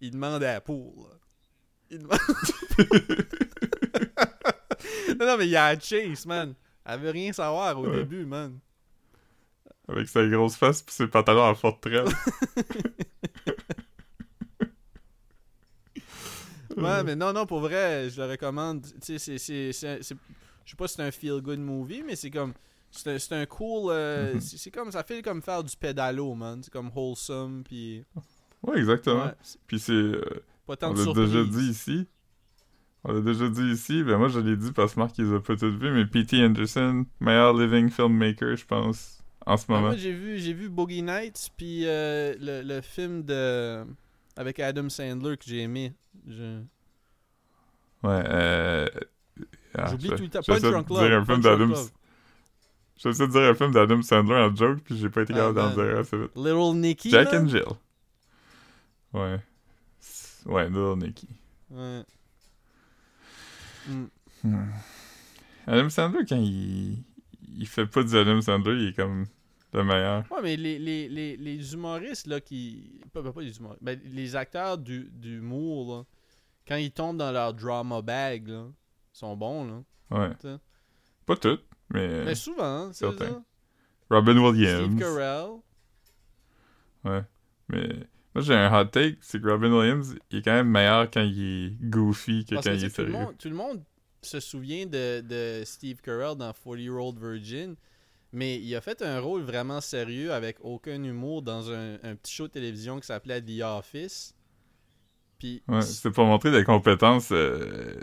Il 0.00 0.10
demande 0.10 0.42
à 0.42 0.54
la 0.54 0.60
poule, 0.60 0.92
là. 0.98 1.16
Il 1.90 1.98
demande. 2.00 2.18
non, 5.18 5.26
non, 5.26 5.36
mais 5.38 5.46
il 5.46 5.50
y 5.50 5.56
a 5.56 5.78
Chase, 5.78 6.26
man. 6.26 6.54
Elle 6.84 7.00
veut 7.00 7.10
rien 7.10 7.32
savoir 7.32 7.78
au 7.78 7.86
Ouais. 7.86 7.96
début, 7.98 8.24
man. 8.24 8.58
Avec 9.88 10.08
sa 10.08 10.26
grosse 10.26 10.56
face 10.56 10.82
pis 10.82 10.92
ses 10.94 11.06
pantalons 11.06 11.42
en 11.44 11.54
forte 11.54 11.80
traîne. 11.80 12.06
Ouais, 16.76 17.02
mais 17.04 17.16
non, 17.16 17.32
non, 17.32 17.46
pour 17.46 17.60
vrai, 17.60 18.10
je 18.10 18.20
le 18.20 18.28
recommande. 18.28 18.82
Tu 19.02 19.18
sais, 19.18 19.38
c'est- 19.38 19.72
Je 19.72 20.70
sais 20.70 20.76
pas 20.76 20.88
si 20.88 20.96
c'est 20.96 21.02
un 21.02 21.10
feel-good 21.10 21.58
movie, 21.60 22.02
mais 22.04 22.16
c'est 22.16 22.30
comme. 22.30 22.52
C'est 22.90 23.32
un, 23.32 23.40
un 23.40 23.46
cool. 23.46 23.92
euh, 23.92 24.34
Mhm. 24.34 24.40
c'est 24.40 24.56
c'est 24.58 24.70
comme. 24.70 24.90
Ça 24.92 25.02
fait 25.04 25.22
comme 25.22 25.40
faire 25.40 25.62
du 25.62 25.76
pédalo, 25.76 26.34
man. 26.34 26.60
C'est 26.62 26.72
comme 26.72 26.90
wholesome, 26.94 27.62
pis. 27.64 28.04
Ouais, 28.62 28.78
exactement. 28.78 29.30
Puis 29.66 29.78
c'est... 29.78 29.92
euh, 29.92 30.20
pas 30.66 30.76
tant 30.76 30.90
on 30.90 30.94
de 30.94 31.04
l'a 31.04 31.12
déjà 31.26 31.44
dit 31.44 31.70
ici. 31.70 32.06
On 33.08 33.12
l'a 33.12 33.20
déjà 33.20 33.48
dit 33.48 33.62
ici. 33.70 34.02
Ben 34.02 34.18
moi, 34.18 34.26
je 34.28 34.40
l'ai 34.40 34.56
dit 34.56 34.72
parce 34.72 34.94
que 34.94 34.98
Marc, 35.00 35.16
les 35.16 35.32
a 35.32 35.38
pas 35.38 35.54
toutes 35.54 35.78
vues, 35.78 35.92
mais 35.92 36.06
P.T. 36.06 36.44
Anderson, 36.44 37.06
meilleur 37.20 37.54
living 37.54 37.88
filmmaker, 37.88 38.56
je 38.56 38.66
pense, 38.66 39.22
en 39.46 39.56
ce 39.56 39.64
Ah, 39.68 39.72
moment. 39.74 39.86
moi, 39.88 39.96
j'ai 39.96 40.12
vu, 40.12 40.38
j'ai 40.38 40.52
vu 40.52 40.68
Boogie 40.68 41.02
Nights, 41.02 41.50
puis 41.56 41.82
euh, 41.86 42.34
le, 42.40 42.62
le 42.62 42.80
film 42.80 43.22
de 43.22 43.84
avec 44.36 44.58
Adam 44.58 44.88
Sandler 44.88 45.36
que 45.36 45.44
j'ai 45.46 45.60
aimé. 45.60 45.92
Je- 46.28 46.62
Ouais, 48.02 48.22
euh... 48.28 48.86
ah, 49.74 49.86
J'oublie 49.90 50.10
tout 50.10 50.22
le 50.22 50.28
temps. 50.28 50.40
j'essaie 50.42 50.60
Punch 50.60 50.62
de 50.62 50.70
Drunk 50.70 50.88
dire 50.88 51.00
Love. 51.02 51.12
un 51.12 51.24
film 51.24 51.40
d'Adam... 51.40 51.72
J'essaie 52.98 53.26
de 53.26 53.32
dire 53.32 53.42
un 53.42 53.54
film 53.54 53.70
d'Adam 53.72 54.02
Sandler 54.02 54.34
en 54.36 54.54
joke, 54.54 54.80
puis 54.84 54.96
j'ai 54.98 55.10
pas 55.10 55.22
été 55.22 55.32
Ah, 55.34 55.36
capable 55.36 55.54
d'en 55.56 55.66
man. 55.66 55.74
dire 55.74 55.98
assez 55.98 56.16
vite. 56.18 56.30
Little 56.36 56.74
Nicky. 56.76 57.10
Jack 57.10 57.32
and 57.34 57.46
Jill. 57.48 57.62
Ouais. 59.12 59.38
Ouais, 60.46 60.66
Little 60.68 60.96
Nicky. 60.98 61.28
Ouais. 61.70 62.02
Hmm. 63.88 64.06
Adam 65.66 65.88
Sandler, 65.88 66.24
quand 66.28 66.36
il... 66.36 67.02
il 67.58 67.66
fait 67.66 67.86
pas 67.86 68.02
du 68.02 68.16
Adam 68.16 68.40
Sandler, 68.40 68.82
il 68.82 68.88
est 68.88 68.92
comme 68.96 69.26
le 69.72 69.84
meilleur. 69.84 70.24
Ouais, 70.30 70.40
mais 70.42 70.56
les, 70.56 70.78
les, 70.78 71.08
les, 71.08 71.36
les 71.36 71.74
humoristes, 71.74 72.26
là, 72.26 72.40
qui. 72.40 73.00
Pas, 73.12 73.22
pas 73.22 73.40
les 73.40 73.56
humoristes. 73.56 73.82
Ben, 73.82 74.00
les 74.04 74.36
acteurs 74.36 74.78
du- 74.78 75.10
d'humour, 75.12 75.96
là, 75.96 76.04
quand 76.66 76.76
ils 76.76 76.90
tombent 76.92 77.18
dans 77.18 77.32
leur 77.32 77.52
drama 77.54 78.00
bag, 78.02 78.48
là, 78.48 78.66
sont 79.12 79.36
bons, 79.36 79.64
là. 79.64 79.82
Ouais. 80.10 80.34
T'sais. 80.36 80.56
Pas 81.26 81.36
toutes, 81.36 81.64
mais... 81.90 82.24
Mais 82.24 82.34
souvent, 82.36 82.92
c'est 82.92 83.04
certains. 83.06 83.28
ça. 83.28 83.42
Robin 84.10 84.32
Steve 84.32 84.44
Williams. 84.44 85.00
Carell. 85.00 85.50
Ouais. 87.04 87.22
Mais 87.68 87.88
moi, 88.36 88.42
j'ai 88.44 88.54
un 88.54 88.70
hot 88.70 88.84
take, 88.90 89.16
c'est 89.22 89.40
que 89.40 89.48
Robin 89.48 89.72
Williams, 89.72 90.14
il 90.30 90.40
est 90.40 90.42
quand 90.42 90.52
même 90.52 90.68
meilleur 90.68 91.10
quand 91.10 91.22
il 91.22 91.68
est 91.68 91.70
goofy 91.88 92.44
que 92.44 92.54
Parce 92.54 92.66
quand 92.66 92.72
que 92.72 92.76
il 92.76 92.84
est 92.84 92.90
sais, 92.90 92.90
tout, 92.90 93.00
le 93.00 93.08
sérieux. 93.08 93.12
monde, 93.12 93.34
tout 93.38 93.48
le 93.48 93.54
monde 93.54 93.82
se 94.20 94.40
souvient 94.40 94.84
de, 94.84 95.22
de 95.22 95.64
Steve 95.64 96.02
Carell 96.02 96.36
dans 96.36 96.52
40 96.52 96.78
Year 96.78 96.94
Old 97.02 97.18
Virgin, 97.18 97.76
mais 98.32 98.60
il 98.60 98.76
a 98.76 98.82
fait 98.82 99.00
un 99.00 99.20
rôle 99.20 99.40
vraiment 99.40 99.80
sérieux 99.80 100.34
avec 100.34 100.58
aucun 100.60 101.02
humour 101.02 101.40
dans 101.40 101.70
un, 101.72 101.94
un 102.02 102.14
petit 102.14 102.34
show 102.34 102.46
de 102.46 102.52
télévision 102.52 103.00
qui 103.00 103.06
s'appelait 103.06 103.40
The 103.40 103.62
Office. 103.62 104.34
Puis 105.38 105.62
Ouais, 105.66 105.80
c'est 105.80 106.10
pour 106.10 106.26
montrer 106.26 106.50
des 106.50 106.64
compétences 106.64 107.30
euh, 107.32 107.94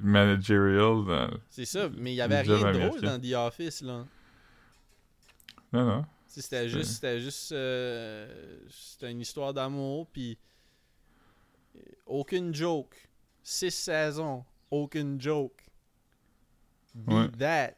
managerial 0.00 1.04
dans... 1.04 1.30
c'est 1.50 1.66
ça, 1.66 1.88
mais 1.96 2.14
il 2.14 2.16
y 2.16 2.20
avait 2.20 2.40
rien 2.40 2.72
de 2.72 2.78
drôle 2.80 3.00
dans 3.00 3.20
The 3.20 3.32
Office 3.34 3.82
là. 3.82 4.04
Non, 5.72 5.84
non. 5.84 6.04
C'était 6.42 6.68
juste, 6.68 6.92
c'était 6.92 7.20
juste, 7.20 7.52
euh, 7.52 8.58
c'était 8.68 9.10
une 9.10 9.20
histoire 9.20 9.52
d'amour, 9.52 10.06
puis 10.12 10.38
aucune 12.06 12.54
joke. 12.54 13.08
Six 13.42 13.70
saisons, 13.72 14.44
aucune 14.70 15.20
joke. 15.20 15.64
Ouais. 17.06 17.28
that. 17.38 17.74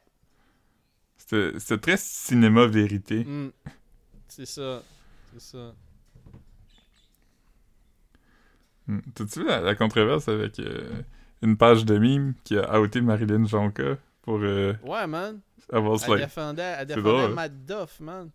C'était 1.17 1.77
très 1.77 1.97
cinéma 1.97 2.65
vérité. 2.67 3.23
Mm. 3.23 3.51
C'est 4.27 4.45
ça. 4.45 4.83
C'est 5.33 5.41
ça. 5.41 5.73
Hmm. 8.87 8.99
T'as-tu 9.13 9.39
vu 9.39 9.45
la, 9.45 9.61
la 9.61 9.75
controverse 9.75 10.27
avec 10.27 10.59
euh, 10.59 11.01
une 11.41 11.55
page 11.57 11.85
de 11.85 11.97
mime 11.97 12.33
qui 12.43 12.57
a 12.57 12.81
outé 12.81 12.99
Marilyn 13.01 13.45
Jonka 13.45 13.97
pour 14.23 14.39
euh, 14.39 14.73
Ouais, 14.83 15.05
man. 15.07 15.39
avoir 15.71 15.99
Elle 16.09 16.17
défendait, 16.17 16.61
elle 16.61 16.79
C'est 16.79 16.95
défendait 16.95 17.09
drôle. 17.09 17.33
Matt 17.33 17.65
Duff, 17.65 17.99
man. 17.99 18.29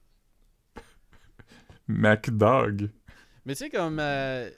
MacDog? 1.89 2.91
Mais 3.45 3.55
tu 3.55 3.65
sais, 3.65 3.71
comme. 3.71 3.99
euh, 4.01 4.51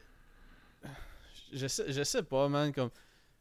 je, 1.53 1.67
sais, 1.67 1.91
je 1.93 2.03
sais 2.03 2.23
pas, 2.23 2.49
man. 2.49 2.73
Comme. 2.73 2.91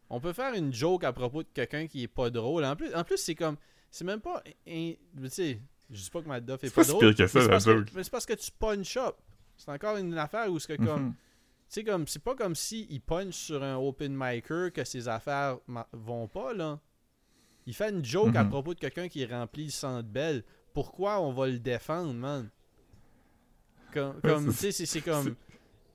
On 0.10 0.20
peut 0.20 0.34
faire 0.34 0.54
une 0.54 0.74
joke 0.74 1.04
à 1.04 1.12
propos 1.14 1.44
de 1.44 1.50
quelqu'un 1.54 1.88
qui 1.88 2.04
est 2.04 2.08
pas 2.08 2.30
drôle. 2.30 2.64
En 2.66 2.76
plus, 2.76 2.94
en 2.96 3.04
plus 3.04 3.18
c'est 3.18 3.36
comme. 3.36 3.58
C'est 3.92 4.06
même 4.06 4.22
pas. 4.22 4.42
Tu 4.66 4.98
sais, 5.30 5.60
je 5.90 6.02
dis 6.04 6.10
pas 6.10 6.22
que 6.22 6.28
Matt 6.28 6.46
Duff 6.46 6.64
est 6.64 6.68
C'est 6.68 6.76
pas, 6.76 6.82
pas 6.82 6.84
si 6.86 6.90
drôle. 6.92 7.16
que 7.16 7.28
c'est 7.28 7.40
la 7.42 7.48
parce 7.48 7.66
que- 7.66 7.78
joke. 7.78 7.88
mais 7.94 8.04
c'est 8.04 8.12
parce 8.12 8.26
que 8.26 8.34
tu 8.34 8.52
punch 8.52 8.98
up. 8.98 9.16
C'est 9.58 9.72
encore 9.72 9.98
une 9.98 10.18
affaire 10.18 10.52
où 10.52 10.60
c'est 10.60 10.78
que 10.78 10.84
comme. 10.86 11.04
Mhm. 11.08 11.14
Tu 11.14 11.18
sais, 11.70 11.84
comme. 11.84 12.08
C'est 12.08 12.24
pas 12.24 12.36
comme 12.36 12.56
si 12.56 12.88
il 12.90 13.02
punch 13.02 13.34
sur 13.34 13.64
un 13.64 13.76
open 13.78 14.14
micer 14.16 14.72
que 14.74 14.84
ses 14.84 15.08
affaires 15.08 15.58
vont 15.92 16.28
pas, 16.28 16.54
là. 16.54 16.80
Il 17.66 17.74
fait 17.74 17.90
une 17.90 18.04
joke 18.06 18.36
à 18.38 18.44
Mhm. 18.46 18.50
propos 18.50 18.74
de 18.74 18.80
quelqu'un 18.80 19.10
qui 19.10 19.26
remplit 19.26 19.66
le 19.66 19.72
centre 19.72 20.08
belle. 20.08 20.44
Pourquoi 20.74 21.20
on 21.20 21.34
va 21.34 21.48
le 21.48 21.60
défendre, 21.60 22.14
man? 22.14 22.50
Comme, 24.24 24.48
tu 24.50 24.72
sais, 24.72 24.86
c'est- 24.86 25.02
comme. 25.02 25.36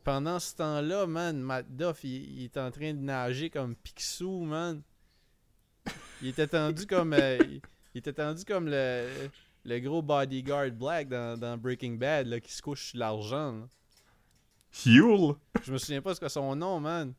Pendant 0.04 0.40
ce 0.40 0.56
temps-là, 0.56 1.06
man, 1.06 1.40
Matt 1.40 1.66
Duff, 1.70 2.02
il, 2.02 2.38
il 2.40 2.44
est 2.46 2.56
en 2.58 2.70
train 2.72 2.92
de 2.92 2.98
nager 2.98 3.50
comme 3.50 3.76
Picsou, 3.76 4.40
man. 4.44 4.82
Il 6.20 6.28
était 6.28 6.46
tendu 6.48 6.86
comme. 6.86 7.12
euh, 7.12 7.38
il, 7.40 7.60
il 7.94 7.98
était 7.98 8.12
tendu 8.12 8.44
comme 8.44 8.66
le, 8.68 9.06
le 9.64 9.78
gros 9.78 10.02
bodyguard 10.02 10.70
black 10.72 11.08
dans, 11.08 11.38
dans 11.38 11.56
Breaking 11.56 11.92
Bad, 11.94 12.26
là, 12.26 12.40
qui 12.40 12.52
se 12.52 12.60
couche 12.62 12.86
sur 12.90 12.98
l'argent. 12.98 13.52
là. 13.52 13.66
Huel? 14.86 15.34
Je 15.62 15.72
me 15.72 15.78
souviens 15.78 16.02
pas 16.02 16.14
ce 16.14 16.20
que 16.20 16.28
son 16.28 16.56
nom, 16.56 16.80
man. 16.80 17.12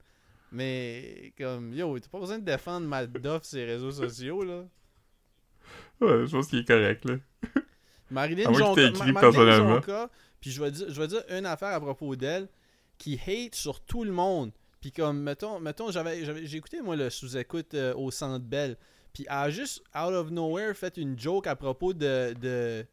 Mais, 0.52 1.34
comme, 1.38 1.74
yo, 1.74 1.98
t'as 2.00 2.10
pas 2.10 2.20
besoin 2.20 2.40
de 2.40 2.46
défendre 2.46 2.86
Matt 2.88 3.12
Duff 3.14 3.44
sur 3.44 3.58
les 3.60 3.66
réseaux 3.66 3.92
sociaux, 3.92 4.44
là. 4.44 4.64
Ouais, 6.02 6.26
je 6.26 6.32
pense 6.32 6.48
qu'il 6.48 6.60
est 6.60 6.68
correct, 6.68 7.06
là. 7.06 7.16
Marilyn 8.12 8.52
Jonca, 8.54 8.82
Ma- 9.14 9.22
Marilyn. 9.22 9.58
Jonca, 9.76 10.10
puis 10.44 10.52
je 10.52 10.62
vais 10.62 10.72
dire, 11.08 11.24
une 11.30 11.46
affaire 11.46 11.70
à 11.70 11.80
propos 11.80 12.18
d'elle 12.18 12.50
qui 12.98 13.18
hate 13.26 13.56
sur 13.56 13.80
tout 13.80 14.04
le 14.04 14.12
monde. 14.12 14.52
Puis 14.82 14.92
comme 14.92 15.22
mettons, 15.22 15.58
mettons 15.58 15.90
j'avais 15.90 16.26
j'ai 16.46 16.58
écouté 16.58 16.82
moi 16.82 16.98
le 16.98 17.10
sous-écoute 17.10 17.74
euh, 17.76 17.94
au 17.96 18.12
Centre 18.12 18.44
Bell, 18.44 18.76
puis 19.14 19.24
elle 19.30 19.36
a 19.38 19.50
juste 19.50 19.80
out 19.96 20.12
of 20.12 20.32
nowhere 20.32 20.74
fait 20.76 20.98
une 20.98 21.18
joke 21.18 21.48
à 21.48 21.56
propos 21.56 21.94
de 21.94 22.34
de 22.42 22.86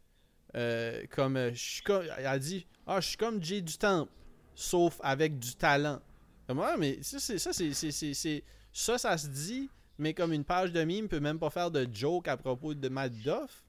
euh, 0.54 1.04
comme 1.10 1.36
euh, 1.36 1.50
je 1.52 1.82
comme 1.82 2.04
elle 2.16 2.26
a 2.26 2.38
dit 2.38 2.68
"Ah, 2.86 3.00
je 3.00 3.08
suis 3.08 3.16
comme 3.16 3.42
Jay 3.42 3.60
du 3.62 3.76
Temple 3.76 4.12
sauf 4.54 5.00
avec 5.02 5.36
du 5.40 5.56
talent." 5.56 5.98
Comme 6.46 6.60
ouais, 6.60 6.76
mais 6.78 7.02
ça 7.02 7.18
c'est 7.18 7.38
ça 7.40 7.52
c'est 7.52 7.72
c'est- 7.74 8.44
ça 8.72 8.96
ça 8.96 9.18
se 9.18 9.26
dit 9.26 9.68
mais 9.98 10.14
comme 10.14 10.32
une 10.32 10.44
page 10.44 10.70
de 10.70 10.84
mime 10.84 11.08
peut 11.08 11.18
même 11.18 11.40
pas 11.40 11.50
faire 11.50 11.72
de 11.72 11.84
joke 11.92 12.28
à 12.28 12.36
propos 12.36 12.74
de 12.74 12.88
Matt 12.88 13.12
Duff. 13.12 13.64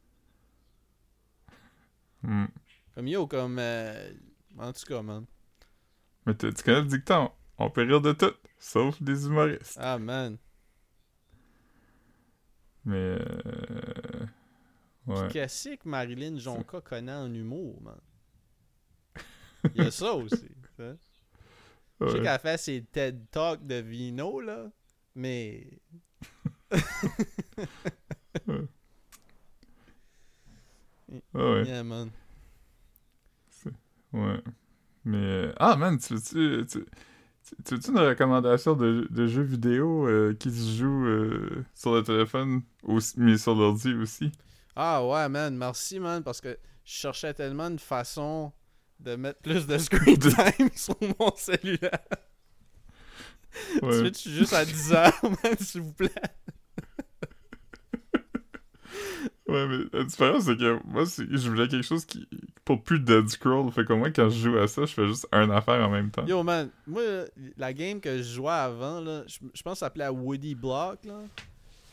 Hmm. 2.21 2.45
Comme 2.95 3.07
yo, 3.07 3.27
comme. 3.27 3.57
euh, 3.59 4.11
En 4.57 4.71
tout 4.73 4.85
cas, 4.85 5.01
man. 5.01 5.25
Mais 6.25 6.35
tu 6.35 6.51
connais 6.53 6.81
le 6.81 6.87
dicton? 6.87 7.31
On 7.57 7.69
peut 7.69 7.83
rire 7.83 8.01
de 8.01 8.11
tout, 8.13 8.33
sauf 8.59 9.01
des 9.01 9.25
humoristes. 9.25 9.77
Ah, 9.79 9.97
man. 9.97 10.37
Mais... 12.85 12.95
Euh... 12.97 14.25
Ouais. 15.07 15.27
Qu'est-ce 15.31 15.69
que 15.75 15.87
Marilyn 15.89 16.37
Jonca 16.37 16.81
connaît 16.81 17.11
en 17.13 17.33
humour, 17.33 17.81
man? 17.81 17.99
Il 19.75 19.83
y 19.83 19.87
a 19.87 19.91
ça 19.91 20.13
aussi. 20.13 20.49
hein. 20.79 20.95
Je 21.99 22.07
sais 22.07 22.13
ouais. 22.17 22.21
qu'elle 22.23 22.39
fait 22.39 22.57
ses 22.57 22.83
TED 22.83 23.29
Talks 23.29 23.65
de 23.65 23.75
vino, 23.75 24.39
là. 24.41 24.69
Mais. 25.15 25.79
Ah 31.33 31.37
ouais. 31.51 31.65
Yeah, 31.65 31.83
man. 31.83 32.11
Ouais. 34.13 34.41
Mais. 35.05 35.17
euh, 35.17 35.53
Ah, 35.57 35.75
man, 35.77 35.97
tu 35.99 36.15
veux-tu. 36.15 36.65
Tu, 36.67 36.79
tu, 37.45 37.55
tu 37.65 37.75
veux-tu 37.75 37.91
une 37.91 37.99
recommandation 37.99 38.75
de, 38.75 39.07
de 39.09 39.27
jeux 39.27 39.43
vidéo 39.43 40.07
euh, 40.07 40.33
qui 40.35 40.51
se 40.51 40.77
jouent 40.77 41.07
euh, 41.07 41.65
sur 41.75 41.95
le 41.95 42.03
téléphone, 42.03 42.63
aussi, 42.83 43.15
mais 43.17 43.37
sur 43.37 43.55
l'ordi 43.55 43.93
aussi? 43.95 44.31
Ah, 44.75 45.05
ouais, 45.05 45.29
man. 45.29 45.55
Merci, 45.57 45.99
man. 45.99 46.23
Parce 46.23 46.41
que 46.41 46.49
je 46.85 46.93
cherchais 46.93 47.33
tellement 47.33 47.67
une 47.69 47.79
façon 47.79 48.51
de 48.99 49.15
mettre 49.15 49.41
plus 49.41 49.67
de 49.67 49.77
screen 49.77 50.17
time 50.19 50.69
sur 50.75 50.95
mon 51.19 51.31
cellulaire. 51.35 51.99
Ouais. 53.81 53.97
Switch 53.99 54.27
juste 54.29 54.53
à 54.53 54.63
10 54.65 54.93
heures, 54.93 55.19
man, 55.43 55.57
s'il 55.59 55.81
vous 55.81 55.93
plaît? 55.93 56.11
Ouais, 59.51 59.67
mais 59.67 59.77
la 59.93 60.03
différence, 60.03 60.43
c'est 60.45 60.57
que 60.57 60.79
moi, 60.85 61.03
je 61.05 61.49
voulais 61.49 61.67
quelque 61.67 61.83
chose 61.85 62.05
qui. 62.05 62.27
pour 62.65 62.81
plus 62.83 62.99
dead 62.99 63.27
scroll. 63.29 63.71
Fait 63.71 63.83
qu'au 63.85 63.97
moins, 63.97 64.11
quand 64.11 64.29
je 64.29 64.49
joue 64.49 64.57
à 64.57 64.67
ça, 64.67 64.85
je 64.85 64.93
fais 64.93 65.07
juste 65.07 65.27
un 65.31 65.49
affaire 65.49 65.85
en 65.87 65.89
même 65.89 66.09
temps. 66.11 66.25
Yo, 66.25 66.41
man, 66.43 66.69
moi, 66.87 67.01
la 67.57 67.73
game 67.73 67.99
que 67.99 68.17
je 68.17 68.23
jouais 68.23 68.51
avant, 68.51 68.99
là, 69.01 69.23
je, 69.27 69.37
je 69.53 69.61
pense 69.61 69.73
que 69.73 69.79
ça 69.79 69.85
s'appelait 69.87 70.07
Woody 70.09 70.55
Block, 70.55 70.99
là. 71.05 71.21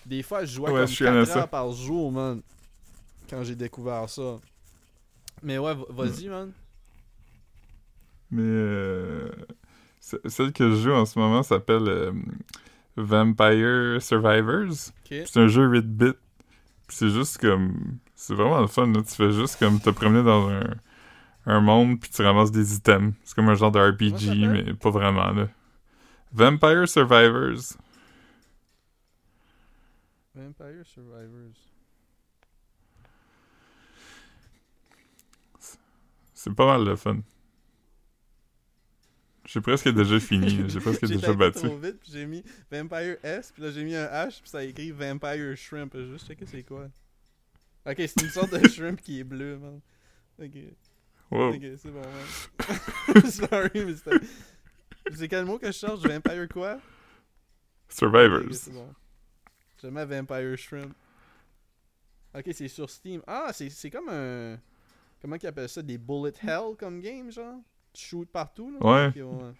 Des 0.06 0.22
fois, 0.22 0.44
je 0.44 0.54
jouais 0.54 0.70
Ouais, 0.70 0.80
comme 0.80 0.88
je 0.88 1.04
connais 1.04 1.24
4 1.24 1.32
ça. 1.32 1.46
par 1.46 1.70
jour, 1.72 2.10
man. 2.12 2.40
Quand 3.28 3.42
j'ai 3.42 3.54
découvert 3.56 4.08
ça. 4.08 4.36
Mais 5.42 5.58
ouais, 5.58 5.74
vas-y, 5.90 6.28
man. 6.28 6.50
Mais. 8.30 8.42
Euh... 8.42 9.28
ce- 10.00 10.16
Celle 10.26 10.52
que 10.52 10.70
je 10.70 10.76
joue 10.76 10.92
en 10.92 11.04
ce 11.06 11.18
moment 11.18 11.42
s'appelle 11.42 11.88
euh, 11.88 12.12
Vampire 12.96 14.00
Survivors. 14.02 14.72
C'est 15.08 15.36
un 15.36 15.48
jeu 15.48 15.64
8 15.66 15.86
bits. 15.86 16.12
Puis 16.88 16.96
c'est 16.96 17.10
juste 17.10 17.38
comme. 17.38 17.98
C'est 18.14 18.34
vraiment 18.34 18.60
le 18.60 18.66
fun, 18.66 18.86
là. 18.88 19.02
Tu 19.02 19.14
fais 19.14 19.30
juste 19.30 19.58
comme 19.58 19.78
te 19.78 19.90
promener 19.90 20.24
dans 20.24 20.48
un, 20.48 20.64
un 21.46 21.60
monde, 21.60 22.00
puis 22.00 22.10
tu 22.10 22.22
ramasses 22.22 22.50
des 22.50 22.74
items. 22.74 23.14
C'est 23.22 23.34
comme 23.36 23.48
un 23.48 23.54
genre 23.54 23.70
de 23.70 23.78
RPG, 23.78 24.48
mais 24.48 24.74
pas 24.74 24.90
vraiment, 24.90 25.30
là. 25.30 25.48
Vampire 26.32 26.88
Survivors. 26.88 27.76
Vampire 30.34 30.84
Survivors. 30.84 31.56
C'est 36.34 36.54
pas 36.54 36.66
mal 36.66 36.84
le 36.84 36.96
fun. 36.96 37.18
J'ai 39.50 39.62
presque 39.62 39.88
déjà 39.88 40.20
fini. 40.20 40.64
J'ai 40.68 40.78
presque 40.78 41.06
J'ai 41.06 41.14
déjà 41.16 41.32
battu. 41.32 41.60
trop 41.66 41.78
vite, 41.78 42.00
j'ai 42.06 42.26
mis 42.26 42.44
Vampire 42.70 43.16
S, 43.22 43.50
puis 43.50 43.62
là 43.62 43.70
j'ai 43.70 43.82
mis 43.82 43.94
un 43.96 44.04
H, 44.04 44.40
puis 44.42 44.50
ça 44.50 44.58
a 44.58 44.62
écrit 44.62 44.90
Vampire 44.90 45.56
Shrimp. 45.56 45.90
Je 45.94 46.04
juste 46.12 46.26
checker 46.26 46.44
c'est 46.44 46.62
quoi. 46.64 46.88
Ok, 47.86 47.94
c'est 47.96 48.20
une 48.22 48.28
sorte 48.28 48.52
de 48.52 48.68
shrimp 48.68 49.00
qui 49.00 49.20
est 49.20 49.24
bleu, 49.24 49.56
man. 49.56 49.80
Ok, 50.38 50.50
Wow. 51.30 51.54
ok, 51.54 51.62
c'est 51.78 51.90
bon, 51.90 52.00
man. 52.02 53.22
Sorry, 53.30 53.84
mais 53.86 53.94
c'était. 53.96 54.26
C'est 55.14 55.28
quel 55.28 55.46
mot 55.46 55.58
que 55.58 55.66
je 55.68 55.72
cherche? 55.72 56.00
Vampire 56.00 56.46
quoi? 56.48 56.78
Survivors. 57.88 58.42
Ok, 58.44 58.52
c'est 58.54 58.72
bon. 58.72 58.94
Je 59.82 59.86
mets 59.88 60.04
Vampire 60.04 60.58
Shrimp. 60.58 60.92
Ok, 62.34 62.44
c'est 62.52 62.68
sur 62.68 62.90
Steam. 62.90 63.22
Ah, 63.26 63.50
c'est 63.54 63.70
c'est 63.70 63.88
comme 63.90 64.08
un. 64.10 64.58
Comment 65.22 65.38
qu'ils 65.38 65.48
appellent 65.48 65.68
ça? 65.70 65.80
Des 65.80 65.96
bullet 65.96 66.32
hell 66.42 66.76
comme 66.78 67.00
game, 67.00 67.30
genre? 67.32 67.60
Tu 67.92 68.06
shoot 68.06 68.28
partout, 68.30 68.70
là 68.72 68.86
Ouais. 68.86 69.08
Ok, 69.08 69.16
ouais. 69.16 69.52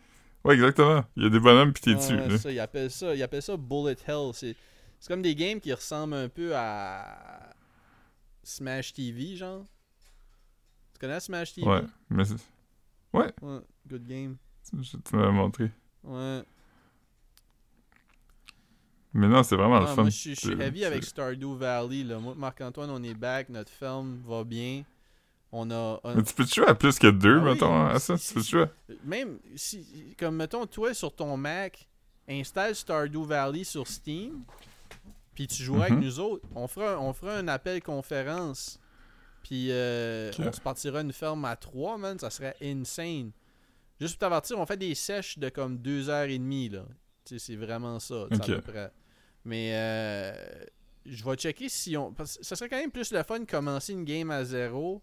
Ouais, 0.45 0.55
exactement. 0.55 1.05
Il 1.17 1.25
y 1.25 1.27
a 1.27 1.31
des 1.31 1.41
bonhommes 1.41 1.73
pis 1.73 1.81
t'es 1.83 1.91
Ouais, 1.91 1.97
dessus. 1.97 2.15
ouais, 2.15 2.29
là. 2.29 2.39
ça, 2.39 2.51
ils 2.53 2.61
appellent 2.61 2.91
ça, 2.91 3.15
ils 3.15 3.23
appellent 3.23 3.43
ça 3.43 3.57
bullet 3.57 3.97
hell. 4.07 4.31
C'est 4.33 4.55
comme 5.07 5.23
des 5.23 5.35
games 5.35 5.61
qui 5.61 5.73
ressemblent 5.73 6.15
un 6.15 6.29
peu 6.29 6.53
à 6.55 7.55
Smash 8.43 8.93
TV, 8.93 9.37
genre. 9.37 9.65
Tu 10.95 11.01
connais 11.01 11.21
Smash 11.21 11.55
TV 11.55 11.67
Ouais, 11.67 11.83
mais 12.11 12.25
c'est- 12.25 12.37
Ouais, 13.13 13.33
good 13.87 14.07
game. 14.07 14.37
je- 14.81 14.97
tu 14.97 15.17
m'avais 15.17 15.33
montré. 15.33 15.71
Ouais. 16.05 16.43
Mais 19.15 19.27
non, 19.27 19.43
c'est 19.43 19.57
vraiment 19.57 19.77
Ah, 19.77 19.81
le 19.81 19.87
fun. 19.87 20.03
moi, 20.03 20.11
je 20.11 20.17
suis- 20.17 20.35
je 20.35 20.41
suis 20.41 20.49
C'est- 20.57 20.63
heavy 20.65 20.85
avec 20.85 21.03
Stardew 21.03 21.57
Valley. 21.57 22.05
Là. 22.05 22.19
Moi, 22.19 22.35
Marc-Antoine, 22.37 22.91
on 22.91 23.03
est 23.03 23.15
back. 23.15 23.49
Notre 23.49 23.71
film 23.73 24.21
va 24.27 24.45
bien. 24.45 24.85
On 25.53 25.71
a. 25.71 25.99
on- 26.05 26.15
Mais 26.15 26.23
tu 26.23 26.35
peux 26.35 26.45
te 26.45 26.55
jouer 26.55 26.67
à 26.67 26.75
plus 26.75 26.99
que 26.99 27.07
deux, 27.07 27.39
Ah 27.39 27.43
oui, 27.45 27.51
mettons, 27.53 27.87
à 27.87 27.99
ça? 27.99 28.17
si- 28.19 28.29
Tu 28.29 28.35
peux 28.35 28.41
te 28.41 28.45
si- 28.45 28.51
jouer 28.53 28.63
à- 28.65 28.71
Même 29.05 29.39
si. 29.57 30.15
Comme 30.19 30.37
mettons, 30.37 30.67
toi, 30.67 30.93
sur 30.93 31.15
ton 31.15 31.37
Mac, 31.37 31.89
installe 32.29 32.75
Stardew 32.75 33.25
Valley 33.25 33.65
sur 33.65 33.87
Steam. 33.87 34.43
Puis 35.35 35.47
tu 35.47 35.63
joueras 35.63 35.85
avec 35.87 35.99
Mhm. 35.99 36.05
nous 36.05 36.21
autres. 36.21 36.47
On 36.55 36.67
fera, 36.69 36.99
on 37.01 37.13
fera 37.13 37.37
un 37.37 37.49
appel 37.49 37.83
conférence. 37.83 38.79
Puis 39.43 39.69
euh, 39.71 40.31
on 40.39 40.53
se 40.53 40.61
partira 40.61 41.01
une 41.01 41.13
ferme 41.13 41.45
à 41.47 41.57
trois, 41.57 41.97
man. 41.97 42.19
Ça 42.19 42.29
serait 42.29 42.57
insane. 42.61 43.31
Juste 44.01 44.15
pour 44.15 44.21
t'avertir, 44.21 44.59
on 44.59 44.67
fait 44.67 44.77
des 44.77 44.95
sèches 44.95 45.39
de 45.39 45.49
comme 45.49 45.79
deux 45.79 46.09
heures 46.11 46.29
et 46.29 46.39
demie, 46.39 46.69
là. 46.69 46.85
Tu 47.25 47.39
sais, 47.39 47.47
c'est 47.47 47.57
vraiment 47.57 47.99
ça, 48.01 48.27
à 48.31 48.39
peu 48.39 48.61
près. 48.61 48.93
Mais 49.45 49.71
euh, 49.75 50.33
je 51.07 51.25
vais 51.25 51.35
checker 51.37 51.69
si 51.69 51.97
on. 51.97 52.13
Parce 52.13 52.37
que 52.39 52.45
ça 52.45 52.55
serait 52.57 52.69
quand 52.69 52.77
même 52.77 52.91
plus 52.91 53.13
le 53.13 53.23
fun 53.23 53.41
de 53.41 53.45
commencer 53.47 53.93
une 53.95 54.05
game 54.05 54.31
à 54.31 54.45
zéro. 54.45 55.01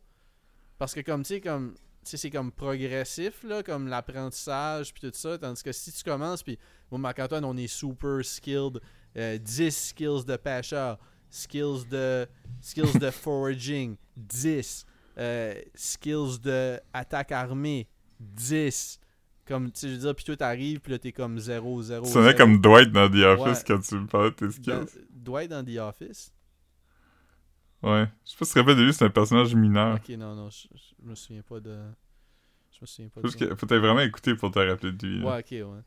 Parce 0.78 0.94
que 0.94 1.02
comme 1.02 1.24
tu 1.24 1.36
sais, 1.36 1.42
comme. 1.42 1.76
sais, 2.04 2.18
c'est 2.18 2.30
comme 2.30 2.52
progressif, 2.52 3.44
là, 3.44 3.64
comme 3.64 3.88
l'apprentissage, 3.88 4.94
puis 4.94 5.02
tout 5.10 5.12
ça. 5.18 5.38
Tandis 5.38 5.64
que 5.64 5.72
si 5.72 5.92
tu 5.92 6.04
commences, 6.04 6.44
puis 6.44 6.58
moi, 6.92 7.00
Marc-Antoine, 7.00 7.46
on 7.46 7.56
est 7.58 7.68
super 7.68 8.24
skilled. 8.24 8.80
euh, 9.18 9.38
10 9.38 9.72
skills 9.90 10.26
de 10.26 10.36
pêcheur, 10.36 10.98
skills 11.30 11.88
de, 11.90 12.28
skills 12.62 13.00
de 13.00 13.10
foraging, 13.12 13.96
10. 14.18 14.86
euh, 15.18 15.54
skills 15.74 16.40
de 16.44 16.80
attaque 16.94 17.32
armée, 17.32 17.88
10. 18.20 19.00
Comme, 19.48 19.72
tu 19.72 19.80
sais, 19.80 19.88
je 19.90 19.94
veux 19.94 20.00
dire, 20.00 20.16
puis 20.16 20.26
toi, 20.26 20.36
t'arrives, 20.36 20.80
puis 20.82 20.92
là, 20.92 21.00
t'es 21.00 21.12
comme 21.12 21.38
0, 21.40 21.82
0, 21.84 22.06
Tu 22.06 22.12
sonnais 22.12 22.34
comme 22.36 22.60
Dwight 22.60 22.92
dans 22.92 23.08
The 23.10 23.24
Office 23.40 23.60
Ouais. 23.60 23.64
quand 23.68 23.80
tu 23.80 23.96
me 23.96 24.08
parlais 24.08 24.32
de 24.32 24.36
tes 24.36 24.46
Dans, 24.48 24.86
skills. 24.88 25.02
Dwight 25.12 25.50
dans 25.52 25.64
The 25.64 25.78
Office? 25.78 26.34
Ouais. 27.86 28.08
Je 28.26 28.32
sais 28.32 28.38
pas 28.38 28.46
si 28.46 28.52
tu 28.52 28.54
te 28.56 28.60
rappelles 28.60 28.78
de 28.78 28.84
lui, 28.84 28.94
c'est 28.94 29.06
un 29.06 29.10
personnage 29.10 29.56
mineur. 29.56 29.96
Ok, 29.96 30.10
non, 30.18 30.36
non, 30.36 30.50
je, 30.50 30.68
je 30.74 31.08
me 31.08 31.16
souviens 31.16 31.42
pas 31.44 31.60
de... 31.60 31.78
Je 32.72 32.78
me 32.82 32.86
souviens 32.86 33.10
pas 33.10 33.22
de 33.22 33.22
Parce 33.22 33.36
que 33.36 33.56
faut 33.56 33.68
vraiment 33.68 34.02
écouté 34.02 34.36
pour 34.36 34.52
te 34.52 34.60
rappeler 34.60 34.92
de 34.92 35.08
lui. 35.08 35.20
là. 35.22 35.36
Ouais, 35.36 35.40
ok, 35.40 35.52
ouais. 35.52 35.82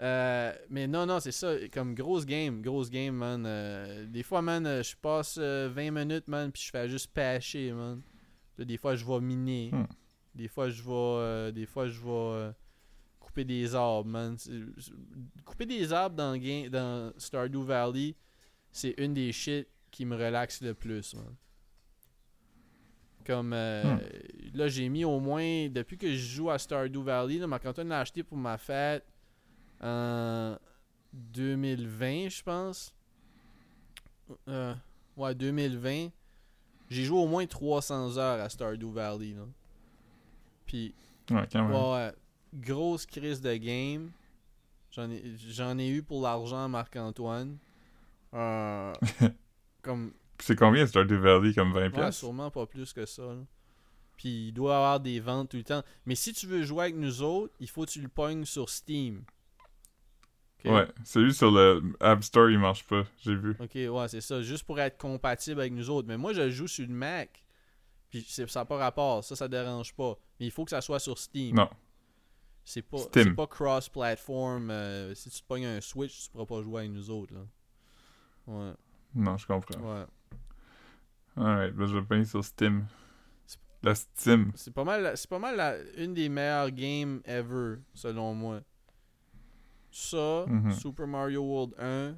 Euh, 0.00 0.54
mais 0.70 0.86
non, 0.86 1.04
non, 1.06 1.20
c'est 1.20 1.32
ça. 1.32 1.54
Comme 1.72 1.94
grosse 1.94 2.24
game, 2.24 2.62
grosse 2.62 2.88
game, 2.88 3.14
man. 3.14 3.44
Euh, 3.46 4.06
des 4.06 4.22
fois, 4.22 4.40
man, 4.40 4.66
euh, 4.66 4.82
je 4.82 4.96
passe 4.96 5.38
euh, 5.40 5.68
20 5.74 5.90
minutes, 5.90 6.28
man, 6.28 6.50
puis 6.50 6.62
je 6.62 6.70
fais 6.70 6.88
juste 6.88 7.12
pêcher, 7.12 7.72
man. 7.72 8.00
Puis 8.56 8.64
des 8.64 8.78
fois, 8.78 8.94
je 8.94 9.04
vais 9.04 9.20
miner. 9.20 9.70
Hmm. 9.72 9.86
Des 10.34 10.48
fois, 10.48 10.70
je 10.70 10.82
vais, 10.82 10.90
euh, 10.90 11.50
des 11.50 11.66
fois, 11.66 11.86
je 11.86 12.00
vais 12.00 12.08
euh, 12.08 12.52
couper 13.18 13.44
des 13.44 13.74
arbres, 13.74 14.08
man. 14.08 14.36
Couper 15.44 15.66
des 15.66 15.92
arbres 15.92 16.16
dans, 16.16 16.36
game, 16.36 16.68
dans 16.68 17.12
Stardew 17.18 17.62
Valley, 17.62 18.14
c'est 18.70 18.94
une 18.96 19.12
des 19.12 19.32
shit 19.32 19.68
qui 19.90 20.04
me 20.04 20.16
relaxe 20.16 20.60
le 20.62 20.74
plus, 20.74 21.14
man. 21.14 21.34
Comme 23.26 23.52
euh, 23.52 23.82
Hmm. 23.96 23.98
là, 24.54 24.68
j'ai 24.68 24.88
mis 24.88 25.04
au 25.04 25.20
moins 25.20 25.68
depuis 25.68 25.98
que 25.98 26.08
je 26.10 26.16
joue 26.36 26.50
à 26.50 26.58
Stardew 26.58 27.02
Valley, 27.02 27.38
là, 27.38 27.46
Marc-Antoine 27.46 27.88
l'a 27.88 28.00
acheté 28.00 28.22
pour 28.22 28.38
ma 28.38 28.56
fête 28.58 29.04
en 29.82 30.56
2020, 31.12 32.28
je 32.30 32.42
pense. 32.42 32.94
Euh, 34.48 34.74
ouais, 35.16 35.34
2020. 35.34 36.08
J'ai 36.88 37.04
joué 37.04 37.18
au 37.18 37.26
moins 37.26 37.46
300 37.46 38.16
heures 38.16 38.40
à 38.40 38.48
Stardew 38.48 38.90
Valley. 38.90 39.34
Là. 39.34 39.44
Puis, 40.66 40.94
Ouais, 41.30 41.46
quand 41.52 41.68
même. 41.68 41.72
ouais, 41.92 42.12
grosse 42.54 43.06
crise 43.06 43.40
de 43.40 43.54
game. 43.56 44.10
J'en 44.90 45.08
ai, 45.10 45.22
j'en 45.36 45.78
ai 45.78 45.88
eu 45.88 46.02
pour 46.02 46.22
l'argent, 46.22 46.68
Marc-Antoine. 46.68 47.58
Euh, 48.34 48.92
comme 49.82 50.12
C'est 50.38 50.56
combien? 50.56 50.86
Stardew 50.86 51.16
Valley 51.18 51.52
comme 51.54 51.72
20 51.72 51.80
Ouais, 51.82 51.90
pièces 51.90 52.18
sûrement 52.18 52.50
pas 52.50 52.66
plus 52.66 52.92
que 52.92 53.04
ça. 53.06 53.22
là. 53.22 53.42
Puis 54.16 54.48
il 54.48 54.52
doit 54.52 54.76
avoir 54.76 55.00
des 55.00 55.18
ventes 55.20 55.50
tout 55.50 55.56
le 55.56 55.64
temps. 55.64 55.82
Mais 56.04 56.14
si 56.14 56.32
tu 56.34 56.46
veux 56.46 56.62
jouer 56.62 56.84
avec 56.84 56.96
nous 56.96 57.22
autres, 57.22 57.54
il 57.60 57.68
faut 57.68 57.84
que 57.86 57.90
tu 57.90 58.02
le 58.02 58.08
pognes 58.08 58.44
sur 58.44 58.68
Steam. 58.68 59.24
Ok? 60.64 60.70
Ouais, 60.72 60.86
celui 61.04 61.32
sur 61.32 61.50
le 61.50 61.82
App 62.00 62.22
Store 62.22 62.50
il 62.50 62.58
marche 62.58 62.84
pas, 62.86 63.04
j'ai 63.22 63.34
vu. 63.34 63.56
Ok, 63.58 63.70
ouais, 63.74 64.08
c'est 64.08 64.20
ça. 64.20 64.42
Juste 64.42 64.64
pour 64.64 64.78
être 64.78 64.98
compatible 64.98 65.60
avec 65.60 65.72
nous 65.72 65.88
autres. 65.88 66.06
Mais 66.06 66.18
moi, 66.18 66.34
je 66.34 66.50
joue 66.50 66.66
sur 66.68 66.86
le 66.86 66.92
Mac. 66.92 67.42
Puis 68.10 68.22
ça 68.28 68.44
n'a 68.60 68.64
pas 68.66 68.76
rapport. 68.76 69.24
Ça, 69.24 69.36
ça 69.36 69.48
dérange 69.48 69.94
pas. 69.94 70.18
Mais 70.38 70.46
il 70.46 70.50
faut 70.52 70.64
que 70.64 70.70
ça 70.70 70.80
soit 70.82 70.98
sur 70.98 71.16
Steam. 71.16 71.56
Non. 71.56 71.70
C'est 72.62 72.82
pas, 72.82 72.98
Steam. 72.98 73.34
pas 73.34 73.46
cross-platform. 73.46 74.70
euh, 74.70 75.14
si 75.14 75.30
tu 75.30 75.42
pognes 75.42 75.64
un 75.64 75.80
Switch, 75.80 76.24
tu 76.24 76.30
pourras 76.30 76.44
pas 76.44 76.60
jouer 76.62 76.80
avec 76.80 76.92
nous 76.92 77.08
autres. 77.08 77.32
Là. 77.32 77.40
Ouais, 78.46 78.72
Non, 79.14 79.36
je 79.36 79.46
comprends. 79.46 79.80
ouais. 79.80 80.04
Alright, 81.36 81.74
ben 81.74 81.86
je 81.86 81.96
vais 81.98 82.04
payer 82.04 82.24
sur 82.24 82.44
Steam. 82.44 82.86
La 83.82 83.94
Steam. 83.94 84.52
C'est 84.56 84.74
pas 84.74 84.84
mal, 84.84 85.16
c'est 85.16 85.28
pas 85.30 85.38
mal 85.38 85.56
la- 85.56 85.78
une 85.96 86.12
des 86.12 86.28
meilleures 86.28 86.70
games 86.70 87.20
ever, 87.24 87.76
selon 87.94 88.34
moi. 88.34 88.60
Ça, 89.90 90.44
Mhm. 90.46 90.72
Super 90.72 91.06
Mario 91.06 91.42
World 91.42 91.74
1. 91.78 92.14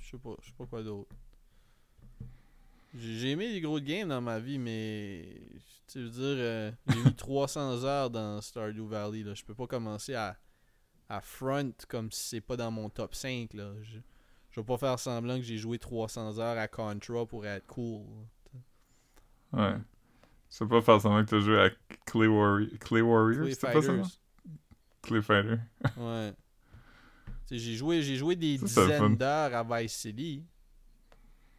Je 0.00 0.10
sais 0.10 0.18
pas, 0.18 0.34
je 0.40 0.46
sais 0.48 0.54
pas 0.56 0.66
quoi 0.66 0.82
d'autre. 0.82 1.14
J'ai 2.94 3.32
aimé 3.32 3.48
les 3.48 3.60
gros 3.60 3.80
games 3.80 4.08
dans 4.08 4.20
ma 4.20 4.38
vie, 4.38 4.58
mais 4.58 5.36
tu 5.88 5.98
veux 6.00 6.10
dire, 6.10 6.22
euh, 6.38 6.70
j'ai 6.88 7.02
mis 7.02 7.14
300 7.16 7.84
heures 7.84 8.08
dans 8.10 8.40
Stardew 8.40 8.86
Valley. 8.86 9.24
Là. 9.24 9.34
Je 9.34 9.44
peux 9.44 9.54
pas 9.54 9.66
commencer 9.66 10.14
à, 10.14 10.36
à 11.08 11.20
front 11.20 11.72
comme 11.88 12.10
si 12.12 12.28
c'est 12.28 12.40
pas 12.40 12.56
dans 12.56 12.70
mon 12.70 12.88
top 12.88 13.14
5. 13.14 13.52
Là. 13.54 13.72
Je, 13.82 13.98
je 14.54 14.60
vais 14.60 14.64
pas 14.64 14.78
faire 14.78 15.00
semblant 15.00 15.36
que 15.36 15.42
j'ai 15.42 15.58
joué 15.58 15.80
300 15.80 16.38
heures 16.38 16.56
à 16.56 16.68
Contra 16.68 17.26
pour 17.26 17.44
être 17.44 17.66
cool. 17.66 18.04
Ouais. 19.52 19.74
Sais 20.48 20.64
pas 20.66 20.80
faire 20.80 21.00
semblant 21.00 21.24
que 21.24 21.30
t'as 21.30 21.40
joué 21.40 21.60
à 21.60 21.70
Clay, 22.06 22.28
Warri- 22.28 22.78
Clay 22.78 23.00
Warrior, 23.00 23.46
Clay 23.46 23.56
pas 23.72 23.82
ça? 23.82 23.92
Clay 25.02 25.22
Fighter. 25.22 25.56
Ouais. 25.96 26.32
Sais, 27.46 27.58
j'ai 27.58 27.74
joué, 27.74 28.00
j'ai 28.00 28.16
joué 28.16 28.36
des 28.36 28.56
Ça, 28.58 28.64
dizaines 28.86 29.16
d'heures 29.16 29.54
à 29.54 29.64
Vice 29.82 29.92
City. 29.92 30.44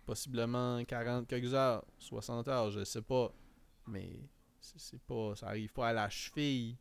Possiblement 0.05 0.83
40 0.85 1.27
quelques 1.27 1.53
heures, 1.53 1.83
60 1.99 2.47
heures, 2.47 2.71
je 2.71 2.83
sais 2.85 3.01
pas. 3.01 3.31
Mais 3.87 4.09
c'est 4.61 5.01
pas. 5.01 5.35
Ça 5.35 5.47
arrive 5.49 5.73
pas 5.73 5.89
à 5.89 5.93
la 5.93 6.09
cheville 6.09 6.77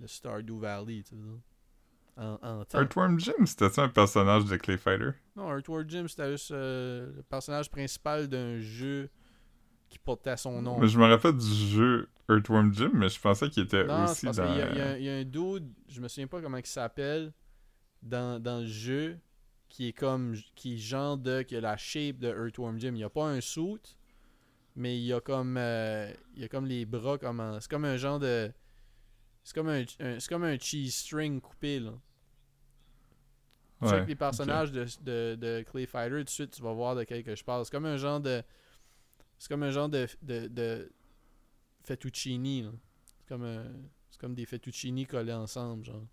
de 0.00 0.06
Stardew 0.08 0.58
Valley, 0.58 1.02
tu 1.04 1.14
vois. 1.14 1.38
En, 2.18 2.36
en 2.42 2.64
temps. 2.64 2.80
Earthworm 2.80 3.20
Jim, 3.20 3.46
c'était 3.46 3.68
ça 3.70 3.84
un 3.84 3.88
personnage 3.88 4.44
de 4.46 4.56
Clay 4.56 4.76
Fighter? 4.76 5.10
Non, 5.36 5.54
Earthworm 5.56 5.88
Jim, 5.88 6.06
c'était 6.08 6.32
juste 6.32 6.50
euh, 6.50 7.12
le 7.16 7.22
personnage 7.22 7.70
principal 7.70 8.26
d'un 8.26 8.58
jeu 8.58 9.08
qui 9.88 9.98
portait 10.00 10.36
son 10.36 10.60
nom. 10.60 10.78
Mais 10.80 10.88
je 10.88 10.98
me 10.98 11.06
rappelle 11.06 11.36
du 11.36 11.46
jeu 11.46 12.08
Earthworm 12.28 12.74
Jim, 12.74 12.90
mais 12.92 13.08
je 13.08 13.20
pensais 13.20 13.48
qu'il 13.48 13.62
était 13.62 13.84
Non, 13.84 14.04
aussi 14.04 14.26
parce 14.26 14.36
dans... 14.38 14.46
qu'il 14.48 14.56
y, 14.58 14.62
a- 14.62 14.70
il 14.72 14.76
y 14.76 14.80
a 14.80 14.86
un- 14.88 14.96
il 14.96 15.04
y 15.04 15.08
a 15.08 15.14
un 15.16 15.24
dude, 15.24 15.72
je 15.88 16.00
me 16.00 16.08
souviens 16.08 16.26
pas 16.26 16.40
comment 16.42 16.56
il 16.56 16.66
s'appelle, 16.66 17.32
dans, 18.02 18.42
dans 18.42 18.60
le 18.60 18.66
jeu, 18.66 19.18
qui 19.68 19.88
est 19.88 19.92
comme, 19.92 20.34
qui 20.56 20.74
est 20.74 20.78
genre 20.78 21.16
de, 21.16 21.42
qui 21.42 21.54
a 21.56 21.60
la 21.60 21.76
shape 21.76 22.18
de 22.18 22.28
Earthworm 22.28 22.78
Jim. 22.80 22.92
Il 22.94 22.98
y 23.00 23.04
a 23.04 23.10
pas 23.10 23.26
un 23.28 23.40
suit, 23.40 23.96
mais 24.74 24.98
il 24.98 25.04
y 25.04 25.12
a 25.12 25.20
comme, 25.20 25.56
euh, 25.56 26.12
il 26.34 26.42
y 26.42 26.44
a 26.44 26.48
comme 26.48 26.66
les 26.66 26.84
bras 26.84 27.16
comme, 27.16 27.38
en- 27.38 27.60
c'est 27.60 27.70
comme 27.70 27.84
un 27.84 27.96
genre 27.96 28.18
de, 28.18 28.50
c'est 29.44 29.54
comme 29.54 29.68
un, 29.68 29.84
un- 30.00 30.18
c'est 30.18 30.28
comme 30.28 30.44
un 30.44 30.58
cheese 30.58 30.90
string 30.92 31.40
coupé 31.40 31.78
là. 31.80 31.92
Tu 33.80 33.86
Ouais, 33.86 33.90
check 33.90 34.08
les 34.08 34.16
personnages 34.16 34.72
de, 34.72 34.84
de, 35.02 35.36
de 35.36 35.62
Clay 35.70 35.86
Fighter, 35.86 36.18
tout 36.18 36.24
de 36.24 36.28
suite 36.30 36.50
tu 36.50 36.62
vas 36.62 36.72
voir 36.72 36.96
de 36.96 37.04
quel 37.04 37.22
que 37.22 37.36
je 37.36 37.44
parle. 37.44 37.64
C'est 37.64 37.70
comme 37.70 37.86
un 37.86 37.96
genre 37.96 38.20
de, 38.20 38.42
c'est 39.38 39.48
comme 39.48 39.62
un 39.62 39.70
genre 39.70 39.88
de, 39.88 40.06
de, 40.22 40.48
de 40.48 40.92
fettuccini. 41.84 42.66
C'est 43.18 43.28
comme 43.28 43.44
un- 43.44 43.72
comme 44.18 44.34
des 44.34 44.46
fettuccini 44.46 45.06
collés 45.06 45.32
ensemble, 45.32 45.84
genre. 45.84 46.04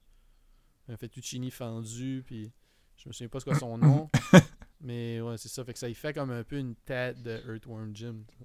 Un 0.88 0.96
fettuccini 0.96 1.50
fendu, 1.50 2.22
puis 2.24 2.52
je 2.98 3.10
me 3.10 3.14
souviens 3.14 3.30
pas 3.30 3.40
ce 3.40 3.46
que 3.46 3.56
son 3.56 3.78
nom. 3.80 4.12
mais 4.80 5.20
ouais, 5.22 5.38
c'est 5.40 5.50
ça. 5.50 5.66
Fait 5.66 5.74
que 5.74 5.80
ça 5.80 5.90
y 5.90 5.96
fait 5.96 6.14
comme 6.14 6.30
un 6.30 6.44
peu 6.44 6.58
une 6.60 6.76
tête 6.76 7.24
de 7.24 7.42
Earthworm 7.52 7.96
Jim. 7.96 8.18
tu. 8.28 8.44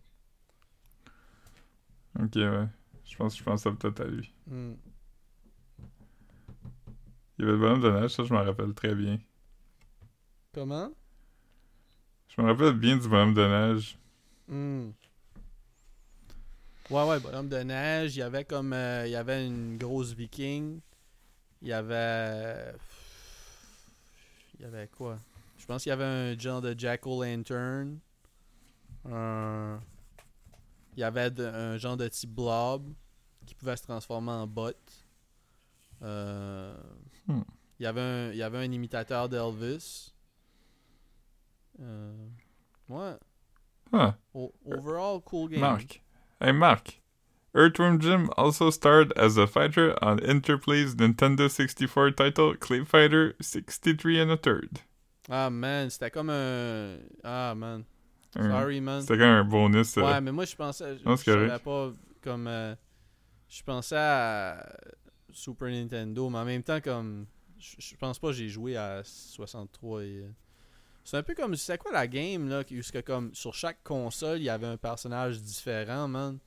Ok, 2.18 2.34
ouais. 2.36 2.66
Je 3.04 3.16
pense, 3.16 3.36
je 3.36 3.42
pense 3.42 3.62
ça 3.62 3.72
peut-être 3.72 4.00
à 4.00 4.04
lui. 4.06 4.32
Hmm. 4.46 4.74
Il 7.40 7.44
y 7.44 7.48
avait 7.48 7.52
le 7.52 7.58
bonhomme 7.58 7.80
de 7.80 7.90
neige, 7.90 8.10
ça 8.10 8.22
je 8.22 8.34
m'en 8.34 8.44
rappelle 8.44 8.74
très 8.74 8.94
bien. 8.94 9.18
Comment? 10.52 10.90
Je 12.28 12.42
me 12.42 12.46
rappelle 12.48 12.74
bien 12.74 12.98
du 12.98 13.08
bonhomme 13.08 13.32
de 13.32 13.46
neige. 13.46 13.98
Hmm. 14.46 14.90
Ouais, 16.90 17.08
ouais, 17.08 17.18
bonhomme 17.18 17.48
de 17.48 17.56
neige. 17.58 18.16
Il 18.16 18.18
y 18.18 18.22
avait 18.22 18.44
comme. 18.44 18.74
euh, 18.74 19.06
il 19.06 19.12
y 19.12 19.16
avait 19.16 19.46
une 19.46 19.78
grosse 19.78 20.12
viking. 20.12 20.80
Il 21.62 21.68
y 21.68 21.72
avait. 21.72 22.74
Il 24.58 24.62
y 24.62 24.64
avait 24.66 24.88
quoi? 24.88 25.16
Je 25.56 25.64
pense 25.64 25.82
qu'il 25.84 25.90
y 25.90 25.92
avait 25.94 26.04
un 26.04 26.38
genre 26.38 26.60
de 26.60 26.74
Jack-O-Lantern. 26.76 27.98
Un- 29.10 29.80
Il 30.94 31.00
y 31.00 31.04
avait 31.04 31.30
de- 31.30 31.44
un 31.46 31.78
genre 31.78 31.96
de 31.96 32.06
petit 32.06 32.26
blob 32.26 32.92
qui 33.46 33.54
pouvait 33.54 33.76
se 33.78 33.84
transformer 33.84 34.32
en 34.32 34.46
bot. 34.46 34.72
Euh, 36.02 36.76
Hmm. 37.30 37.42
il, 37.78 37.84
y 37.84 37.86
avait 37.86 38.00
un, 38.00 38.30
il 38.32 38.36
y 38.36 38.42
avait 38.42 38.58
un 38.58 38.72
imitateur 38.72 39.28
d'Elvis. 39.28 40.12
Euh, 41.80 42.12
ouais. 42.88 43.16
O- 44.34 44.52
overall, 44.66 45.20
cool 45.22 45.48
game. 45.50 45.60
Mark. 45.60 46.00
Hey 46.40 46.52
Mark. 46.52 47.00
Earthworm 47.54 48.00
Jim 48.00 48.28
also 48.36 48.70
starred 48.70 49.12
as 49.16 49.36
a 49.36 49.46
fighter 49.46 49.96
on 50.02 50.18
Interplay's 50.20 50.94
Nintendo 50.94 51.50
64 51.50 52.12
title 52.12 52.54
Clay 52.54 52.84
Fighter 52.84 53.34
63 53.40 54.20
and 54.20 54.30
a 54.30 54.36
third. 54.36 54.82
Ah 55.28 55.50
man, 55.50 55.88
c'était 55.90 56.10
comme 56.12 56.30
un. 56.30 56.98
Ah 57.24 57.54
man. 57.56 57.84
Un- 58.36 58.50
Sorry 58.50 58.80
man. 58.80 59.00
C'était 59.02 59.18
comme 59.18 59.26
un 59.26 59.44
bonus. 59.44 59.96
euh, 59.98 60.02
Ouais, 60.02 60.20
mais 60.20 60.30
moi 60.32 60.44
je 60.44 60.54
pensais. 60.54 60.98
Je, 60.98 61.04
Non, 61.04 61.16
je 61.16 61.22
c'est 61.24 61.32
correct. 61.32 61.48
savais 61.50 61.62
pas 61.64 61.92
comme. 62.22 62.46
euh, 62.46 62.74
je 63.48 63.62
pensais 63.64 63.96
à 63.98 64.64
Super 65.32 65.68
Nintendo, 65.68 66.28
mais 66.30 66.38
en 66.38 66.44
même 66.44 66.62
temps, 66.62 66.80
comme. 66.80 67.26
Je, 67.58 67.94
pense 67.96 68.18
pas 68.18 68.32
j'ai 68.32 68.48
joué 68.48 68.76
à 68.76 69.02
63 69.04 70.04
et. 70.04 70.24
C'est 71.04 71.16
un 71.16 71.22
peu 71.22 71.34
comme. 71.34 71.56
C'est 71.56 71.78
quoi 71.78 71.92
la 71.92 72.06
game 72.06 72.48
là? 72.48 72.64
Que 72.64 73.00
comme 73.00 73.34
sur 73.34 73.54
chaque 73.54 73.82
console, 73.82 74.38
il 74.38 74.44
y 74.44 74.50
avait 74.50 74.66
un 74.66 74.76
personnage 74.76 75.40
différent, 75.40 76.08
man? 76.08 76.38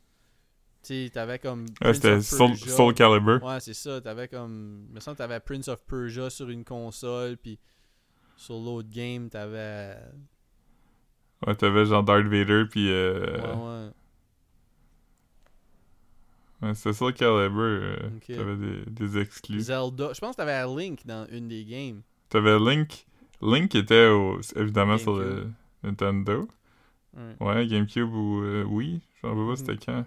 Tu 0.83 1.05
sais, 1.05 1.11
t'avais 1.13 1.39
comme. 1.39 1.65
C'était. 1.93 2.21
Soul 2.21 2.93
Calibur. 2.93 3.43
Ouais, 3.43 3.59
c'est 3.59 3.73
ça. 3.73 4.01
T'avais 4.01 4.27
comme. 4.27 4.85
Il 4.89 4.95
me 4.95 4.99
semble 4.99 5.17
que 5.17 5.23
t'avais 5.23 5.39
Prince 5.39 5.67
of 5.67 5.83
Persia 5.85 6.29
sur 6.29 6.49
une 6.49 6.63
console, 6.63 7.37
puis 7.37 7.59
sur 8.35 8.55
l'autre 8.55 8.89
game, 8.89 9.29
t'avais. 9.29 9.97
Ouais, 11.45 11.55
t'avais 11.55 11.85
genre 11.85 12.03
Darth 12.03 12.25
Vader, 12.25 12.65
puis. 12.69 12.91
Euh... 12.91 13.37
Ouais, 13.37 13.85
ouais. 13.85 13.91
Ouais, 16.63 16.73
c'était 16.75 16.93
Soul 16.93 17.13
Calibur. 17.13 17.59
euh, 17.61 17.97
Ok. 18.17 18.27
T'avais 18.35 18.55
des, 18.55 18.85
des 18.87 19.17
exclus. 19.19 19.59
Zelda. 19.61 20.13
Je 20.13 20.19
pense 20.19 20.31
que 20.35 20.37
t'avais 20.37 20.65
Link 20.65 21.05
dans 21.05 21.27
une 21.31 21.47
des 21.47 21.65
games. 21.65 22.01
T'avais 22.29 22.57
Link. 22.57 23.05
Link 23.41 23.75
était 23.75 24.07
au, 24.07 24.39
évidemment 24.55 24.97
sur 24.97 25.17
le. 25.17 25.49
Nintendo. 25.83 26.47
Ouais, 27.15 27.35
Ouais, 27.41 27.67
GameCube 27.67 28.11
ou 28.13 28.41
euh, 28.41 28.63
Wii. 28.63 29.01
Je 29.15 29.15
sais 29.15 29.21
pas 29.21 29.33
Mhm. 29.33 29.55
c'était 29.57 29.77
quand. 29.77 30.05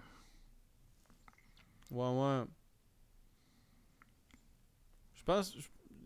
ouais. 1.90 2.08
ouais. 2.40 2.44
Je 5.14 5.22
pense. 5.24 5.54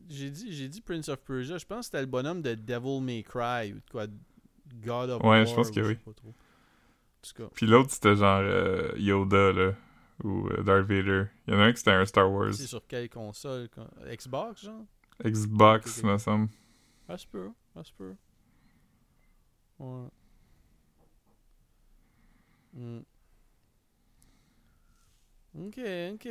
J'ai 0.09 0.31
dit, 0.31 0.53
j'ai 0.53 0.69
dit 0.69 0.81
Prince 0.81 1.09
of 1.09 1.21
Persia. 1.21 1.57
Je 1.59 1.65
pense 1.65 1.79
que 1.81 1.85
c'était 1.87 2.01
le 2.01 2.07
bonhomme 2.07 2.43
de 2.43 2.55
Devil 2.55 3.01
May 3.01 3.23
Cry 3.23 3.73
ou 3.73 3.77
de 3.77 3.91
quoi. 3.91 4.07
God 4.85 5.11
of 5.11 5.23
Ouais, 5.23 5.29
War. 5.29 5.47
je 5.47 5.55
pense 5.55 5.71
que 5.71 5.81
ou 5.81 5.85
oui. 5.87 5.95
sais 5.95 6.01
pas 6.05 6.13
trop. 6.13 6.29
En 6.29 6.33
tout 7.23 7.43
cas. 7.43 7.49
Puis 7.55 7.67
l'autre, 7.67 7.91
c'était 7.91 8.17
genre 8.17 8.41
euh, 8.43 8.93
Yoda, 8.97 9.53
là. 9.53 9.73
Ou 10.25 10.49
euh, 10.49 10.63
Darth 10.63 10.87
Vader. 10.87 11.25
Il 11.47 11.55
y 11.55 11.57
en 11.57 11.61
a 11.61 11.65
un 11.65 11.73
qui 11.73 11.79
c'était 11.79 11.93
un 11.93 12.05
Star 12.05 12.31
Wars. 12.31 12.53
C'est 12.55 12.67
sur 12.67 12.87
quelle 12.87 13.09
console? 13.09 13.69
Xbox, 14.07 14.65
genre? 14.65 14.85
Xbox, 15.25 15.99
Ok, 15.99 16.05
ok. 16.05 16.11
me 16.13 16.19
semble. 16.19 16.49
Se 17.83 17.93
peut. 17.93 18.15
Ouais. 19.79 20.09
Hmm. 22.75 23.01
Ok, 25.59 25.79
ok. 26.15 26.23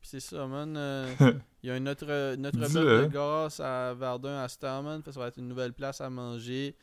Puis 0.00 0.08
c'est 0.10 0.20
ça, 0.20 0.46
man. 0.46 0.76
euh, 0.76 1.12
Il 1.62 1.68
y 1.68 1.70
a 1.70 1.76
une 1.76 1.88
autre, 1.88 2.34
notre 2.36 2.58
de 2.58 3.06
grâce 3.06 3.58
à 3.60 3.94
Verdun 3.94 4.42
à 4.42 4.48
Starman. 4.48 5.02
Ça 5.04 5.18
va 5.18 5.28
être 5.28 5.38
une 5.38 5.48
nouvelle 5.48 5.72
place 5.72 6.00
à 6.00 6.10
manger. 6.10 6.76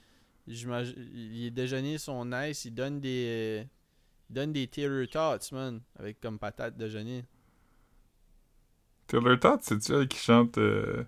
J'imagine- 0.48 0.96
Les 1.14 1.52
déjeuners 1.52 2.00
sont 2.00 2.26
nice. 2.26 2.66
Ils 2.66 2.74
donnent 2.74 3.00
des. 3.00 3.68
Ils 4.32 4.34
donnent 4.34 4.54
des 4.54 4.66
tater 4.66 5.08
tots, 5.10 5.52
man. 5.52 5.82
Avec 6.00 6.22
comme 6.22 6.40
patate 6.40 6.78
déjeuner. 6.78 7.26
Taylor 9.08 9.38
Tot, 9.38 9.58
c'est-tu 9.62 9.92
elle 9.94 10.08
qui 10.08 10.20
chante. 10.20 10.58
euh, 10.58 11.04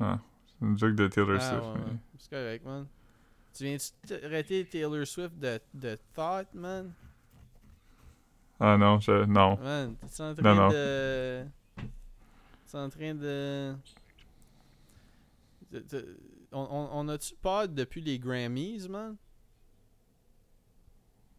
Ah, 0.00 0.18
c'est 0.46 0.66
une 0.66 0.76
joke 0.76 0.96
de 0.96 1.06
Taylor 1.06 1.38
Ah, 1.40 1.48
Swift. 1.48 1.62
ouais, 1.62 1.74
mais- 1.76 1.84
ouais. 1.92 1.98
C'est 2.18 2.30
correct, 2.30 2.64
man. 2.64 2.86
Tu 3.54 3.64
viens-tu 3.64 4.14
arrêter 4.24 4.64
Taylor 4.66 5.06
Swift 5.06 5.38
de, 5.38 5.60
de 5.74 5.96
Thought, 6.12 6.52
man? 6.54 6.92
Ah 8.58 8.76
non, 8.76 8.98
je... 8.98 9.24
non. 9.26 9.56
Man, 9.58 9.94
t'es 9.96 10.20
en 10.20 10.34
train 10.34 10.42
Non, 10.42 10.54
non. 10.62 10.68
de. 10.70 11.44
T'es 12.66 12.78
en 12.78 12.88
train 12.88 13.14
de. 13.14 13.76
de- 15.70 15.80
de- 15.80 16.18
On, 16.50 16.60
on, 16.62 16.88
on 17.00 17.08
a-tu 17.10 17.34
pas 17.36 17.68
depuis 17.68 18.00
les 18.00 18.18
Grammys, 18.18 18.88
man? 18.88 19.16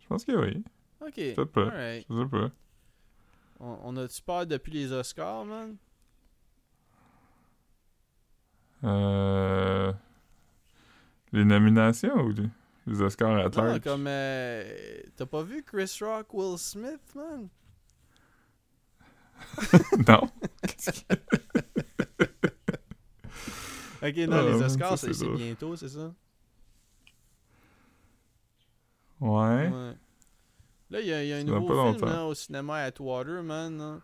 Je 0.10 0.16
pense 0.16 0.26
que 0.26 0.32
oui. 0.32 0.64
Ok. 1.02 1.14
Pas. 1.52 1.70
Je 2.10 2.16
sais 2.18 2.26
pas. 2.30 2.50
On, 3.60 3.78
on 3.84 3.98
a-tu 3.98 4.22
pas 4.24 4.44
depuis 4.46 4.72
les 4.72 4.92
Oscars, 4.92 5.46
man? 5.46 5.76
Euh... 8.84 9.94
Les 11.32 11.46
nominations 11.46 12.16
ou 12.24 12.30
les, 12.32 12.50
les 12.88 13.02
Oscars 13.04 13.36
à 13.38 13.50
Non, 13.50 13.64
large? 13.66 13.82
comme. 13.82 14.06
euh, 14.08 15.02
T'as 15.16 15.28
pas 15.28 15.44
vu 15.44 15.62
Chris 15.64 15.96
Rock, 16.02 16.34
Will 16.34 16.58
Smith, 16.58 17.14
man? 17.16 17.48
non. 20.08 20.30
Ok, 24.02 24.16
non, 24.28 24.38
Ah, 24.38 24.42
les 24.44 24.62
Oscars, 24.64 24.98
c'est 24.98 25.28
bientôt, 25.36 25.76
c'est 25.76 25.90
ça? 25.90 26.12
Ouais. 29.22 29.68
Ouais. 29.70 29.94
Là, 30.92 31.02
il 31.02 31.08
y 31.08 31.14
a, 31.14 31.24
y 31.24 31.34
a 31.34 31.38
un 31.38 31.40
Ça 31.40 31.46
nouveau 31.46 31.94
film 31.94 32.06
là, 32.10 32.26
au 32.26 32.34
cinéma 32.34 32.78
Atwater, 32.78 33.44
man. 33.44 33.78
là. 33.78 34.00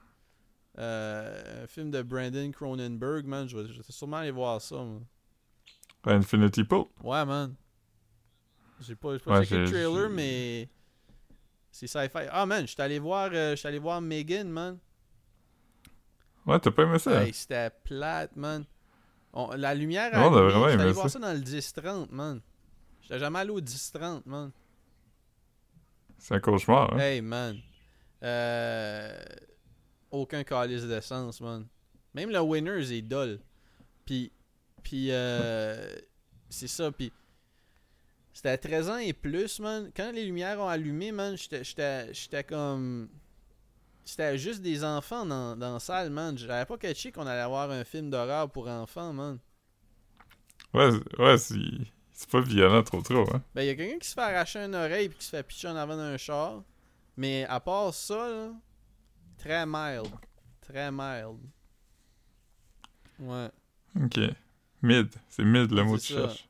Euh, 0.77 1.63
un 1.63 1.67
film 1.67 1.89
de 1.89 2.01
Brandon 2.01 2.51
Cronenberg, 2.51 3.25
man. 3.25 3.47
Je 3.47 3.57
vais, 3.57 3.67
je 3.71 3.77
vais 3.77 3.83
sûrement 3.89 4.17
aller 4.17 4.31
voir 4.31 4.61
ça. 4.61 4.75
Infinity 6.03 6.63
Pool. 6.63 6.85
Ouais, 7.03 7.25
man. 7.25 7.55
J'ai 8.81 8.95
pas, 8.95 9.17
pas 9.19 9.39
Ouais, 9.39 9.45
checké 9.45 9.57
le 9.61 9.67
trailer, 9.67 10.09
mais. 10.09 10.69
C'est 11.71 11.87
sci-fi. 11.87 12.27
Ah, 12.31 12.45
man, 12.45 12.67
j'étais 12.67 12.83
allé 12.83 12.99
voir, 12.99 13.29
euh, 13.33 13.55
allé 13.63 13.79
voir 13.79 14.01
Megan, 14.01 14.47
man. 14.49 14.77
Ouais, 16.45 16.59
t'as 16.59 16.71
pas 16.71 16.83
aimé 16.83 16.99
ça? 16.99 17.25
C'était 17.31 17.71
plate, 17.83 18.35
man. 18.35 18.65
On- 19.33 19.51
la 19.55 19.73
lumière 19.73 20.11
Non, 20.13 20.27
on 20.31 20.37
a 20.37 20.41
vraiment 20.43 20.69
aimé 20.69 20.83
allé 20.83 20.91
voir 20.91 21.09
ça. 21.09 21.19
ça 21.19 21.27
dans 21.27 21.33
le 21.33 21.39
10-30, 21.41 22.11
man. 22.11 22.39
J'étais 23.01 23.19
jamais 23.19 23.39
allé 23.39 23.49
au 23.49 23.59
10-30, 23.61 24.25
man. 24.25 24.51
C'est 26.17 26.35
un 26.35 26.39
cauchemar, 26.39 26.93
hein? 26.93 26.99
Hey, 26.99 27.21
man. 27.21 27.57
Euh, 28.23 29.13
aucun 30.11 30.43
calice 30.43 30.83
d'essence, 30.83 31.41
man. 31.41 31.67
Même 32.13 32.29
le 32.29 32.39
Winners 32.39 32.91
est 32.91 33.01
dull. 33.01 33.39
Puis, 34.05 34.31
puis 34.83 35.11
euh, 35.11 35.95
c'est 36.49 36.67
ça. 36.67 36.91
Puis, 36.91 37.11
c'était 38.33 38.49
à 38.49 38.57
13 38.57 38.89
ans 38.89 38.97
et 38.97 39.13
plus, 39.13 39.59
man. 39.59 39.91
Quand 39.95 40.11
les 40.11 40.25
lumières 40.25 40.59
ont 40.59 40.67
allumé, 40.67 41.11
man, 41.11 41.35
j'étais- 41.37 42.43
comme. 42.43 43.09
C'était 44.03 44.37
juste 44.37 44.61
des 44.61 44.83
enfants 44.83 45.25
dans, 45.25 45.57
dans 45.57 45.73
la 45.73 45.79
salle, 45.79 46.11
man. 46.11 46.37
J'avais 46.37 46.65
pas 46.65 46.77
catché 46.77 47.11
qu'on 47.11 47.25
allait 47.25 47.41
avoir 47.41 47.71
un 47.71 47.83
film 47.83 48.09
d'horreur 48.11 48.49
pour 48.51 48.67
enfants, 48.67 49.13
man. 49.13 49.39
Ouais, 50.73 50.89
ouais 51.17 51.37
c'est 51.37 51.55
c'est 52.15 52.29
pas 52.29 52.39
violent 52.39 52.81
trop 52.81 53.01
trop, 53.01 53.25
hein? 53.35 53.43
Ben, 53.53 53.63
il 53.63 53.67
y 53.67 53.69
a 53.69 53.75
quelqu'un 53.75 53.99
qui 53.99 54.07
se 54.07 54.13
fait 54.13 54.21
arracher 54.21 54.59
une 54.59 54.73
oreille 54.73 55.09
puis 55.09 55.17
qui 55.17 55.25
se 55.25 55.29
fait 55.31 55.43
pitcher 55.43 55.67
en 55.67 55.75
avant 55.75 55.97
d'un 55.97 56.15
char. 56.15 56.63
Mais 57.17 57.45
à 57.45 57.59
part 57.59 57.93
ça, 57.93 58.29
là, 58.29 58.51
très 59.37 59.65
mild. 59.65 60.09
Très 60.61 60.91
mild. 60.91 61.39
Ouais. 63.19 63.49
Ok. 64.01 64.19
Mid. 64.81 65.09
C'est 65.27 65.43
mid 65.43 65.71
le 65.71 65.83
mot 65.83 65.97
que 65.97 66.01
tu 66.01 66.13
cherches. 66.13 66.47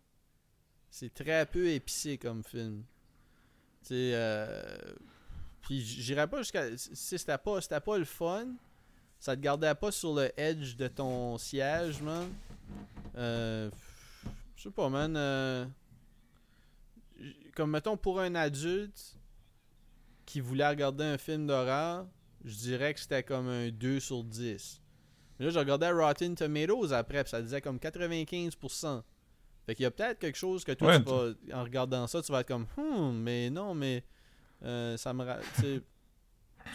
C'est 0.92 1.14
très 1.14 1.46
peu 1.48 1.68
épicé 1.68 2.18
comme 2.20 2.44
film. 2.44 2.84
Tu 3.82 3.88
sais, 3.88 4.12
euh... 4.14 4.78
Puis 5.62 5.82
j'irais 5.82 6.28
pas 6.28 6.38
jusqu'à... 6.38 6.78
Si 6.78 7.18
c'était 7.18 7.40
pas, 7.40 7.60
c'était 7.60 7.82
pas 7.82 7.98
le 7.98 8.06
fun, 8.06 8.48
ça 9.20 9.36
te 9.36 9.42
gardait 9.42 9.74
pas 9.74 9.92
sur 9.92 10.14
le 10.14 10.32
edge 10.40 10.76
de 10.76 10.88
ton 10.88 11.40
siège, 11.40 12.02
man. 12.04 12.30
Euh... 13.16 13.72
Je 14.56 14.64
sais 14.64 14.72
pas, 14.72 14.90
man. 14.90 15.16
euh, 15.18 15.66
Comme, 17.56 17.72
mettons, 17.72 17.98
pour 17.98 18.20
un 18.20 18.36
adulte 18.36 19.18
qui 20.26 20.40
voulait 20.42 20.68
regarder 20.68 21.04
un 21.04 21.18
film 21.18 21.48
d'horreur, 21.48 22.06
je 22.44 22.56
dirais 22.56 22.94
que 22.94 23.00
c'était 23.00 23.24
comme 23.24 23.48
un 23.48 23.70
2 23.70 24.00
sur 24.00 24.24
10. 24.24 24.82
Mais 25.40 25.46
là, 25.46 25.52
je 25.52 25.60
regardais 25.60 25.92
Rotten 25.92 26.36
Tomatoes 26.36 26.92
après, 26.94 27.24
puis 27.24 27.30
ça 27.32 27.42
disait 27.42 27.62
comme 27.62 27.78
95%. 27.78 29.04
Fait 29.66 29.76
qu'il 29.76 29.84
y 29.84 29.86
a 29.86 29.92
peut-être 29.92 30.20
quelque 30.20 30.38
chose 30.38 30.64
que 30.64 30.72
toi, 30.74 30.90
Ouais, 30.90 31.04
tu 31.04 31.10
vas, 31.10 31.60
en 31.60 31.64
regardant 31.64 32.06
ça, 32.08 32.22
tu 32.22 32.32
vas 32.32 32.42
être 32.42 32.48
comme, 32.48 32.68
hmm, 32.78 33.12
mais 33.14 33.50
non, 33.50 33.74
mais 33.74 34.04
euh, 34.64 34.96
ça 34.98 35.14
me. 35.14 35.26
Tu 35.56 35.62
sais, 35.62 35.82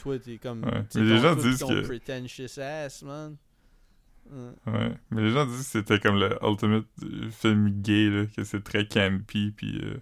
toi, 0.00 0.18
t'es 0.18 0.38
comme. 0.38 0.64
Ouais. 0.64 0.82
tu 0.90 0.98
sais, 0.98 1.00
Mais 1.00 1.14
les 1.14 1.16
ton- 1.16 1.22
gens 1.22 1.34
toi, 1.36 1.42
disent 1.44 1.58
ton 1.60 1.68
que- 1.68 1.86
pretentious 1.86 2.58
ass, 2.60 3.02
man. 3.02 3.36
Ouais. 4.30 4.72
Ouais. 4.72 4.94
Mais 5.10 5.22
les 5.22 5.30
gens 5.30 5.44
disent 5.46 5.56
que 5.58 5.62
c'était 5.64 5.98
comme 5.98 6.16
le 6.18 6.38
ultimate 6.42 6.86
film 7.30 7.70
gay, 7.82 8.08
là, 8.10 8.26
que 8.26 8.44
c'est 8.44 8.62
très 8.62 8.86
campy, 8.86 9.50
pis... 9.52 9.78
euh, 9.82 9.96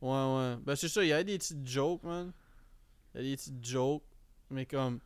Ouais, 0.00 0.08
ouais. 0.10 0.56
Ben, 0.64 0.74
c'est 0.76 0.88
ça, 0.88 1.02
il 1.04 1.08
y 1.08 1.12
avait 1.12 1.24
des 1.24 1.38
petites 1.38 1.66
jokes, 1.66 2.02
man. 2.04 2.32
Il 3.14 3.20
y 3.20 3.24
a 3.24 3.30
des 3.30 3.36
petites 3.36 3.64
jokes, 3.64 4.02
mais 4.50 4.66
comme. 4.66 4.98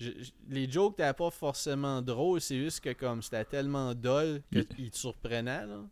je- 0.00 0.10
je- 0.22 0.30
les 0.48 0.70
jokes 0.70 0.96
t'étaient 0.96 1.12
pas 1.12 1.30
forcément 1.30 2.00
drôles, 2.02 2.40
c'est 2.40 2.58
juste 2.58 2.80
que 2.80 2.92
comme 2.92 3.20
c'était 3.22 3.44
tellement 3.44 3.94
dull 3.94 4.42
Il- 4.52 4.64
qu'ils 4.66 4.90
te 4.92 4.96
surprenaient, 4.96 5.66
là. 5.66 5.82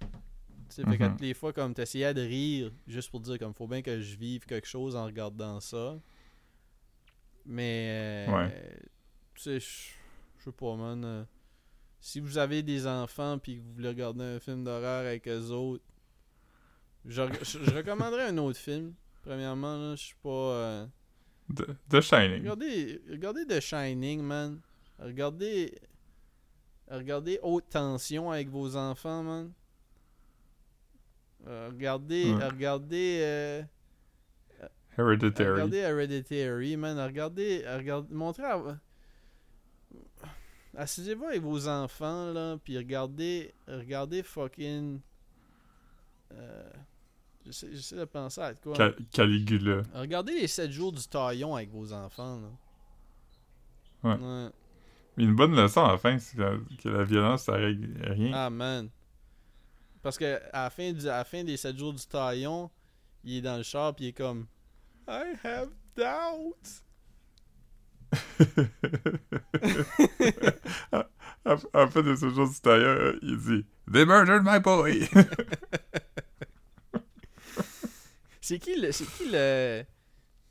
Tu 0.00 0.06
sais, 0.68 0.82
Mhm. 0.84 0.98
toutes 0.98 1.20
les 1.20 1.32
fois, 1.34 1.52
comme 1.52 1.74
t'essayais 1.74 2.12
de 2.12 2.22
rire, 2.22 2.72
juste 2.88 3.08
pour 3.10 3.20
dire, 3.20 3.38
comme, 3.38 3.54
faut 3.54 3.68
bien 3.68 3.82
que 3.82 4.00
je 4.00 4.16
vive 4.16 4.44
quelque 4.46 4.66
chose 4.66 4.96
en 4.96 5.04
regardant 5.04 5.60
ça. 5.60 5.96
Mais. 7.44 8.26
euh, 8.28 8.32
Ouais. 8.36 8.80
Tu 9.34 9.60
sais, 9.60 9.95
je 10.46 10.50
sais 10.50 10.56
pas, 10.56 10.76
man. 10.76 11.04
euh, 11.04 11.24
si 11.98 12.20
vous 12.20 12.38
avez 12.38 12.62
des 12.62 12.86
enfants 12.86 13.38
puis 13.38 13.56
que 13.58 13.62
vous 13.62 13.72
voulez 13.72 13.88
regarder 13.88 14.22
un 14.24 14.38
film 14.40 14.62
d'horreur 14.64 15.00
avec 15.06 15.26
eux 15.26 15.50
autres, 15.50 15.82
je, 17.04 17.22
reg- 17.22 17.42
je- 17.44 17.64
je 17.64 17.74
recommanderais 17.74 18.28
un 18.28 18.38
autre 18.38 18.58
film. 18.58 18.94
Premièrement, 19.22 19.76
là, 19.76 19.94
je 19.96 20.04
suis 20.04 20.16
pas. 20.22 20.28
euh, 20.28 20.86
The, 21.54 21.64
The 21.88 22.00
Shining. 22.00 22.40
Regardez, 22.42 23.02
regardez 23.10 23.46
The 23.46 23.60
Shining, 23.60 24.20
man. 24.22 24.60
Regardez. 24.98 25.74
Regardez 26.88 27.40
Haute 27.42 27.68
Tension 27.68 28.30
avec 28.30 28.48
vos 28.48 28.76
enfants, 28.76 29.22
man. 29.24 29.52
Euh, 31.46 31.68
regardez. 31.72 32.32
Regardez. 32.46 33.18
euh, 33.22 33.62
Hereditary. 34.98 35.50
Regardez 35.50 35.78
Hereditary, 35.78 36.76
man. 36.76 36.98
Regardez, 36.98 37.64
regardez, 37.66 38.14
montrez 38.14 38.44
à... 38.44 38.80
Asseyez-vous 40.76 41.24
avec 41.24 41.42
vos 41.42 41.66
enfants, 41.68 42.32
là, 42.32 42.58
puis 42.62 42.76
regardez, 42.76 43.54
regardez 43.66 44.22
fucking... 44.22 45.00
Euh, 46.32 46.70
J'essaie 47.44 47.68
j'essaie 47.70 47.96
de 47.96 48.04
penser 48.06 48.40
à 48.40 48.54
quoi. 48.54 48.74
Ca- 48.74 48.92
Caligula. 49.12 49.82
Regardez 49.94 50.32
les 50.32 50.48
7 50.48 50.68
jours 50.72 50.90
du 50.92 51.06
taillon 51.06 51.54
avec 51.54 51.70
vos 51.70 51.92
enfants, 51.92 52.40
là. 54.02 54.16
Ouais. 54.16 54.50
Une 55.16 55.34
bonne 55.36 55.54
leçon 55.54 55.84
à 55.84 55.92
la 55.92 55.98
fin, 55.98 56.18
c'est 56.18 56.36
que, 56.36 56.60
que 56.82 56.88
la 56.88 57.04
violence, 57.04 57.44
ça 57.44 57.52
règle 57.52 58.02
rien. 58.04 58.32
Ah, 58.34 58.50
man. 58.50 58.90
Parce 60.02 60.18
que 60.18 60.40
à 60.52 60.64
la 60.64 60.70
fin, 60.70 60.92
du, 60.92 61.08
à 61.08 61.18
la 61.18 61.24
fin 61.24 61.44
des 61.44 61.56
7 61.56 61.78
jours 61.78 61.92
du 61.94 62.04
taillon, 62.04 62.68
il 63.22 63.36
est 63.36 63.42
dans 63.42 63.56
le 63.58 63.62
char, 63.62 63.94
puis 63.94 64.06
il 64.06 64.08
est 64.08 64.12
comme... 64.12 64.46
I 65.08 65.34
have 65.44 65.70
doubts. 65.96 66.82
Fin 71.88 72.02
de 72.02 72.14
ce 72.16 72.28
jour 72.30 72.48
du 72.48 72.60
tailleur, 72.60 72.96
euh, 72.98 73.18
il 73.22 73.36
dit 73.38 73.64
They 73.92 74.04
murdered 74.04 74.42
my 74.44 74.58
boy! 74.60 75.08
C'est 78.40 78.58
qui 78.60 78.76
le. 78.80 78.92
C'est 78.92 79.06
qui 79.06 79.28
le. 79.30 79.82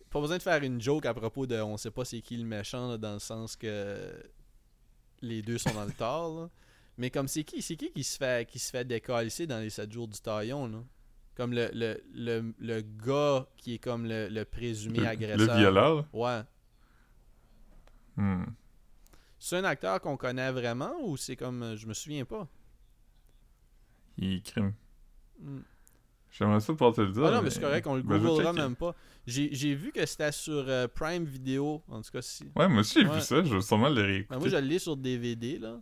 Pas 0.09 0.19
besoin 0.21 0.37
de 0.37 0.43
faire 0.43 0.61
une 0.63 0.81
joke 0.81 1.05
à 1.05 1.13
propos 1.13 1.45
de 1.45 1.55
on 1.61 1.77
sait 1.77 1.91
pas 1.91 2.05
c'est 2.05 2.21
qui 2.21 2.37
le 2.37 2.45
méchant 2.45 2.89
là, 2.89 2.97
dans 2.97 3.13
le 3.13 3.19
sens 3.19 3.55
que 3.55 4.11
les 5.21 5.41
deux 5.41 5.57
sont 5.57 5.73
dans 5.73 5.85
le 5.85 5.91
tort 5.91 6.39
là. 6.39 6.49
Mais 6.97 7.09
comme 7.09 7.27
c'est 7.27 7.43
qui 7.43 7.61
c'est 7.61 7.75
qui 7.75 7.91
qui 7.91 8.03
se 8.03 8.17
fait 8.17 8.47
qui 8.49 8.59
se 8.59 8.69
fait 8.69 8.85
décalisser 8.85 9.45
dans 9.47 9.59
les 9.59 9.69
7 9.69 9.91
jours 9.91 10.07
du 10.07 10.19
taillon 10.19 10.67
là? 10.67 10.79
Comme 11.35 11.51
le, 11.53 11.69
le, 11.73 12.01
le, 12.13 12.53
le 12.59 12.81
gars 12.81 13.45
qui 13.57 13.73
est 13.75 13.79
comme 13.79 14.05
le, 14.05 14.29
le 14.29 14.45
présumé 14.45 15.05
agresseur. 15.05 15.53
le 15.53 15.59
violeur? 15.59 16.05
Ouais. 16.13 16.41
Hmm. 18.17 18.43
C'est 19.39 19.57
un 19.57 19.63
acteur 19.65 19.99
qu'on 20.01 20.17
connaît 20.17 20.51
vraiment 20.51 20.93
ou 21.03 21.17
c'est 21.17 21.35
comme 21.35 21.61
euh, 21.63 21.75
je 21.75 21.85
me 21.87 21.93
souviens 21.93 22.25
pas? 22.25 22.47
Il 24.17 24.41
crime. 24.41 24.73
Hmm. 25.39 25.59
J'aimerais 26.31 26.59
ça 26.59 26.73
pouvoir 26.73 26.93
te 26.93 27.01
le 27.01 27.11
dire. 27.11 27.25
Ah 27.25 27.31
non, 27.31 27.41
mais 27.41 27.49
c'est 27.49 27.61
correct, 27.61 27.87
on 27.87 27.95
le 27.95 28.01
ben, 28.01 28.17
googlera 28.17 28.51
même 28.53 28.75
pas. 28.75 28.93
J'ai 29.25 29.73
vu 29.75 29.91
que 29.91 30.05
c'était 30.05 30.31
sur 30.31 30.65
euh, 30.67 30.87
Prime 30.87 31.23
Video, 31.25 31.81
en 31.87 32.01
tout 32.01 32.11
cas 32.11 32.21
si. 32.21 32.51
Ouais, 32.55 32.67
moi 32.67 32.81
aussi 32.81 33.01
j'ai 33.01 33.07
Ouais. 33.07 33.15
vu 33.15 33.21
ça, 33.21 33.43
je 33.43 33.53
vais 33.55 33.61
sûrement 33.61 33.89
le 33.89 34.01
réécouter. 34.01 34.27
Ben, 34.29 34.39
moi, 34.39 34.49
je 34.49 34.57
l'ai 34.57 34.79
sur 34.79 34.97
DVD, 34.97 35.59
là. 35.59 35.79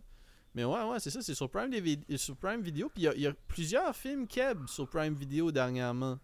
Mais 0.54 0.64
ouais, 0.64 0.82
ouais, 0.84 1.00
c'est 1.00 1.10
ça, 1.10 1.20
c'est 1.22 1.34
sur 1.34 1.50
Prime, 1.50 1.70
DVD, 1.70 2.16
sur 2.16 2.36
Prime 2.36 2.60
Video. 2.60 2.88
Puis 2.88 3.02
il 3.02 3.06
y 3.06 3.08
a- 3.08 3.14
il 3.16 3.20
y, 3.22 3.26
a 3.26 3.32
plusieurs 3.48 3.94
films 3.96 4.28
Keb 4.28 4.66
sur 4.68 4.88
Prime 4.88 5.14
Video 5.14 5.50
dernièrement. 5.50 6.14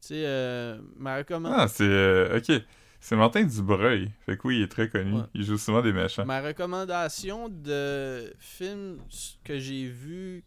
Tu 0.00 0.08
sais, 0.08 0.24
euh, 0.26 0.80
ma 0.96 1.18
recommandation. 1.18 1.62
Ah, 1.64 1.68
c'est. 1.68 1.84
euh, 1.84 2.38
ok. 2.38 2.62
C'est 3.06 3.16
Martin 3.16 3.44
Dubreuil. 3.44 4.10
Fait 4.24 4.38
que 4.38 4.48
oui, 4.48 4.56
il 4.60 4.62
est 4.62 4.68
très 4.68 4.88
connu. 4.88 5.12
Ouais. 5.18 5.26
Il 5.34 5.44
joue 5.44 5.58
souvent 5.58 5.82
des 5.82 5.92
méchants. 5.92 6.24
Ma 6.24 6.40
recommandation 6.40 7.50
de 7.50 8.32
film 8.38 8.96
que 9.44 9.58
j'ai 9.58 9.86
vu 9.88 10.42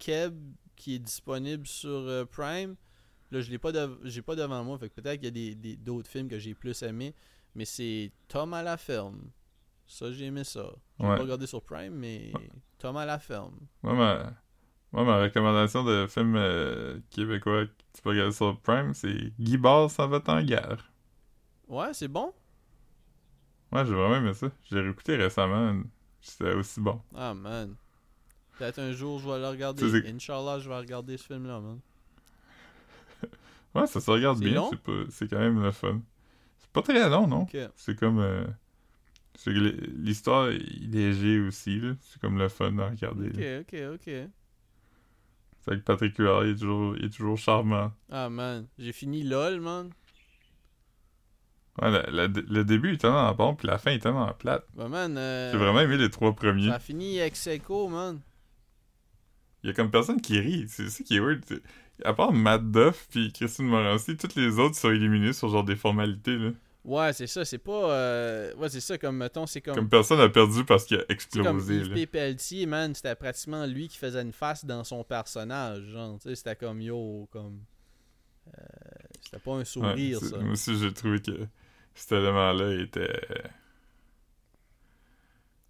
Keb 0.00 0.34
qui 0.74 0.96
est 0.96 0.98
disponible 0.98 1.68
sur 1.68 1.88
euh, 1.90 2.24
Prime. 2.24 2.74
Là, 3.30 3.40
je 3.42 3.50
l'ai 3.52 3.58
pas 3.58 3.70
de- 3.70 3.96
j'ai 4.02 4.22
pas 4.22 4.34
devant 4.34 4.64
moi, 4.64 4.76
fait 4.76 4.88
que 4.88 5.00
peut-être 5.00 5.20
qu'il 5.20 5.36
y 5.38 5.50
a 5.52 5.54
des- 5.54 5.76
d'autres 5.76 6.10
films 6.10 6.28
que 6.28 6.38
j'ai 6.40 6.52
plus 6.54 6.82
aimés, 6.82 7.14
mais 7.54 7.64
c'est 7.64 8.10
Tom 8.26 8.54
à 8.54 8.62
la 8.64 8.76
ferme. 8.76 9.30
Ça, 9.86 10.10
j'ai 10.10 10.24
aimé 10.24 10.42
ça. 10.42 10.66
J'ai 10.98 11.06
Ouais. 11.06 11.14
pas 11.16 11.22
regardé 11.22 11.46
sur 11.46 11.62
Prime, 11.62 11.94
mais 11.94 12.32
Tom 12.78 12.96
à 12.96 13.06
la 13.06 13.20
ferme. 13.20 13.54
Moi, 13.84 13.94
ma, 13.94 14.32
moi, 14.90 15.04
ma 15.04 15.22
recommandation 15.22 15.84
de 15.84 16.08
film 16.08 16.34
euh, 16.34 16.98
québécois 17.10 17.66
que 17.66 17.72
tu 17.94 18.02
peux 18.02 18.10
regarder 18.10 18.32
sur 18.32 18.58
Prime, 18.62 18.94
c'est 18.94 19.32
Guy 19.38 19.58
Barre 19.58 19.88
s'en 19.92 20.08
va 20.08 20.20
en 20.26 20.42
guerre. 20.42 20.87
Ouais, 21.68 21.92
c'est 21.94 22.08
bon? 22.08 22.32
Ouais, 23.72 23.84
j'ai 23.84 23.92
vraiment 23.94 24.16
aimé 24.16 24.32
ça. 24.34 24.48
J'ai 24.70 24.80
réécouté 24.80 25.16
récemment. 25.16 25.82
C'était 26.20 26.54
aussi 26.54 26.80
bon. 26.80 27.00
Ah, 27.14 27.34
man. 27.34 27.74
Peut-être 28.58 28.78
un 28.80 28.92
jour, 28.92 29.18
je 29.20 29.28
vais 29.28 29.38
le 29.38 29.48
regarder. 29.48 29.84
Inch'Allah, 30.08 30.58
je 30.58 30.68
vais 30.68 30.76
regarder 30.78 31.16
ce 31.16 31.24
film-là, 31.24 31.60
man. 31.60 31.80
Ouais, 33.74 33.86
ça 33.86 34.00
se 34.00 34.10
regarde 34.10 34.40
bien. 34.40 34.66
C'est 34.70 34.80
pas- 34.80 35.04
C'est 35.10 35.28
quand 35.28 35.38
même 35.38 35.62
le 35.62 35.70
fun. 35.72 36.00
C'est 36.58 36.70
pas 36.72 36.82
très 36.82 37.08
long, 37.08 37.26
non? 37.26 37.42
Ok. 37.42 37.56
C'est 37.76 37.98
comme. 37.98 38.18
euh, 38.18 38.44
c'est 39.34 39.52
que 39.52 39.58
L'histoire 39.58 40.48
est 40.48 40.58
léger 40.58 41.40
aussi, 41.40 41.78
là. 41.80 41.92
C'est 42.02 42.20
comme 42.20 42.38
le 42.38 42.48
fun 42.48 42.76
à 42.78 42.88
regarder. 42.90 43.30
là. 43.30 43.60
Ok, 43.60 43.66
ok, 43.72 43.80
ok. 43.94 44.30
C'est 45.60 45.72
avec 45.72 45.84
Patrick 45.84 46.16
Huard, 46.18 46.44
il 46.46 46.52
est 46.52 46.56
toujours, 46.56 46.96
il 46.96 47.04
est 47.04 47.10
toujours 47.10 47.36
charmant. 47.38 47.92
Ah, 48.10 48.28
man. 48.30 48.66
J'ai 48.78 48.92
fini 48.92 49.22
LOL, 49.22 49.60
man. 49.60 49.90
Ouais, 51.80 51.90
la- 51.90 52.26
le 52.28 52.64
début 52.64 52.94
est 52.94 52.98
tellement 52.98 53.32
bon, 53.34 53.54
puis 53.54 53.68
la 53.68 53.78
fin 53.78 53.92
est 53.92 53.98
tellement 54.00 54.32
plate. 54.34 54.64
Bah, 54.74 54.88
man. 54.88 55.16
euh, 55.16 55.52
J'ai 55.52 55.58
vraiment 55.58 55.80
aimé 55.80 55.96
les 55.96 56.10
trois 56.10 56.34
premiers. 56.34 56.68
Ça 56.68 56.74
a 56.76 56.78
fini 56.78 57.18
ex 57.18 57.46
aequo, 57.46 57.88
man. 57.88 58.20
Il 59.62 59.68
y 59.68 59.70
a 59.70 59.74
comme 59.74 59.90
personne 59.90 60.20
qui 60.20 60.38
rit. 60.38 60.66
C'est 60.68 60.88
ça 60.88 61.02
qui 61.04 61.16
est 61.16 61.20
weird. 61.20 61.42
À 62.04 62.14
part 62.14 62.32
Matt 62.32 62.70
Duff 62.70 63.08
puis 63.10 63.32
Christine 63.32 63.66
Morancy, 63.66 64.16
toutes 64.16 64.36
les 64.36 64.58
autres 64.58 64.76
sont 64.76 64.90
éliminés 64.90 65.32
sur 65.32 65.48
genre 65.48 65.64
des 65.64 65.74
formalités. 65.76 66.36
Là. 66.36 66.50
Ouais, 66.84 67.12
c'est 67.12 67.26
ça. 67.26 67.44
C'est 67.44 67.58
pas. 67.58 67.90
euh, 67.92 68.54
Ouais, 68.54 68.68
c'est 68.68 68.80
ça. 68.80 68.96
Comme, 68.98 69.16
mettons, 69.16 69.46
c'est 69.46 69.60
comme. 69.60 69.74
Comme 69.74 69.88
personne 69.88 70.20
a 70.20 70.28
perdu 70.28 70.64
parce 70.64 70.84
qu'il 70.84 70.96
a 70.98 71.00
C'est 71.08 71.42
comme 71.42 71.58
explosé. 71.58 71.74
Yves. 71.76 72.06
Pelletier, 72.06 72.66
man, 72.66 72.94
c'était 72.94 73.16
pratiquement 73.16 73.66
lui 73.66 73.88
qui 73.88 73.98
faisait 73.98 74.22
une 74.22 74.32
face 74.32 74.64
dans 74.64 74.84
son 74.84 75.02
personnage, 75.02 75.82
genre, 75.88 76.18
tu 76.20 76.28
sais, 76.28 76.34
c'était 76.36 76.56
comme 76.56 76.80
yo, 76.80 77.28
comme... 77.32 77.60
euh, 78.56 78.62
c'était 79.20 79.42
pas 79.42 79.54
un 79.56 79.64
sourire, 79.64 80.20
ça. 80.20 80.38
Moi 80.38 80.52
aussi, 80.52 80.78
j'ai 80.78 80.92
trouvé 80.94 81.20
que 81.20 81.32
cet 81.98 82.12
élément-là 82.12 82.80
était. 82.82 83.22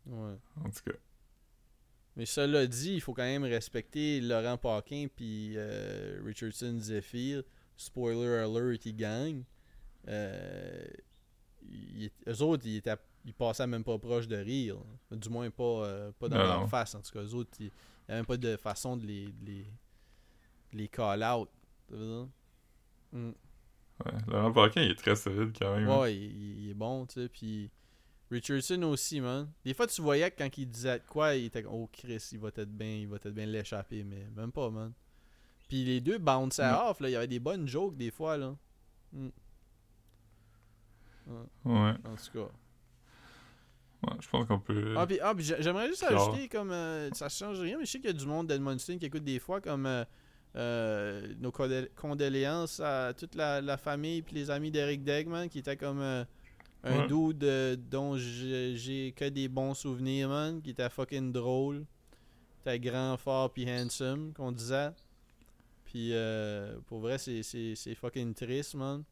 Ouais. 0.06 0.36
En 0.64 0.70
tout 0.70 0.82
cas. 0.84 0.96
Mais 2.16 2.26
cela 2.26 2.66
dit, 2.66 2.94
il 2.94 3.00
faut 3.00 3.14
quand 3.14 3.22
même 3.22 3.44
respecter 3.44 4.20
Laurent 4.20 4.58
Paquin 4.58 5.06
puis 5.14 5.54
euh, 5.56 6.20
Richardson 6.24 6.76
Zephyr. 6.80 7.42
Spoiler 7.76 8.38
alert, 8.38 8.84
ils 8.86 8.96
gagnent. 8.96 9.44
Euh, 10.08 10.84
eux 12.26 12.42
autres, 12.42 12.66
ils, 12.66 12.76
étaient, 12.76 12.96
ils 13.24 13.34
passaient 13.34 13.66
même 13.66 13.84
pas 13.84 13.98
proche 13.98 14.26
de 14.26 14.36
rire. 14.36 14.78
Du 15.12 15.28
moins 15.28 15.48
pas, 15.50 15.62
euh, 15.86 16.10
pas 16.18 16.28
dans 16.28 16.38
Non, 16.38 16.44
leur 16.44 16.60
non. 16.62 16.66
face. 16.66 16.94
En 16.94 17.02
tout 17.02 17.12
cas, 17.12 17.22
eux 17.22 17.34
autres, 17.34 17.50
il 17.60 17.66
n'y 17.66 17.70
a 18.08 18.14
même 18.16 18.26
pas 18.26 18.36
de 18.36 18.56
façon 18.56 18.96
de 18.96 19.06
les, 19.06 19.26
de 19.26 19.46
les, 19.46 19.62
de 20.72 20.78
les 20.78 20.88
call 20.88 21.22
out. 21.22 21.48
Mm. 21.90 23.30
Ouais. 24.04 24.12
Laurent 24.28 24.52
Paquin, 24.52 24.82
il 24.82 24.90
est 24.92 24.94
très 24.94 25.16
solide 25.16 25.52
quand 25.58 25.74
même. 25.76 25.88
hein. 25.88 26.00
Ouais, 26.00 26.14
il, 26.16 26.64
il 26.64 26.70
est 26.70 26.74
bon, 26.74 27.04
tu 27.06 27.14
sais. 27.20 27.28
Puis 27.28 27.70
Richardson 28.30 28.82
aussi, 28.84 29.20
man. 29.20 29.50
Des 29.64 29.74
fois, 29.74 29.86
tu 29.86 30.00
voyais 30.02 30.30
que 30.30 30.38
quand 30.38 30.56
il 30.58 30.66
disait 30.70 31.02
quoi, 31.08 31.34
il 31.34 31.46
était 31.46 31.62
comme, 31.62 31.74
oh 31.74 31.88
Chris, 31.92 32.28
il 32.32 32.38
va 32.38 32.50
peut-être 32.52 32.70
bien, 32.70 32.94
il 32.96 33.08
va 33.08 33.18
peut-être 33.18 33.34
bien 33.34 33.46
l'échapper, 33.46 34.04
mais 34.04 34.28
même 34.36 34.52
pas, 34.52 34.70
man. 34.70 34.92
Puis 35.68 35.84
les 35.84 36.00
deux 36.00 36.18
bounce 36.18 36.58
Mm. 36.58 36.74
off, 36.88 37.00
là. 37.00 37.08
Il 37.08 37.12
y 37.12 37.16
avait 37.16 37.26
des 37.26 37.40
bonnes 37.40 37.66
jokes 37.66 37.96
des 37.96 38.10
fois, 38.10 38.36
là. 38.36 38.54
Mm. 39.12 39.28
Ouais. 41.64 41.92
En 42.04 42.16
tout 42.16 42.32
cas. 42.32 42.48
Ouais, 44.04 44.16
je 44.20 44.28
pense 44.28 44.46
qu'on 44.46 44.60
peut. 44.60 44.94
Ah, 44.96 45.06
puis, 45.06 45.18
ah, 45.20 45.34
j'aimerais 45.38 45.88
juste 45.88 46.04
ajouter, 46.04 46.48
comme, 46.48 46.70
euh, 46.70 47.10
ça 47.12 47.28
change 47.28 47.58
rien, 47.60 47.76
mais 47.78 47.84
je 47.84 47.90
sais 47.90 47.98
qu'il 47.98 48.06
y 48.08 48.14
a 48.14 48.16
du 48.16 48.26
monde 48.26 48.46
d'Edmundston 48.46 48.98
qui 48.98 49.06
écoute 49.06 49.24
des 49.24 49.40
fois, 49.40 49.60
comme, 49.60 49.86
euh, 49.86 50.04
euh, 50.56 51.34
nos 51.38 51.52
condoléances 51.52 52.80
à 52.80 53.12
toute 53.14 53.34
la, 53.34 53.60
la 53.60 53.76
famille 53.76 54.22
puis 54.22 54.34
les 54.34 54.50
amis 54.50 54.70
d'Eric 54.70 55.04
Degman, 55.04 55.48
qui 55.48 55.58
était 55.60 55.76
comme 55.76 56.00
euh, 56.00 56.24
un 56.84 57.00
Ouais. 57.00 57.06
dude 57.08 57.44
euh, 57.44 57.76
dont 57.76 58.16
j'ai 58.16 59.12
que 59.16 59.28
des 59.28 59.48
bons 59.48 59.74
souvenirs, 59.74 60.28
man, 60.28 60.60
qui 60.62 60.70
était 60.70 60.88
fucking 60.90 61.32
drôle. 61.32 61.84
Était 62.62 62.78
grand, 62.80 63.16
fort 63.16 63.52
puis 63.52 63.70
handsome, 63.70 64.32
qu'on 64.32 64.52
disait. 64.52 64.90
Puis, 65.84 66.12
pour 66.86 67.00
vrai, 67.00 67.16
c'est- 67.18 67.94
fucking 67.94 68.34
triste, 68.34 68.74
man. 68.74 69.04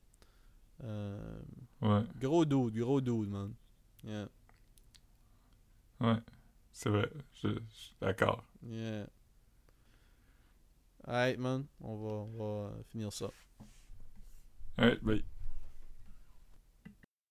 Ouais. 0.83 2.03
gros 2.21 2.45
dude, 2.45 2.75
gros 2.79 3.01
dude, 3.01 3.31
man. 3.31 3.53
Yeah. 4.05 4.29
Ouais. 6.01 6.17
C'est 6.73 6.91
vrai. 6.91 7.11
Je, 7.43 7.49
je 7.49 7.55
suis 7.75 7.95
d'accord. 8.01 8.45
Yeah. 8.63 9.07
Alright, 11.07 11.39
man. 11.39 11.66
On 11.81 11.97
va, 11.97 12.09
on 12.09 12.37
va 12.37 12.83
finir 12.91 13.12
ça. 13.12 13.31
Ouais, 14.78 14.99
bye. 15.03 15.24